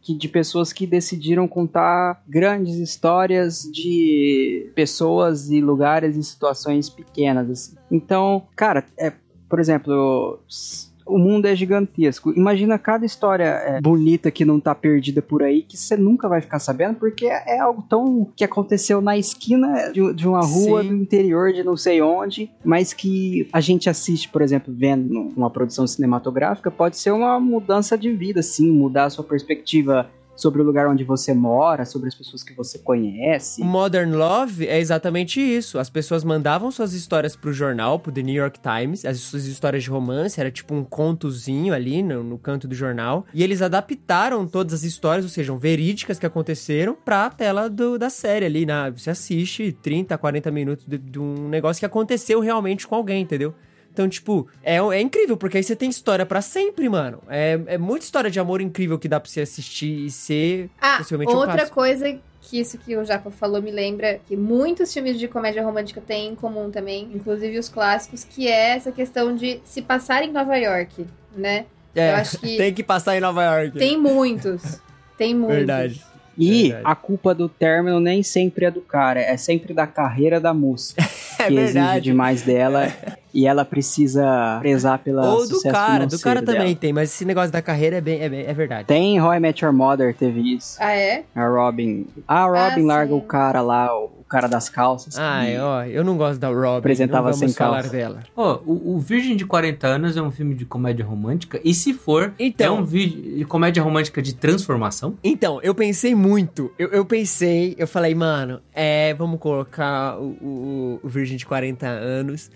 [0.01, 7.49] que de pessoas que decidiram contar grandes histórias de pessoas e lugares em situações pequenas.
[7.49, 7.75] Assim.
[7.91, 9.11] Então, cara, é,
[9.49, 12.31] por exemplo, s- o mundo é gigantesco.
[12.33, 16.41] Imagina cada história é, bonita que não tá perdida por aí, que você nunca vai
[16.41, 20.83] ficar sabendo, porque é, é algo tão que aconteceu na esquina de, de uma rua
[20.83, 20.89] Sim.
[20.89, 25.49] do interior de não sei onde, mas que a gente assiste, por exemplo, vendo uma
[25.49, 30.63] produção cinematográfica, pode ser uma mudança de vida, sim, mudar a sua perspectiva sobre o
[30.65, 33.61] lugar onde você mora, sobre as pessoas que você conhece.
[33.63, 35.77] Modern Love é exatamente isso.
[35.79, 39.83] As pessoas mandavam suas histórias pro jornal, pro The New York Times, as suas histórias
[39.83, 43.25] de romance, era tipo um contozinho ali no, no canto do jornal.
[43.33, 48.09] E eles adaptaram todas as histórias, ou seja, verídicas que aconteceram, pra tela do- da
[48.09, 48.65] série ali.
[48.65, 53.23] Na, você assiste 30, 40 minutos de, de um negócio que aconteceu realmente com alguém,
[53.23, 53.55] entendeu?
[53.97, 57.17] Então, tipo, é, é incrível, porque aí você tem história pra sempre, mano.
[57.27, 60.97] É, é muita história de amor incrível que dá pra você assistir e ser Ah,
[60.99, 65.17] possivelmente um outra coisa que isso que o Japa falou me lembra que muitos filmes
[65.17, 69.59] de comédia romântica têm em comum também, inclusive os clássicos, que é essa questão de
[69.65, 71.65] se passar em Nova York, né?
[71.95, 73.79] É, Eu acho que tem que passar em Nova York.
[73.79, 74.79] tem muitos.
[75.17, 75.55] Tem muitos.
[75.57, 76.05] Verdade.
[76.37, 76.83] E Verdade.
[76.85, 80.93] a culpa do término nem sempre é do cara, é sempre da carreira da moça.
[81.39, 82.01] É que exige verdade.
[82.01, 82.91] demais dela
[83.37, 86.75] e ela precisa prezar pela Ou do sucesso cara, do cara também dela.
[86.75, 88.85] tem, mas esse negócio da carreira é, bem, é, bem- é verdade.
[88.87, 90.75] Tem Roy Met Your Mother, teve isso.
[90.79, 91.23] Ah, é?
[91.35, 92.07] A Robin.
[92.27, 93.17] A Robin Ah, larga sim.
[93.17, 95.19] o cara lá, o cara das calças.
[95.19, 97.89] Ai, E- ó, eu não gosto da Robin, Apresentava sem calça.
[97.89, 98.21] dela.
[98.35, 101.61] Ó, o, o Virgem de 40 Anos é um filme de comédia romântica.
[101.63, 102.77] E se for, Então.
[102.77, 105.13] é um vídeo de comédia romântica de transformação?
[105.23, 106.71] Então, eu pensei muito.
[106.79, 111.85] Eu, eu pensei, eu falei, mano, é, vamos colocar o, o, o Virgem de 40
[111.87, 112.49] anos.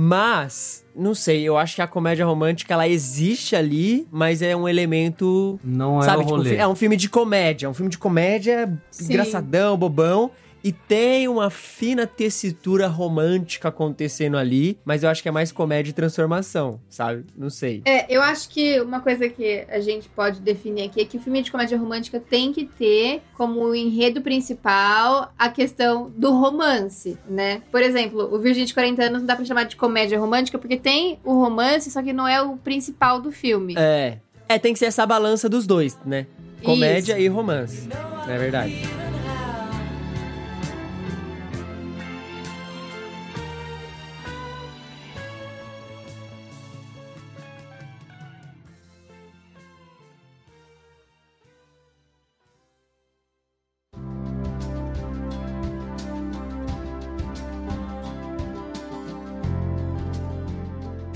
[0.00, 4.68] Mas, não sei, eu acho que a comédia romântica ela existe ali, mas é um
[4.68, 5.58] elemento.
[5.64, 6.54] Não é sabe, o tipo, rolê.
[6.54, 7.66] é um filme de comédia.
[7.66, 9.06] É um filme de comédia Sim.
[9.06, 10.30] engraçadão, bobão.
[10.62, 15.90] E tem uma fina tessitura romântica acontecendo ali, mas eu acho que é mais comédia
[15.90, 17.24] e transformação, sabe?
[17.36, 17.82] Não sei.
[17.84, 21.20] É, eu acho que uma coisa que a gente pode definir aqui é que o
[21.20, 27.62] filme de comédia romântica tem que ter como enredo principal a questão do romance, né?
[27.70, 30.76] Por exemplo, o Virgem de 40 anos não dá pra chamar de comédia romântica porque
[30.76, 33.74] tem o romance, só que não é o principal do filme.
[33.76, 34.18] É.
[34.48, 36.26] É, tem que ser essa balança dos dois, né?
[36.62, 37.22] Comédia Isso.
[37.22, 37.88] e romance.
[38.26, 39.07] É verdade.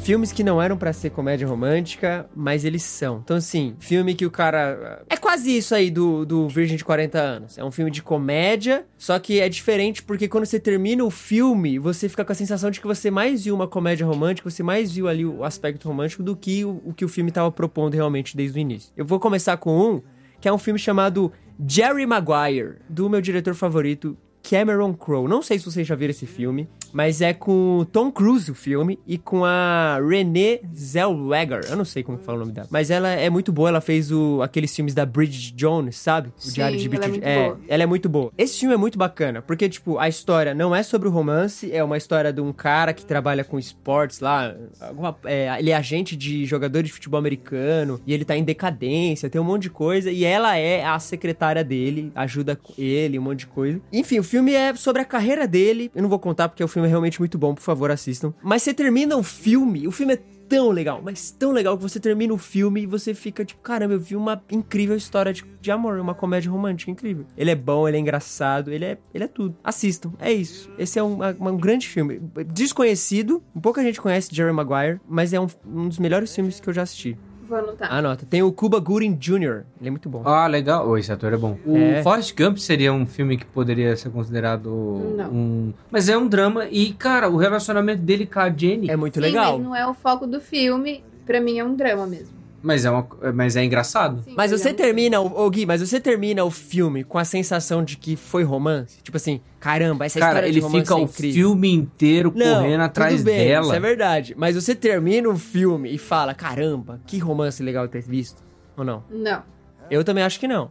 [0.02, 3.20] Filmes que não eram pra ser comédia romântica, mas eles são.
[3.22, 5.04] Então, assim, filme que o cara.
[5.08, 7.56] É quase isso aí do, do Virgem de 40 anos.
[7.56, 11.78] É um filme de comédia, só que é diferente porque quando você termina o filme,
[11.78, 14.90] você fica com a sensação de que você mais viu uma comédia romântica, você mais
[14.90, 18.36] viu ali o aspecto romântico do que o, o que o filme tava propondo realmente
[18.36, 18.92] desde o início.
[18.96, 20.02] Eu vou começar com um,
[20.40, 21.32] que é um filme chamado
[21.64, 25.28] Jerry Maguire, do meu diretor favorito, Cameron Crowe.
[25.28, 28.98] Não sei se vocês já viram esse filme, mas é com Tom Cruise o filme
[29.06, 31.60] e com a Renée Zellweger.
[31.68, 32.68] Eu não sei como fala o nome dela.
[32.70, 36.28] Mas ela é muito boa, ela fez o, aqueles filmes da Bridget Jones, sabe?
[36.28, 37.60] O Sim, Diário de é Bridget muito boa.
[37.68, 38.32] ela é muito boa.
[38.36, 41.82] Esse filme é muito bacana, porque, tipo, a história não é sobre o romance, é
[41.82, 44.54] uma história de um cara que trabalha com esportes lá.
[44.80, 49.30] alguma- é, ele é agente de jogador de futebol americano e ele tá em decadência,
[49.30, 50.10] tem um monte de coisa.
[50.10, 53.80] E ela é a secretária dele, ajuda ele, um monte de coisa.
[53.92, 55.90] Enfim, o filme é sobre a carreira dele.
[55.94, 58.32] Eu não vou contar porque o filme é realmente muito bom, por favor, assistam.
[58.42, 60.18] Mas você termina o filme, o filme é
[60.48, 63.94] tão legal, mas tão legal que você termina o filme e você fica tipo, caramba,
[63.94, 67.24] eu vi uma incrível história de, de amor, uma comédia romântica incrível.
[67.36, 69.56] Ele é bom, ele é engraçado, ele é, ele é tudo.
[69.64, 70.70] Assistam, é isso.
[70.78, 72.20] Esse é um, um grande filme.
[72.52, 76.74] Desconhecido, pouca gente conhece Jerry Maguire, mas é um, um dos melhores filmes que eu
[76.74, 77.16] já assisti.
[77.52, 77.92] Vou anotar.
[77.92, 78.24] Anota.
[78.24, 80.22] Tem o Cuba Gooding Jr., ele é muito bom.
[80.24, 80.88] Ah, legal.
[80.88, 81.58] Oh, esse ator é bom.
[81.66, 82.02] O É.
[82.02, 84.70] Forrest Gump seria um filme que poderia ser considerado
[85.18, 85.30] Não.
[85.30, 85.74] um...
[85.90, 88.88] Mas é um drama e, cara, o relacionamento dele com a Jenny...
[88.90, 89.58] É muito Sim, legal.
[89.58, 91.04] mas não é o foco do filme.
[91.26, 92.41] Pra mim é um drama mesmo.
[92.62, 93.06] Mas, é uma...
[93.34, 94.22] mas é engraçado.
[94.22, 97.24] Sim, Mas ele você é termina, o- Gui, mas você termina o filme com a
[97.24, 98.98] sensação de que foi romance?
[99.02, 102.56] Tipo assim, caramba, essa Cara, história de ele romance fica é o filme inteiro Não,
[102.62, 103.64] correndo atrás tudo bem, dela.
[103.66, 104.34] Isso é verdade.
[104.36, 108.42] Mas você termina o filme e fala, caramba, que romance legal ter visto.
[108.76, 109.02] Ou não?
[109.10, 109.42] Não.
[109.90, 110.70] Eu também acho que não.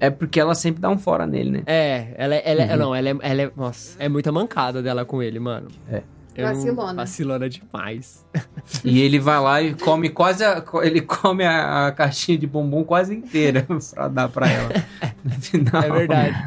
[0.00, 1.62] É porque ela sempre dá um fora nele, né?
[1.66, 2.78] É, ela, é- ela, é- Uhum.
[2.78, 5.68] não, ela é, ela é, nossa, é muita mancada dela com ele, mano.
[5.90, 6.02] É.
[6.38, 6.94] Eu não- Vacilona.
[6.94, 8.24] Vacilona demais.
[8.84, 12.84] E ele vai lá e come quase a, ele come a, a caixinha de bombom
[12.84, 14.70] quase inteira pra dar pra ela.
[15.24, 15.82] No final.
[15.82, 16.46] É verdade.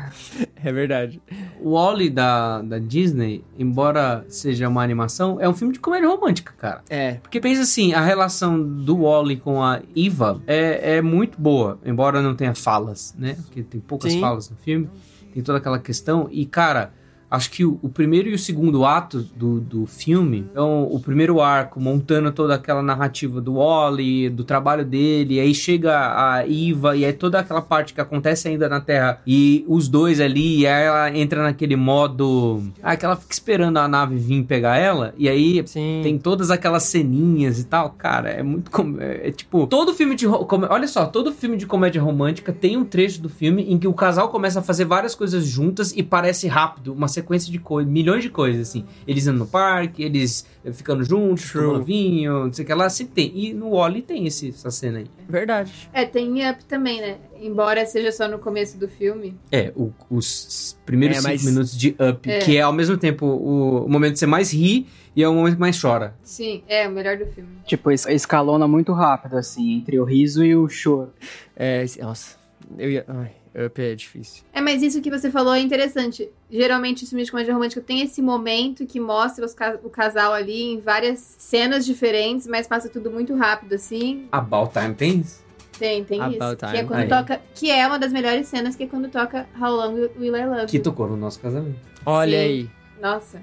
[0.63, 1.21] É verdade.
[1.59, 6.53] O Wally da, da Disney, embora seja uma animação, é um filme de comédia romântica,
[6.57, 6.81] cara.
[6.89, 7.15] É.
[7.15, 12.21] Porque pensa assim, a relação do Wally com a Eva é, é muito boa, embora
[12.21, 13.35] não tenha falas, né?
[13.43, 14.21] Porque tem poucas Sim.
[14.21, 14.89] falas no filme,
[15.33, 16.27] tem toda aquela questão.
[16.31, 16.93] E, cara,
[17.31, 21.39] acho que o, o primeiro e o segundo ato do, do filme, então, o primeiro
[21.39, 27.05] arco montando toda aquela narrativa do Wally, do trabalho dele, aí chega a Eva, e
[27.05, 30.83] é toda aquela parte que acontece ainda na Terra, e os dois ali, e aí
[30.83, 32.61] ela entra naquele modo.
[32.83, 36.01] Ah, que ela fica esperando a nave vir pegar ela, e aí Sim.
[36.03, 40.27] tem todas aquelas ceninhas e tal, cara, é muito é, é tipo, todo filme de
[40.27, 43.93] olha só, todo filme de comédia romântica tem um trecho do filme em que o
[43.93, 48.23] casal começa a fazer várias coisas juntas e parece rápido, uma sequência de coisas, milhões
[48.23, 48.85] de coisas assim.
[49.07, 51.65] Eles indo no parque, eles ficando juntos, True.
[51.65, 53.31] tomando vinho, não sei o que lá, sempre tem.
[53.35, 55.05] E no Wally tem esse, essa cena aí.
[55.27, 55.71] Verdade.
[55.93, 57.17] É, tem Up também, né?
[57.41, 59.35] Embora seja só no começo do filme.
[59.51, 62.39] É, o- os primeiros É, cinco mas- minutos de Up, É.
[62.39, 64.85] que é ao mesmo tempo o, o momento que você mais ri
[65.15, 66.13] e é o momento que mais chora.
[66.21, 67.49] Sim, é o melhor do filme.
[67.65, 71.11] Tipo, es- escalona muito rápido, assim, entre o riso e o choro.
[71.55, 72.37] É, nossa.
[72.77, 74.43] Eu ia, ai, Up é difícil.
[74.53, 76.29] É, mas isso que você falou é interessante.
[76.49, 80.31] Geralmente, os filmes de comédia romântica tem esse momento que mostra os ca- o casal
[80.33, 84.27] ali em várias cenas diferentes, mas passa tudo muito rápido, assim.
[84.31, 85.43] About Time tem isso?
[85.77, 86.55] Tem, tem About isso.
[86.57, 86.71] Time.
[86.71, 87.07] Que é quando Aí.
[87.09, 87.41] toca.
[87.55, 90.65] Que é uma das melhores cenas, que é quando toca How Long Will I Love
[90.67, 91.75] Que tocou no nosso casamento.
[92.05, 92.43] Olha Sim.
[92.43, 92.69] aí,
[93.01, 93.41] Nossa,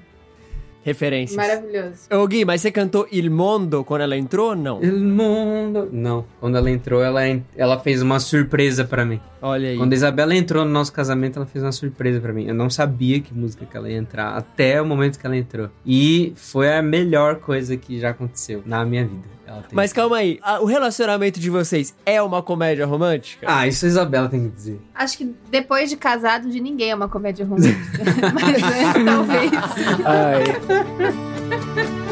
[0.85, 1.37] referências.
[1.37, 2.09] maravilhoso.
[2.11, 4.83] Ô Gui, mas você cantou Il Mondo quando ela entrou ou não?
[4.83, 5.89] El mundo...
[5.93, 6.25] Não.
[6.41, 7.21] Quando ela entrou, ela,
[7.57, 9.21] ela fez uma surpresa pra mim.
[9.41, 9.77] Olha aí.
[9.77, 12.47] Quando a Isabela entrou no nosso casamento, ela fez uma surpresa pra mim.
[12.47, 15.69] Eu não sabia que música que ela ia entrar até o momento que ela entrou.
[15.87, 19.39] E foi a melhor coisa que já aconteceu na minha vida.
[19.73, 23.47] Mas calma aí, a- o relacionamento de vocês é uma comédia romântica?
[23.49, 24.79] Ah, isso a Isabela tem que dizer.
[24.95, 27.79] Acho que depois de casado, de ninguém é uma comédia romântica.
[28.35, 29.51] mas é, talvez.
[30.05, 30.45] Ai.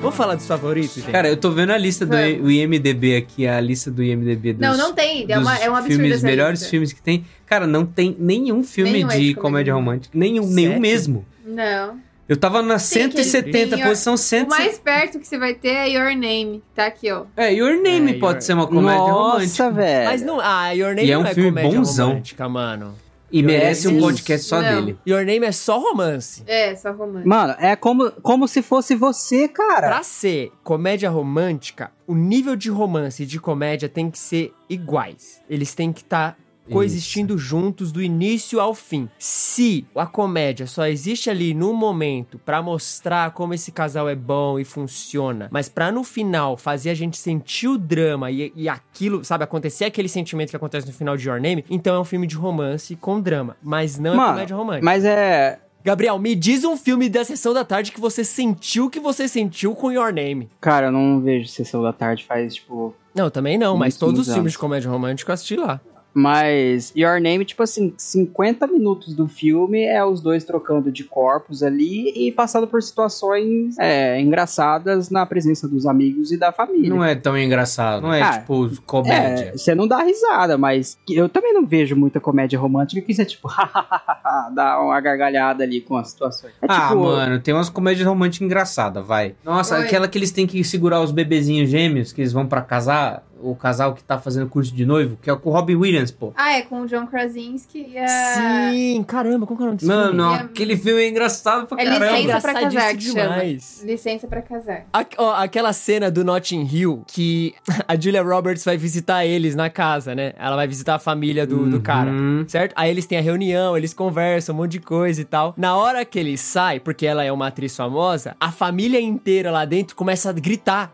[0.00, 1.10] Vamos falar dos favoritos, gente?
[1.10, 2.44] Cara, eu tô vendo a lista do Vamos.
[2.46, 5.26] o IMDB aqui, a lista do IMDB dos, Não, não tem.
[5.28, 6.70] É, uma, é um absurdo filmes, essa melhores lista.
[6.70, 7.24] filmes que tem.
[7.44, 10.16] Cara, não tem nenhum filme Nenhum é de comédia comédia romântica.
[10.16, 10.54] Nenhum, Sério?
[10.54, 11.26] nenhum mesmo.
[11.44, 11.98] Não.
[12.28, 12.78] Eu tava na aquele-
[13.24, 14.48] 170, tem- posição O 170.
[14.50, 16.62] mais perto que você vai ter é Your Name.
[16.74, 17.24] Tá aqui, ó.
[17.36, 19.64] É, Your Name É, pode Your- ser uma comédia romântica.
[19.64, 20.04] Nossa, velho.
[20.10, 22.08] Mas não, ah, Your Name E é um não é filme comédia bonzão.
[22.10, 22.94] romântica, mano.
[23.30, 24.84] E merece um podcast só Não.
[24.84, 24.98] dele.
[25.06, 26.42] Your Name é só romance.
[26.46, 27.28] É, só romântico.
[27.28, 29.88] Mano, é como, como se fosse você, cara.
[29.88, 35.40] Pra ser comédia romântica, o nível de romance e de comédia tem que ser iguais.
[35.48, 36.38] Eles têm que estar
[36.68, 39.08] coexistindo juntos do início ao fim.
[39.18, 44.58] Se a comédia só existe ali no momento pra mostrar como esse casal é bom
[44.58, 49.24] e funciona, mas pra no final fazer a gente sentir o drama e, e aquilo,
[49.24, 52.26] sabe, acontecer aquele sentimento que acontece no final de Your Name, então é um filme
[52.26, 54.84] de romance com drama, mas não é Mano, comédia romântica.
[54.84, 55.58] Mas é.
[55.84, 59.74] Gabriel, me diz um filme da sessão da tarde que você sentiu que você sentiu
[59.74, 60.50] com Your Name.
[60.60, 62.94] Cara, eu não vejo Sessão da Tarde faz, tipo.
[63.14, 64.52] Não, também não, mas todos os muitos filmes anos.
[64.52, 65.80] de comédia romântica eu assisti lá.
[66.12, 71.62] Mas Your Name, tipo assim, 50 minutos do filme é os dois trocando de corpos
[71.62, 76.88] ali e passando por situações é, engraçadas na presença dos amigos e da família.
[76.88, 78.02] Não é tão engraçado.
[78.02, 79.52] Não é, Ah, tipo, comédia.
[79.54, 83.24] É, você não dá risada, mas eu também não vejo muita comédia romântica que você,
[83.24, 83.48] tipo,
[84.54, 86.52] dá uma gargalhada ali com as situações.
[86.62, 89.34] É ah, tipo, mano, tem umas comédias românticas engraçadas, vai.
[89.44, 89.84] Nossa, Oi.
[89.84, 93.54] aquela que eles têm que segurar os bebezinhos gêmeos, que eles vão pra casar, o
[93.54, 96.32] casal que tá fazendo curso de noivo, que é com o Robin Williams, pô.
[96.36, 98.06] Ah, é com o John Krasinski e a...
[98.08, 100.34] Sim, caramba, como que é o nome desse Mano, filme?
[100.38, 102.06] É- aquele filme é engraçado pra É caramba.
[102.18, 103.30] licença pra casar que Engraçadíssimo chama.
[103.34, 103.82] demais.
[103.84, 104.86] Licença pra casar.
[104.92, 107.54] A- ó, aquela cena do Notting Hill que
[107.86, 110.32] a Julia Roberts vai visitar eles na casa, né?
[110.38, 112.44] Ela vai visitar a família do, do cara, Uhum.
[112.48, 112.72] certo?
[112.76, 115.54] Aí eles têm a reunião, eles conversam, um monte de coisa e tal.
[115.56, 119.64] Na hora que ele sai, porque ela é uma atriz famosa, a família inteira lá
[119.64, 120.92] dentro começa a gritar.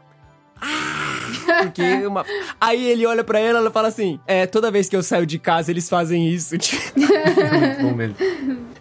[0.60, 1.62] Ah!
[1.62, 2.24] Porque uma...
[2.60, 5.26] Aí ele olha pra ela e ela fala assim: É, toda vez que eu saio
[5.26, 6.56] de casa, eles fazem isso.
[6.58, 8.16] Tipo, Muito bom mesmo.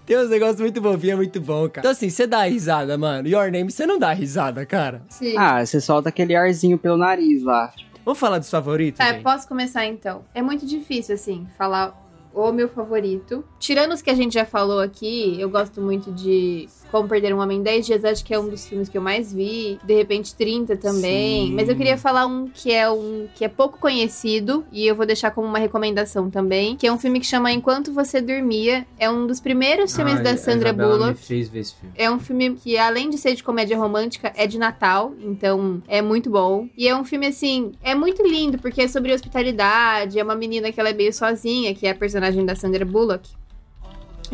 [0.06, 1.80] Tem uns negócios muito bobinhos, é muito bom, cara.
[1.80, 3.28] Então, assim, você dá risada, mano.
[3.28, 5.02] Your Name, você não dá risada, cara.
[5.10, 5.36] Sim.
[5.38, 7.74] Ah, você solta aquele arzinho pelo nariz lá.
[8.04, 8.98] Vamos falar dos favoritos?
[8.98, 9.24] Tá, gente?
[9.24, 10.26] posso começar então?
[10.34, 11.98] É muito difícil, assim, falar
[12.34, 13.45] o meu favorito.
[13.60, 17.40] Tirando os que a gente já falou aqui, eu gosto muito de Como Perder um
[17.40, 19.80] Homem em 10 Dias, acho que é um dos filmes que eu mais vi.
[19.84, 21.48] De repente 30 também.
[21.48, 21.56] Sim.
[21.56, 25.03] Mas eu queria falar um que é um que é pouco conhecido e eu vou
[25.03, 28.86] deixar como uma recomendação também, que é um filme que chama Enquanto Você Dormia.
[28.99, 31.15] É um dos primeiros filmes Ai, da Sandra Bullock.
[31.15, 31.95] fez ver esse filme.
[31.98, 35.99] É um filme que, além de ser de comédia romântica, é de Natal, então é
[35.99, 36.70] muito bom.
[36.78, 40.72] E é um filme, assim, é muito lindo, porque é sobre hospitalidade, é uma menina
[40.72, 43.32] que ela é meio sozinha, que é a personagem da Sandra Bullock.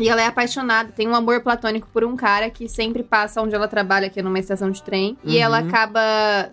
[0.00, 3.54] E ela é apaixonada, tem um amor platônico por um cara que sempre passa onde
[3.54, 5.16] ela trabalha, que é numa estação de trem.
[5.24, 5.42] E Uhum.
[5.42, 6.00] ela acaba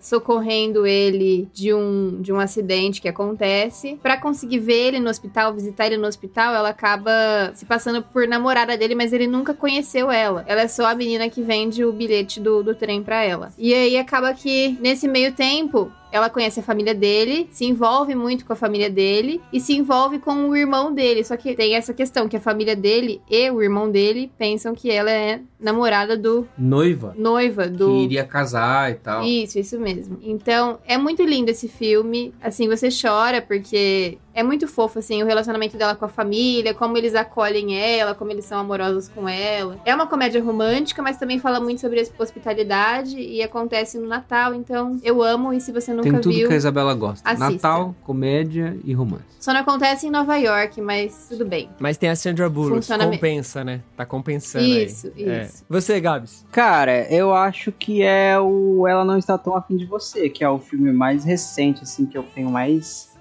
[0.01, 3.99] socorrendo ele de um, de um acidente que acontece.
[4.01, 7.11] Pra conseguir ver ele no hospital, visitar ele no hospital, ela acaba
[7.53, 10.43] se passando por namorada dele, mas ele nunca conheceu ela.
[10.47, 13.51] Ela é só a menina que vende o bilhete do, do trem pra ela.
[13.57, 18.45] E aí acaba que, nesse meio tempo, ela conhece a família dele, se envolve muito
[18.45, 21.23] com a família dele e se envolve com o irmão dele.
[21.23, 24.89] Só que tem essa questão que a família dele e o irmão dele pensam que
[24.89, 29.23] ela é namorada do Noiva, noiva do que iria casar e tal.
[29.23, 30.19] isso, isso mesmo.
[30.21, 32.33] Então, é muito lindo esse filme.
[32.41, 36.95] Assim, você chora porque É muito fofo, assim, o relacionamento dela com a família, como
[36.95, 39.79] eles acolhem ela, como eles são amorosos com ela.
[39.83, 44.99] É uma comédia romântica, mas também fala muito sobre hospitalidade e acontece no Natal, então
[45.03, 46.47] eu amo e se você nunca Tem tudo viu...
[46.47, 47.27] que a Isabela gosta.
[47.27, 47.49] assista.
[47.51, 49.23] Natal, comédia e romance.
[49.39, 51.67] Só não acontece em Nova York, mas tudo bem.
[51.79, 53.13] Mas tem a Sandra Bullock, Funciona mesmo.
[53.19, 53.81] compensa, né?
[53.95, 55.29] Tá compensando Isso, aí.
[55.29, 55.43] É.
[55.45, 55.65] isso.
[55.67, 56.45] Você, Gabs?
[56.51, 60.49] Cara, eu acho que é o Ela Não Está Tão Afim de Você, que é
[60.49, 63.16] o filme mais recente, assim, que eu tenho mais.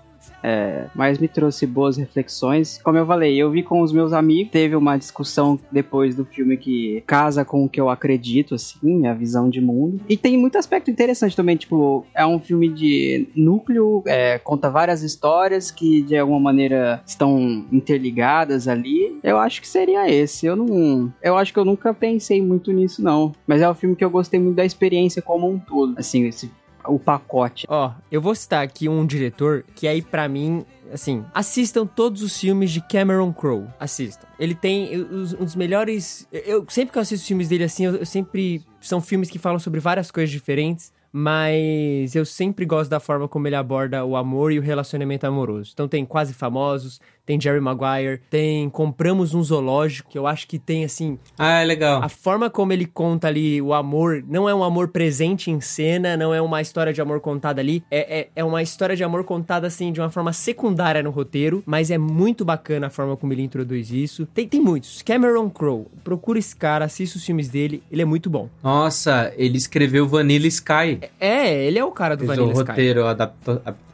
[0.46, 2.80] É, mais me trouxe boas reflexões.
[2.82, 6.56] Como eu falei, eu vi com os meus amigos, teve uma discussão depois do filme
[6.56, 10.00] que casa com o que eu acredito, assim, minha visão de mundo.
[10.08, 15.02] E tem muito aspecto interessante também, tipo, é um filme de núcleo, é, conta várias
[15.02, 19.18] histórias que de alguma maneira estão interligadas ali.
[19.24, 20.46] Eu acho que seria esse.
[20.46, 21.12] Eu não.
[21.20, 23.32] Eu acho que eu nunca pensei muito nisso, não.
[23.46, 25.94] Mas é um filme que eu gostei muito da experiência como um todo.
[25.98, 26.50] Assim, esse,
[26.88, 27.66] o pacote.
[27.68, 32.38] Ó, eu vou citar aqui um diretor que aí pra mim, assim, assistam todos os
[32.38, 33.66] filmes de Cameron Crowe.
[33.78, 34.26] Assistam.
[34.38, 36.28] Ele tem um dos melhores.
[36.32, 39.58] Eu sempre que eu assisto filmes dele assim, eu, eu sempre são filmes que falam
[39.58, 40.94] sobre várias coisas diferentes.
[41.18, 45.70] Mas eu sempre gosto da forma como ele aborda o amor e o relacionamento amoroso.
[45.72, 50.58] Então tem Quase Famosos, tem Jerry Maguire, tem Compramos um Zoológico, que eu acho que
[50.58, 52.02] tem assim Ah, é legal.
[52.02, 56.16] a forma como ele conta ali o amor não é um amor presente em cena,
[56.16, 57.82] não é uma história de amor contada ali.
[57.90, 61.62] É, é, é uma história de amor contada assim de uma forma secundária no roteiro,
[61.66, 64.26] mas é muito bacana a forma como ele introduz isso.
[64.26, 65.02] Tem, tem muitos.
[65.02, 68.48] Cameron Crowe, procura esse cara, assista os filmes dele, ele é muito bom.
[68.62, 71.00] Nossa, ele escreveu Vanilla Sky.
[71.18, 72.70] É, ele é o cara do Fez Vanilla o Sky.
[72.70, 73.02] roteiro,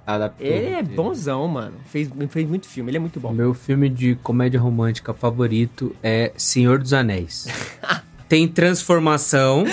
[0.06, 0.46] adaptou.
[0.46, 1.74] Ele é bonzão, mano.
[1.86, 3.32] Fez, fez muito filme, ele é muito bom.
[3.32, 7.46] meu filme de comédia romântica favorito é Senhor dos Anéis.
[8.28, 9.64] tem transformação,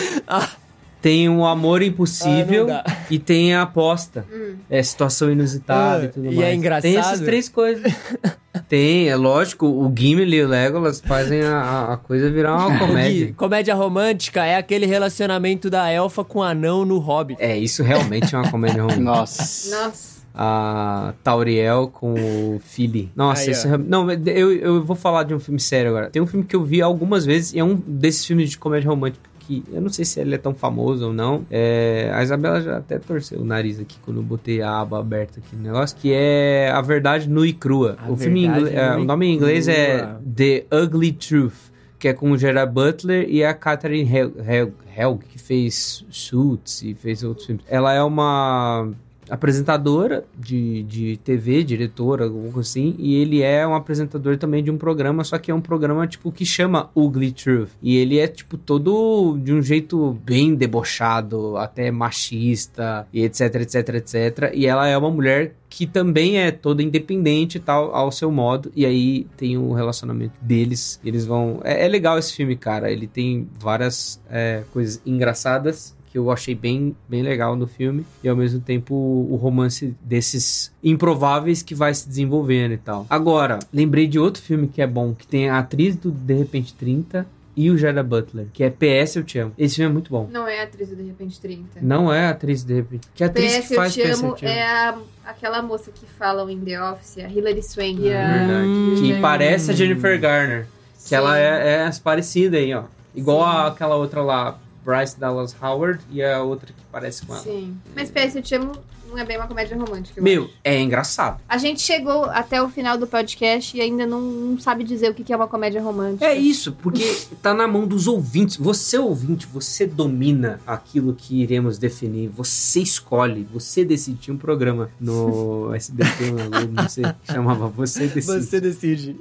[1.01, 4.25] tem um amor impossível Ah, e tem a aposta.
[4.69, 6.47] É situação inusitada Ah, e tudo e mais.
[6.49, 6.81] é engraçado?
[6.83, 7.91] Tem essas três coisas.
[8.67, 12.77] tem, é lógico, o Gimli e o Legolas fazem a- a, a coisa virar uma
[12.79, 13.27] comédia.
[13.27, 17.41] Gui, comédia romântica é aquele relacionamento da elfa com o anão no Hobbit.
[17.41, 19.03] É, isso realmente é uma comédia romântica.
[19.03, 19.85] Nossa.
[19.85, 20.18] Nossa.
[20.33, 23.11] A Tauriel com o Philly.
[23.15, 23.75] Nossa, Aí, ó.
[23.75, 23.77] é...
[23.77, 26.09] Não, eu, eu vou falar de um filme sério agora.
[26.09, 28.89] Tem um filme que eu vi algumas vezes e é um desses filmes de comédia
[28.89, 31.43] romântica que eu não sei se ele é tão famoso ou não.
[31.49, 35.39] É, a Isabela já até torceu o nariz aqui quando eu botei a aba aberta
[35.39, 37.97] aqui no negócio, que é A Verdade Nua e Crua.
[37.99, 40.21] A o filme inglês, é, o nome em inglês é Crua.
[40.35, 41.69] The Ugly Truth.
[41.97, 46.81] Que é com o Gerard Butler e a Catherine Hel- Hel- Helg, que fez Suits
[46.81, 47.65] e fez outros filmes.
[47.67, 48.89] Ela é uma
[49.29, 54.71] apresentadora de, de TV, diretora, alguma coisa assim, e ele é um apresentador também de
[54.71, 57.69] um programa, só que é um programa, tipo, que chama Ugly Truth.
[57.81, 63.89] E ele é, tipo, todo de um jeito bem debochado, até machista, e etc, etc,
[63.95, 64.51] etc.
[64.53, 68.71] E ela é uma mulher que também é toda independente e tal, ao seu modo,
[68.75, 71.61] e aí tem o relacionamento deles, eles vão...
[71.63, 76.55] É, é legal esse filme, cara, ele tem várias é, coisas engraçadas, que eu achei
[76.55, 81.93] bem, bem legal no filme, e ao mesmo tempo o romance desses improváveis que vai
[81.93, 83.05] se desenvolvendo e tal.
[83.09, 86.73] Agora, lembrei de outro filme que é bom, que tem a atriz do De Repente
[86.73, 87.25] 30
[87.55, 89.51] e o Gerard Butler, que é PS Eu Te Amo.
[89.57, 90.29] Esse filme é muito bom.
[90.31, 91.79] Não é a atriz do De Repente 30.
[91.81, 93.07] Não é a atriz de repente.
[93.13, 94.55] Que atriz PS que Eu faz Te PS Amo Eu Te Amo?
[94.55, 98.11] é a, aquela moça que falam em The Office, a Hilary Swank.
[98.11, 99.01] a- Ah, Verdade.
[99.01, 99.21] Que Hum.
[99.21, 100.63] parece a Jennifer Garner.
[100.93, 101.15] Que Sim.
[101.15, 102.83] ela é, é parecida aí, ó.
[103.13, 104.57] Igual a, aquela outra lá,
[104.89, 107.43] Bryce Dallas Howard, e a outra que parece com ela.
[107.43, 107.79] Sim.
[107.95, 108.71] Mas Eu Te Amo
[109.09, 110.19] não é bem uma comédia romântica.
[110.19, 110.53] eu Meu, acho.
[110.63, 111.41] é engraçado.
[111.47, 115.13] A gente chegou até o final do podcast e ainda não, não sabe dizer o
[115.13, 116.25] que é uma comédia romântica.
[116.25, 117.03] É isso, porque
[117.41, 118.57] tá na mão dos ouvintes.
[118.57, 122.29] Você, ouvinte, você domina aquilo que iremos definir.
[122.29, 124.19] Você escolhe, você decide.
[124.19, 126.31] Tinha um programa no SBT,
[126.71, 128.43] não sei, chamava Você Decide.
[128.45, 129.15] Você decide.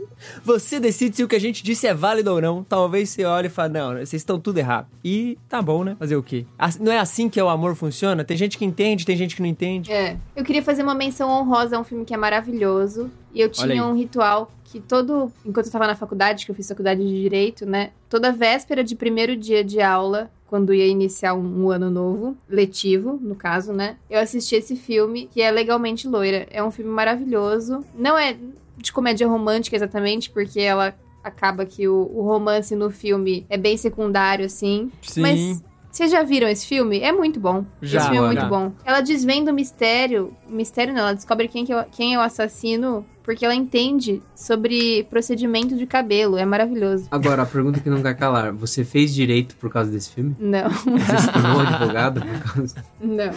[0.44, 2.65] Você decide se o que a gente disse é válido ou não.
[2.65, 4.86] Talvez você olhe e fale, não, vocês estão tudo errado.
[5.05, 5.97] E tá bom, né?
[5.98, 6.44] Fazer o quê?
[6.81, 8.24] Não é assim que o amor funciona?
[8.24, 9.78] Tem gente que entende, tem gente que não entende.
[9.89, 10.17] É.
[10.35, 13.11] Eu queria fazer uma menção honrosa a um filme que é maravilhoso.
[13.33, 15.31] E eu tinha um ritual que todo.
[15.45, 17.91] Enquanto eu tava na faculdade, que eu fiz faculdade de Direito, né?
[18.09, 23.19] Toda véspera de primeiro dia de aula, quando ia iniciar um, um ano novo, letivo,
[23.21, 23.97] no caso, né?
[24.09, 26.47] Eu assisti esse filme, que é Legalmente Loira.
[26.51, 27.85] É um filme maravilhoso.
[27.95, 28.37] Não é
[28.77, 33.77] de comédia romântica exatamente, porque ela acaba que o, o romance no filme é bem
[33.77, 34.91] secundário, assim.
[35.03, 35.21] Sim.
[35.21, 37.01] Mas vocês já viram esse filme?
[37.01, 37.65] É muito bom.
[37.82, 38.73] Já, esse filme é muito bom.
[38.85, 40.32] Ela desvenda o mistério.
[40.48, 43.55] O mistério não, ela descobre quem, que é, o- quem é o assassino porque ela
[43.55, 46.39] entende sobre procedimento de cabelo.
[46.39, 47.09] É maravilhoso.
[47.10, 48.55] Agora, a pergunta que não quer calar.
[48.55, 50.35] Você fez direito por causa desse filme?
[50.40, 52.74] Não, Você se tornou advogado por causa...
[52.98, 53.31] não.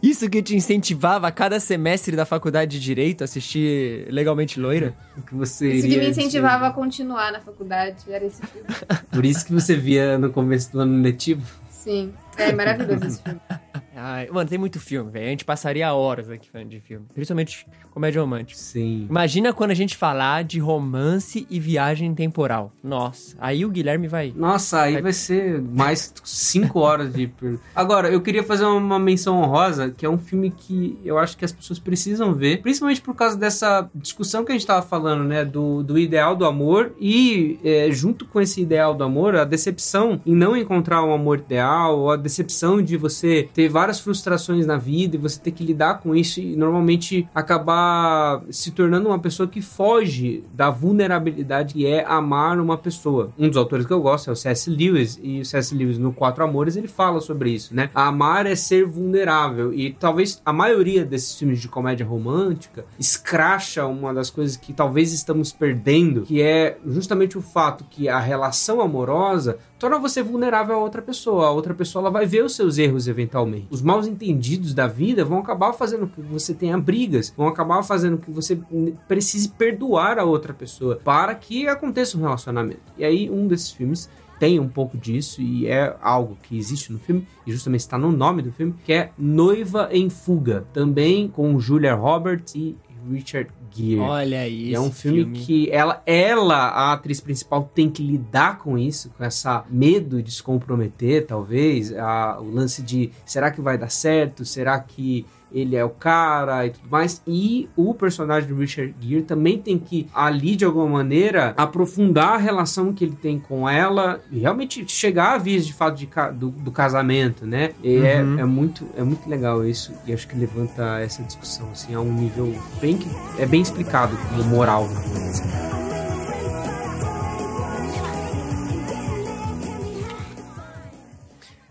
[0.00, 4.94] Isso que te incentivava a cada semestre da faculdade de Direito a assistir Legalmente Loira?
[5.26, 7.96] que você Isso que me incentivava a continuar na faculdade.
[8.08, 8.68] Era esse filme.
[9.10, 11.42] Por isso que você via no começo do ano letivo.
[11.84, 12.23] Sim.
[12.36, 13.40] É maravilhoso esse filme.
[13.96, 15.26] Ai, mano, tem muito filme, velho.
[15.26, 17.06] A gente passaria horas aqui falando de filme.
[17.14, 18.58] Principalmente comédia romântica.
[18.58, 19.06] Sim.
[19.08, 22.72] Imagina quando a gente falar de romance e viagem temporal.
[22.82, 24.32] Nossa, aí o Guilherme vai.
[24.34, 27.32] Nossa, aí vai ser mais cinco horas de.
[27.74, 31.44] Agora, eu queria fazer uma menção honrosa, que é um filme que eu acho que
[31.44, 35.44] as pessoas precisam ver, principalmente por causa dessa discussão que a gente tava falando, né?
[35.44, 40.20] Do, do ideal do amor e, é, junto com esse ideal do amor, a decepção
[40.26, 44.76] em não encontrar um amor ideal, ou a decepção de você ter várias frustrações na
[44.76, 49.46] vida e você ter que lidar com isso e normalmente acabar se tornando uma pessoa
[49.46, 53.32] que foge da vulnerabilidade que é amar uma pessoa.
[53.38, 54.70] Um dos autores que eu gosto é o C.S.
[54.70, 55.74] Lewis, e o C.S.
[55.74, 57.90] Lewis no Quatro Amores ele fala sobre isso, né?
[57.94, 64.14] Amar é ser vulnerável, e talvez a maioria desses filmes de comédia romântica escracha uma
[64.14, 69.58] das coisas que talvez estamos perdendo, que é justamente o fato que a relação amorosa
[69.84, 71.48] torna você vulnerável a outra pessoa.
[71.48, 73.66] A outra pessoa ela vai ver os seus erros eventualmente.
[73.68, 77.82] Os maus entendidos da vida vão acabar fazendo com que você tenha brigas, vão acabar
[77.82, 78.58] fazendo com que você
[79.06, 82.80] precise perdoar a outra pessoa para que aconteça um relacionamento.
[82.96, 84.08] E aí um desses filmes
[84.38, 88.10] tem um pouco disso e é algo que existe no filme e justamente está no
[88.10, 92.74] nome do filme, que é Noiva em Fuga, também com Julia Roberts e
[93.10, 93.98] Richard Gere.
[94.00, 94.46] Olha.
[94.48, 98.78] E é um esse filme, que ela, ela, a atriz principal, tem que lidar com
[98.78, 103.76] isso, com essa medo de se comprometer, talvez, a- o lance de será que vai
[103.78, 104.44] dar certo?
[104.44, 107.22] Será que ele é o cara e tudo mais.
[107.26, 112.36] E o personagem do Richard Gere também tem que, ali, de alguma maneira, aprofundar a
[112.36, 116.50] relação que ele tem com ela e realmente chegar a vias de fato de do,
[116.50, 117.70] do casamento, né?
[117.82, 118.38] E é, Uhum.
[118.40, 122.12] é, muito, é muito legal isso e acho que levanta essa discussão, assim, a um
[122.12, 123.08] nível bem que
[123.38, 125.83] é bem explicado como moral na coisa.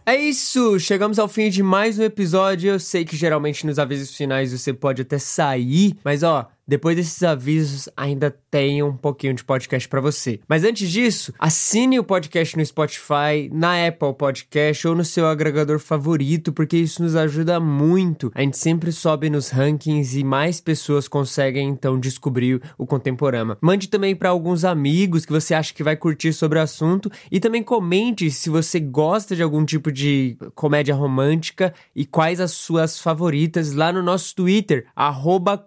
[0.06, 2.72] É isso, chegamos ao fim de mais um episódio.
[2.72, 7.22] Eu sei que geralmente nos avisos finais você pode até sair, mas ó, depois desses
[7.24, 10.40] avisos ainda tem um pouquinho de podcast pra você.
[10.48, 15.80] Mas antes disso, assine o podcast no Spotify, na Apple Podcast ou no seu agregador
[15.80, 18.32] favorito, porque isso nos ajuda muito.
[18.34, 23.58] A gente sempre sobe nos rankings e mais pessoas conseguem então descobrir o Contemporama.
[23.62, 27.40] Mande também pra alguns amigos que você acha que vai curtir sobre o assunto e
[27.40, 33.00] também comente se você gosta de algum tipo de comédia romântica e quais as suas
[33.00, 35.58] favoritas lá no nosso Twitter, arroba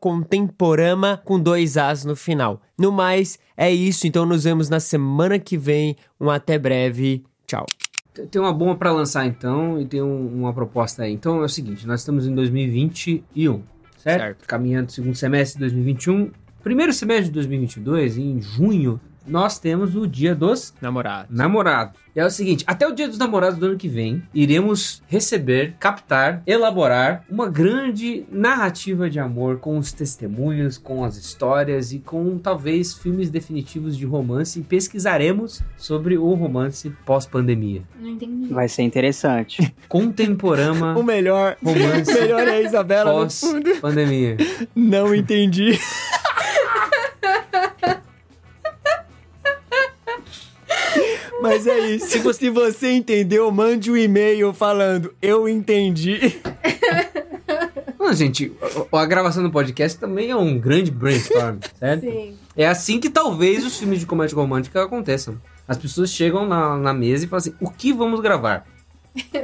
[1.24, 2.60] Com dois As no final.
[2.78, 5.96] No mais, é isso, então nos vemos na semana que vem.
[6.20, 7.24] Um até breve.
[7.46, 7.66] Tchau.
[8.30, 11.12] Tem uma bomba pra lançar então e tem um- uma proposta aí.
[11.12, 13.62] Então é o seguinte, nós estamos em 2021,
[13.98, 14.20] certo?
[14.20, 14.46] Certo.
[14.46, 16.30] Caminhando segundo semestre de 2021.
[16.62, 21.28] Primeiro semestre de 2022, em junho, nós temos o Dia dos Namorado.
[21.30, 21.98] Namorados.
[22.14, 25.74] E é o seguinte, até o Dia dos Namorados do ano que vem, iremos receber,
[25.78, 32.38] captar, elaborar uma grande narrativa de amor com os testemunhos, com as histórias e com
[32.38, 37.82] talvez filmes definitivos de romance e pesquisaremos sobre o romance pós-pandemia.
[38.00, 38.52] Não entendi.
[38.52, 39.74] Vai ser interessante.
[39.88, 44.38] Contemporama O melhor, romance o melhor é a Isabela pós-pandemia.
[44.74, 45.78] Não entendi.
[51.40, 52.06] Mas é isso.
[52.08, 56.18] Se você, se você entendeu, mande um e-mail falando eu entendi.
[57.98, 58.52] Não, gente,
[58.92, 62.02] a, a gravação do podcast também é um grande brainstorm, certo?
[62.02, 62.36] Sim.
[62.56, 65.40] É assim que talvez os filmes de comédia romântica aconteçam.
[65.66, 68.64] As pessoas chegam na, na mesa e falam assim: o que vamos gravar?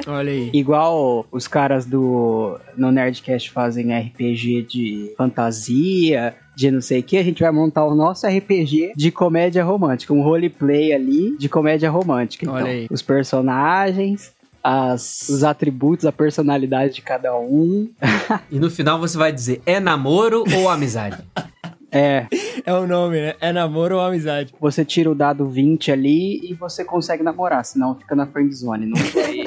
[0.07, 0.51] Olha aí.
[0.53, 7.17] Igual os caras do no Nerdcast fazem RPG de fantasia, de não sei o que,
[7.17, 11.91] a gente vai montar o nosso RPG de comédia romântica, um roleplay ali de comédia
[11.91, 12.45] romântica.
[12.45, 12.87] Então, Olha aí.
[12.91, 14.33] os personagens,
[14.63, 17.89] as, os atributos, a personalidade de cada um.
[18.51, 21.19] E no final você vai dizer: é namoro ou amizade?
[21.95, 22.27] É,
[22.65, 23.35] É o nome, né?
[23.39, 24.55] É namoro ou amizade.
[24.59, 28.87] você tira o dado 20 ali e você consegue namorar, senão fica na friendzone.
[28.87, 29.45] Não foi.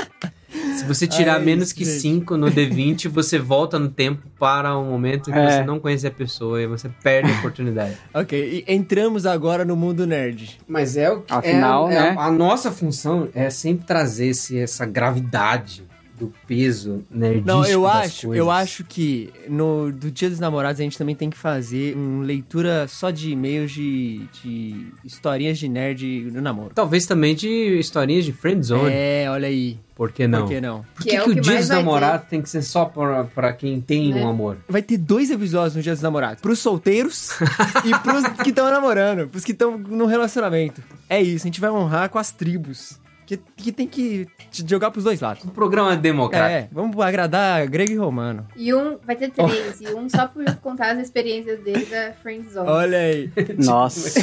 [0.75, 1.99] Se você tirar Ai, menos que gente.
[1.99, 5.51] 5 no D20, você volta no tempo para um momento que É.
[5.59, 7.95] você não conhece a pessoa e você perde a oportunidade.
[8.13, 10.57] Ok, e entramos agora no mundo nerd.
[10.67, 11.33] Mas é o que.
[11.33, 12.15] Afinal, é, é né?
[12.17, 15.84] a, a nossa função é sempre trazer esse, essa gravidade
[16.17, 18.37] do peso nerdístico Não, eu das acho, coisas.
[18.45, 22.23] eu acho que no do Dia dos Namorados a gente também tem que fazer uma
[22.23, 26.71] leitura só de e-mails de, de historinhas de nerd no namoro.
[26.73, 27.47] Talvez também de
[27.79, 28.89] historinhas de friendzone.
[28.91, 29.77] É, olha aí.
[29.95, 30.41] Por que não?
[30.41, 30.85] Por que não?
[30.93, 33.23] Por Que que, é o que o Dia dos Namorados tem que ser só pra,
[33.23, 34.21] pra quem tem Né?
[34.23, 34.57] um amor?
[34.67, 36.41] Vai ter dois episódios no Dia dos Namorados.
[36.41, 37.29] Pros solteiros
[37.85, 39.29] e pros que estão namorando.
[39.29, 40.83] Pros que estão no relacionamento.
[41.09, 42.99] É isso, a gente vai honrar com as tribos.
[43.25, 44.27] Que, que tem que
[44.67, 45.43] jogar pros dois lados.
[45.43, 46.69] Um programa democrático.
[46.69, 48.47] É, vamos agradar grego e romano.
[48.55, 52.47] E um, vai ter três, e um só por contar as experiências dele da Friend
[52.47, 52.69] Zone.
[52.69, 53.31] Olha aí.
[53.57, 54.19] Nossa.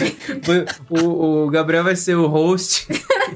[0.88, 2.86] O, o Gabriel vai ser o host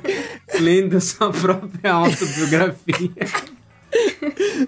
[0.61, 3.11] lendo sua própria autobiografia.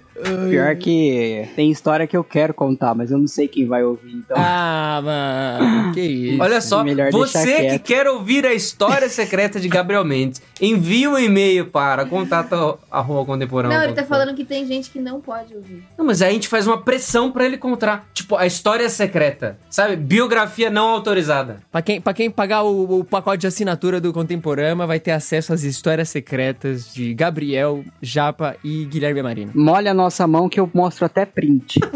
[0.48, 4.12] Pior que tem história que eu quero contar, mas eu não sei quem vai ouvir,
[4.12, 4.36] então.
[4.38, 5.92] Ah, mano.
[5.92, 6.42] Que isso.
[6.42, 11.18] Olha só, melhor você que quer ouvir a história secreta de Gabriel Mendes, envie um
[11.18, 13.76] e-mail para contato arroba contemporâneo.
[13.76, 15.82] Não, ele tá falando que tem gente que não pode ouvir.
[15.96, 18.06] Não, mas aí a gente faz uma pressão pra ele contar.
[18.12, 19.58] Tipo, a história secreta.
[19.70, 19.96] Sabe?
[19.96, 21.60] Biografia não autorizada.
[21.70, 25.52] Pra quem, pra quem pagar o, o pacote de assinatura do Contemporama, vai ter acesso
[25.52, 29.52] às histórias secretas de Gabriel, Japa e Guilherme Marino.
[29.54, 31.78] Molha a nossa mão que eu mostro até print.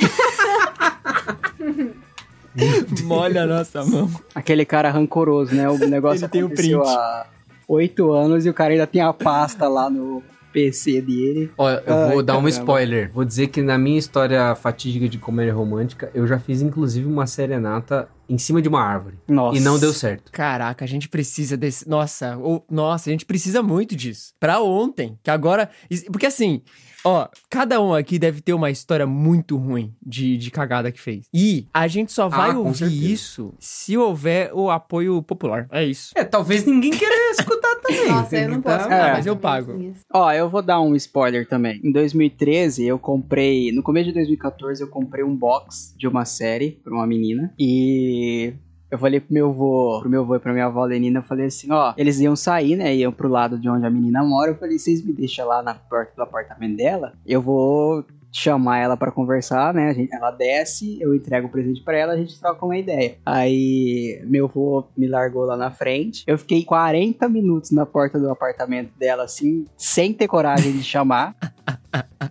[3.05, 4.11] Molha a nossa mão.
[4.35, 5.69] Aquele cara rancoroso, né?
[5.71, 6.75] O negócio Ele tem o print.
[6.75, 7.27] há
[7.67, 10.23] oito anos e o cara ainda tem a pasta lá no
[10.53, 11.51] PC dele.
[11.57, 12.51] Olha, eu Ai, vou dar um caramba.
[12.51, 13.11] spoiler.
[13.15, 17.27] Vou dizer que na minha história fatídica de comédia romântica, eu já fiz inclusive uma
[17.27, 19.17] serenata em cima de uma árvore.
[19.27, 19.57] Nossa.
[19.57, 20.31] E não deu certo.
[20.31, 21.89] Caraca, a gente precisa desse.
[21.89, 24.35] Nossa, ou- nossa, a gente precisa muito disso.
[24.39, 25.19] Pra ontem.
[25.23, 25.71] Que agora.
[26.11, 26.61] Porque assim,
[27.05, 31.27] ó, cada um aqui deve ter uma história muito ruim de, de cagada que fez.
[31.33, 33.05] E a gente só vai com ouvir certeza.
[33.05, 35.67] isso se houver o apoio popular.
[35.71, 36.13] É isso.
[36.17, 38.09] É, talvez ninguém queira escutar também.
[38.09, 38.93] Nossa, eu não tá- posso.
[38.93, 39.13] É.
[39.13, 39.95] mas eu pago.
[40.13, 41.81] Ó, eu vou dar um spoiler também.
[41.85, 43.73] Em 2013, eu comprei.
[43.73, 47.53] No começo de 2014, eu comprei um box de uma série pra uma menina.
[47.59, 48.55] E.
[48.93, 51.47] Eu falei pro meu avô, pro meu avô e pra minha avó Lenina, eu falei
[51.47, 54.55] assim, ó, eles iam sair, né, iam pro lado de onde a menina mora, eu
[54.55, 59.11] falei, vocês me deixam lá na porta do apartamento dela, eu vou chamar ela pra
[59.11, 62.77] conversar, né, gente, ela desce, eu entrego o presente pra ela, a gente troca uma
[62.77, 63.17] ideia.
[63.25, 68.29] Aí, meu avô me largou lá na frente, eu fiquei 40 minutos na porta do
[68.29, 71.35] apartamento dela, assim, sem ter coragem de chamar.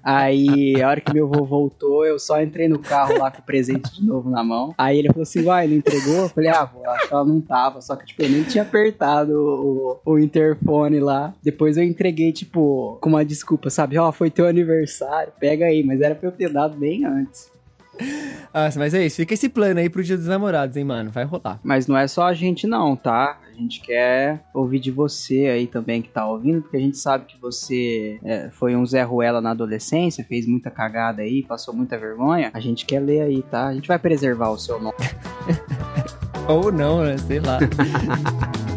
[0.04, 3.46] Aí, a hora que meu avô voltou, eu só entrei no carro lá com o
[3.46, 4.74] presente de novo na mão.
[4.78, 6.24] Aí ele falou assim, vai, não entregou?
[6.24, 7.82] Eu falei, ah, vô, acho que ela não tava.
[7.82, 11.34] Só que, tipo, eu nem tinha apertado o, o interfone lá.
[11.44, 13.98] Depois eu entreguei, tipo, com uma desculpa, sabe?
[13.98, 15.84] Ó, foi teu aniversário, pega aí.
[15.84, 17.52] Mas era pra eu ter dado bem antes.
[18.54, 19.16] Ah, mas é isso.
[19.16, 21.10] Fica esse plano aí pro Dia dos Namorados, hein, mano?
[21.10, 21.58] Vai rolar.
[21.64, 23.40] Mas não é só a gente não, tá?
[23.50, 27.26] A gente quer ouvir de você aí também que tá ouvindo, porque a gente sabe
[27.26, 31.98] que você é, foi um Zé Ruela na adolescência, fez muita cagada aí, passou muita
[31.98, 32.52] vergonha.
[32.54, 33.68] A gente quer ler aí, tá?
[33.68, 34.98] A gente vai preservar o seu nome.
[36.50, 37.18] Ou não, né?
[37.18, 37.60] Sei lá.